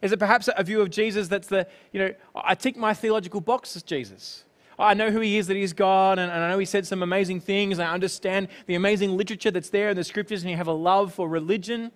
Is 0.00 0.12
it 0.12 0.18
perhaps 0.18 0.48
a 0.54 0.64
view 0.64 0.80
of 0.80 0.90
Jesus 0.90 1.28
that's 1.28 1.48
the, 1.48 1.66
you 1.92 2.00
know, 2.00 2.14
I 2.34 2.54
tick 2.54 2.76
my 2.76 2.94
theological 2.94 3.42
boxes, 3.42 3.82
Jesus. 3.82 4.44
I 4.78 4.94
know 4.94 5.10
who 5.10 5.20
he 5.20 5.38
is, 5.38 5.46
that 5.46 5.56
he's 5.56 5.72
God, 5.72 6.18
and, 6.18 6.30
and 6.30 6.42
I 6.42 6.50
know 6.50 6.58
he 6.58 6.66
said 6.66 6.86
some 6.86 7.02
amazing 7.02 7.40
things. 7.40 7.78
I 7.78 7.92
understand 7.92 8.48
the 8.66 8.74
amazing 8.74 9.16
literature 9.16 9.50
that's 9.50 9.70
there 9.70 9.90
in 9.90 9.96
the 9.96 10.04
scriptures, 10.04 10.42
and 10.42 10.50
you 10.50 10.56
have 10.56 10.66
a 10.66 10.72
love 10.72 11.14
for 11.14 11.28
religion, 11.28 11.92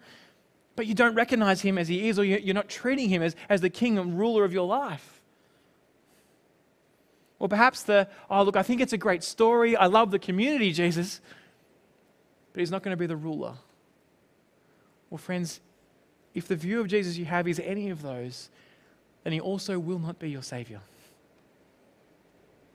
but 0.81 0.87
you 0.87 0.95
don't 0.95 1.15
recognize 1.15 1.61
him 1.61 1.77
as 1.77 1.89
he 1.89 2.09
is, 2.09 2.19
or 2.19 2.25
you're 2.25 2.55
not 2.55 2.71
treating 2.71 3.11
him 3.11 3.21
as, 3.21 3.37
as 3.51 3.61
the 3.61 3.69
king 3.69 3.99
and 3.99 4.19
ruler 4.19 4.45
of 4.45 4.53
your 4.55 4.67
life. 4.67 5.21
Or 7.39 7.51
perhaps 7.51 7.83
the, 7.83 8.09
oh, 8.31 8.45
look, 8.45 8.57
I 8.57 8.63
think 8.63 8.81
it's 8.81 8.95
a 8.95 8.97
great 8.97 9.23
story. 9.23 9.77
I 9.77 9.89
love 9.89 10.11
the 10.11 10.19
community, 10.19 10.73
Jesus, 10.83 11.21
but 12.55 12.61
he's 12.61 12.71
not 12.71 12.83
going 12.83 12.97
to 12.97 12.99
be 12.99 13.07
the 13.07 13.15
ruler. 13.15 13.53
Well, 15.11 15.19
friends, 15.19 15.61
if 16.33 16.49
the 16.49 16.57
view 16.57 16.81
of 16.81 16.89
Jesus 16.89 17.19
you 17.19 17.27
have 17.27 17.47
is 17.47 17.61
any 17.63 17.91
of 17.91 18.01
those, 18.01 18.49
then 19.23 19.35
he 19.35 19.41
also 19.41 19.79
will 19.79 19.99
not 19.99 20.19
be 20.19 20.31
your 20.31 20.43
Savior. 20.43 20.81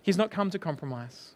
He's 0.03 0.16
not 0.16 0.30
come 0.30 0.51
to 0.51 0.60
compromise. 0.60 1.32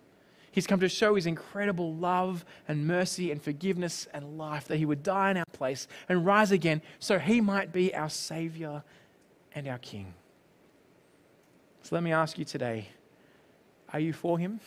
He's 0.51 0.67
come 0.67 0.79
to 0.79 0.89
show 0.89 1.15
his 1.15 1.25
incredible 1.25 1.93
love 1.93 2.43
and 2.67 2.87
mercy 2.87 3.31
and 3.31 3.41
forgiveness 3.41 4.07
and 4.13 4.37
life, 4.37 4.67
that 4.67 4.77
he 4.77 4.85
would 4.85 5.03
die 5.03 5.31
in 5.31 5.37
our 5.37 5.45
place 5.53 5.87
and 6.07 6.25
rise 6.25 6.51
again 6.51 6.81
so 6.97 7.19
he 7.19 7.41
might 7.41 7.71
be 7.71 7.93
our 7.93 8.09
Savior 8.09 8.83
and 9.53 9.67
our 9.67 9.77
King. 9.77 10.13
So 11.83 11.95
let 11.95 12.03
me 12.03 12.11
ask 12.11 12.37
you 12.37 12.45
today 12.45 12.89
are 13.91 13.99
you 13.99 14.13
for 14.13 14.37
him 14.37 14.59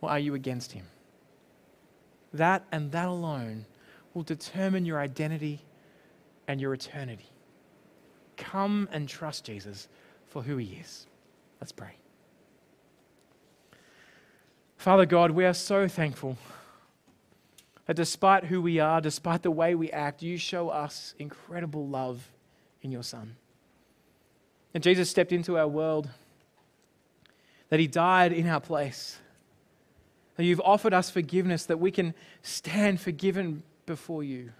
or 0.00 0.10
are 0.10 0.18
you 0.18 0.34
against 0.34 0.72
him? 0.72 0.86
That 2.32 2.64
and 2.72 2.92
that 2.92 3.08
alone 3.08 3.66
will 4.14 4.22
determine 4.22 4.84
your 4.84 5.00
identity 5.00 5.60
and 6.46 6.60
your 6.60 6.74
eternity. 6.74 7.30
Come 8.36 8.88
and 8.92 9.08
trust 9.08 9.44
Jesus 9.44 9.88
for 10.26 10.42
who 10.42 10.56
he 10.56 10.78
is. 10.80 11.06
Let's 11.60 11.72
pray. 11.72 11.96
Father 14.82 15.06
God, 15.06 15.30
we 15.30 15.44
are 15.44 15.54
so 15.54 15.86
thankful 15.86 16.36
that 17.86 17.94
despite 17.94 18.46
who 18.46 18.60
we 18.60 18.80
are, 18.80 19.00
despite 19.00 19.42
the 19.42 19.50
way 19.52 19.76
we 19.76 19.92
act, 19.92 20.24
you 20.24 20.36
show 20.36 20.70
us 20.70 21.14
incredible 21.20 21.86
love 21.86 22.28
in 22.82 22.90
your 22.90 23.04
Son. 23.04 23.36
And 24.74 24.82
Jesus 24.82 25.08
stepped 25.08 25.30
into 25.30 25.56
our 25.56 25.68
world, 25.68 26.08
that 27.68 27.78
he 27.78 27.86
died 27.86 28.32
in 28.32 28.48
our 28.48 28.58
place, 28.58 29.20
that 30.34 30.42
you've 30.42 30.60
offered 30.64 30.92
us 30.92 31.10
forgiveness, 31.10 31.64
that 31.66 31.78
we 31.78 31.92
can 31.92 32.12
stand 32.42 33.00
forgiven 33.00 33.62
before 33.86 34.24
you. 34.24 34.50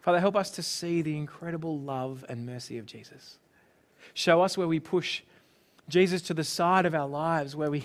Father, 0.00 0.20
help 0.20 0.36
us 0.36 0.50
to 0.52 0.62
see 0.62 1.02
the 1.02 1.18
incredible 1.18 1.78
love 1.78 2.24
and 2.30 2.46
mercy 2.46 2.78
of 2.78 2.86
Jesus. 2.86 3.36
Show 4.14 4.40
us 4.40 4.56
where 4.56 4.68
we 4.68 4.80
push 4.80 5.20
Jesus 5.86 6.22
to 6.22 6.32
the 6.32 6.44
side 6.44 6.86
of 6.86 6.94
our 6.94 7.06
lives, 7.06 7.54
where 7.54 7.70
we, 7.70 7.84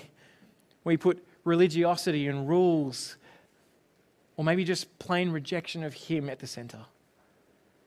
we 0.87 0.97
put 0.97 1.23
religiosity 1.43 2.27
and 2.27 2.47
rules, 2.47 3.17
or 4.37 4.43
maybe 4.43 4.63
just 4.63 4.97
plain 4.99 5.31
rejection 5.31 5.83
of 5.83 5.93
Him 5.93 6.29
at 6.29 6.39
the 6.39 6.47
center. 6.47 6.79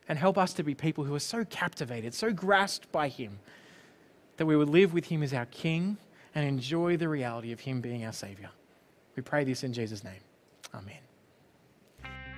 And 0.09 0.19
help 0.19 0.37
us 0.37 0.53
to 0.55 0.63
be 0.63 0.75
people 0.75 1.05
who 1.05 1.15
are 1.15 1.21
so 1.21 1.45
captivated, 1.45 2.15
so 2.15 2.33
grasped 2.33 2.91
by 2.93 3.09
Him, 3.09 3.39
that 4.37 4.47
we 4.47 4.57
would 4.57 4.69
live 4.69 4.93
with 4.93 5.07
Him 5.07 5.23
as 5.23 5.33
our 5.33 5.47
King 5.47 5.97
and 6.35 6.47
enjoy 6.47 6.97
the 6.97 7.09
reality 7.09 7.53
of 7.53 7.61
Him 7.61 7.81
being 7.81 8.05
our 8.05 8.13
Savior. 8.13 8.51
We 9.17 9.23
pray 9.23 9.45
this 9.45 9.65
in 9.65 9.73
Jesus' 9.73 10.05
name. 10.05 10.21
Amen. 10.75 11.01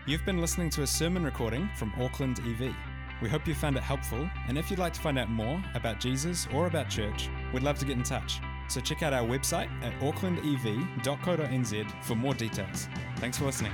You've 0.06 0.24
been 0.24 0.40
listening 0.40 0.70
to 0.70 0.82
a 0.82 0.86
sermon 0.86 1.24
recording 1.24 1.68
from 1.76 1.92
Auckland 1.98 2.40
EV. 2.40 2.74
We 3.20 3.28
hope 3.28 3.46
you 3.46 3.54
found 3.54 3.76
it 3.76 3.82
helpful, 3.82 4.28
and 4.48 4.58
if 4.58 4.70
you'd 4.70 4.80
like 4.80 4.92
to 4.94 5.00
find 5.00 5.18
out 5.18 5.30
more 5.30 5.62
about 5.74 6.00
Jesus 6.00 6.46
or 6.52 6.66
about 6.66 6.88
church, 6.88 7.28
we'd 7.52 7.62
love 7.62 7.78
to 7.78 7.84
get 7.84 7.96
in 7.96 8.02
touch. 8.02 8.40
So 8.68 8.80
check 8.80 9.02
out 9.02 9.12
our 9.12 9.26
website 9.26 9.68
at 9.82 9.92
aucklandev.co.nz 10.00 12.04
for 12.04 12.14
more 12.14 12.34
details. 12.34 12.88
Thanks 13.16 13.38
for 13.38 13.44
listening. 13.44 13.72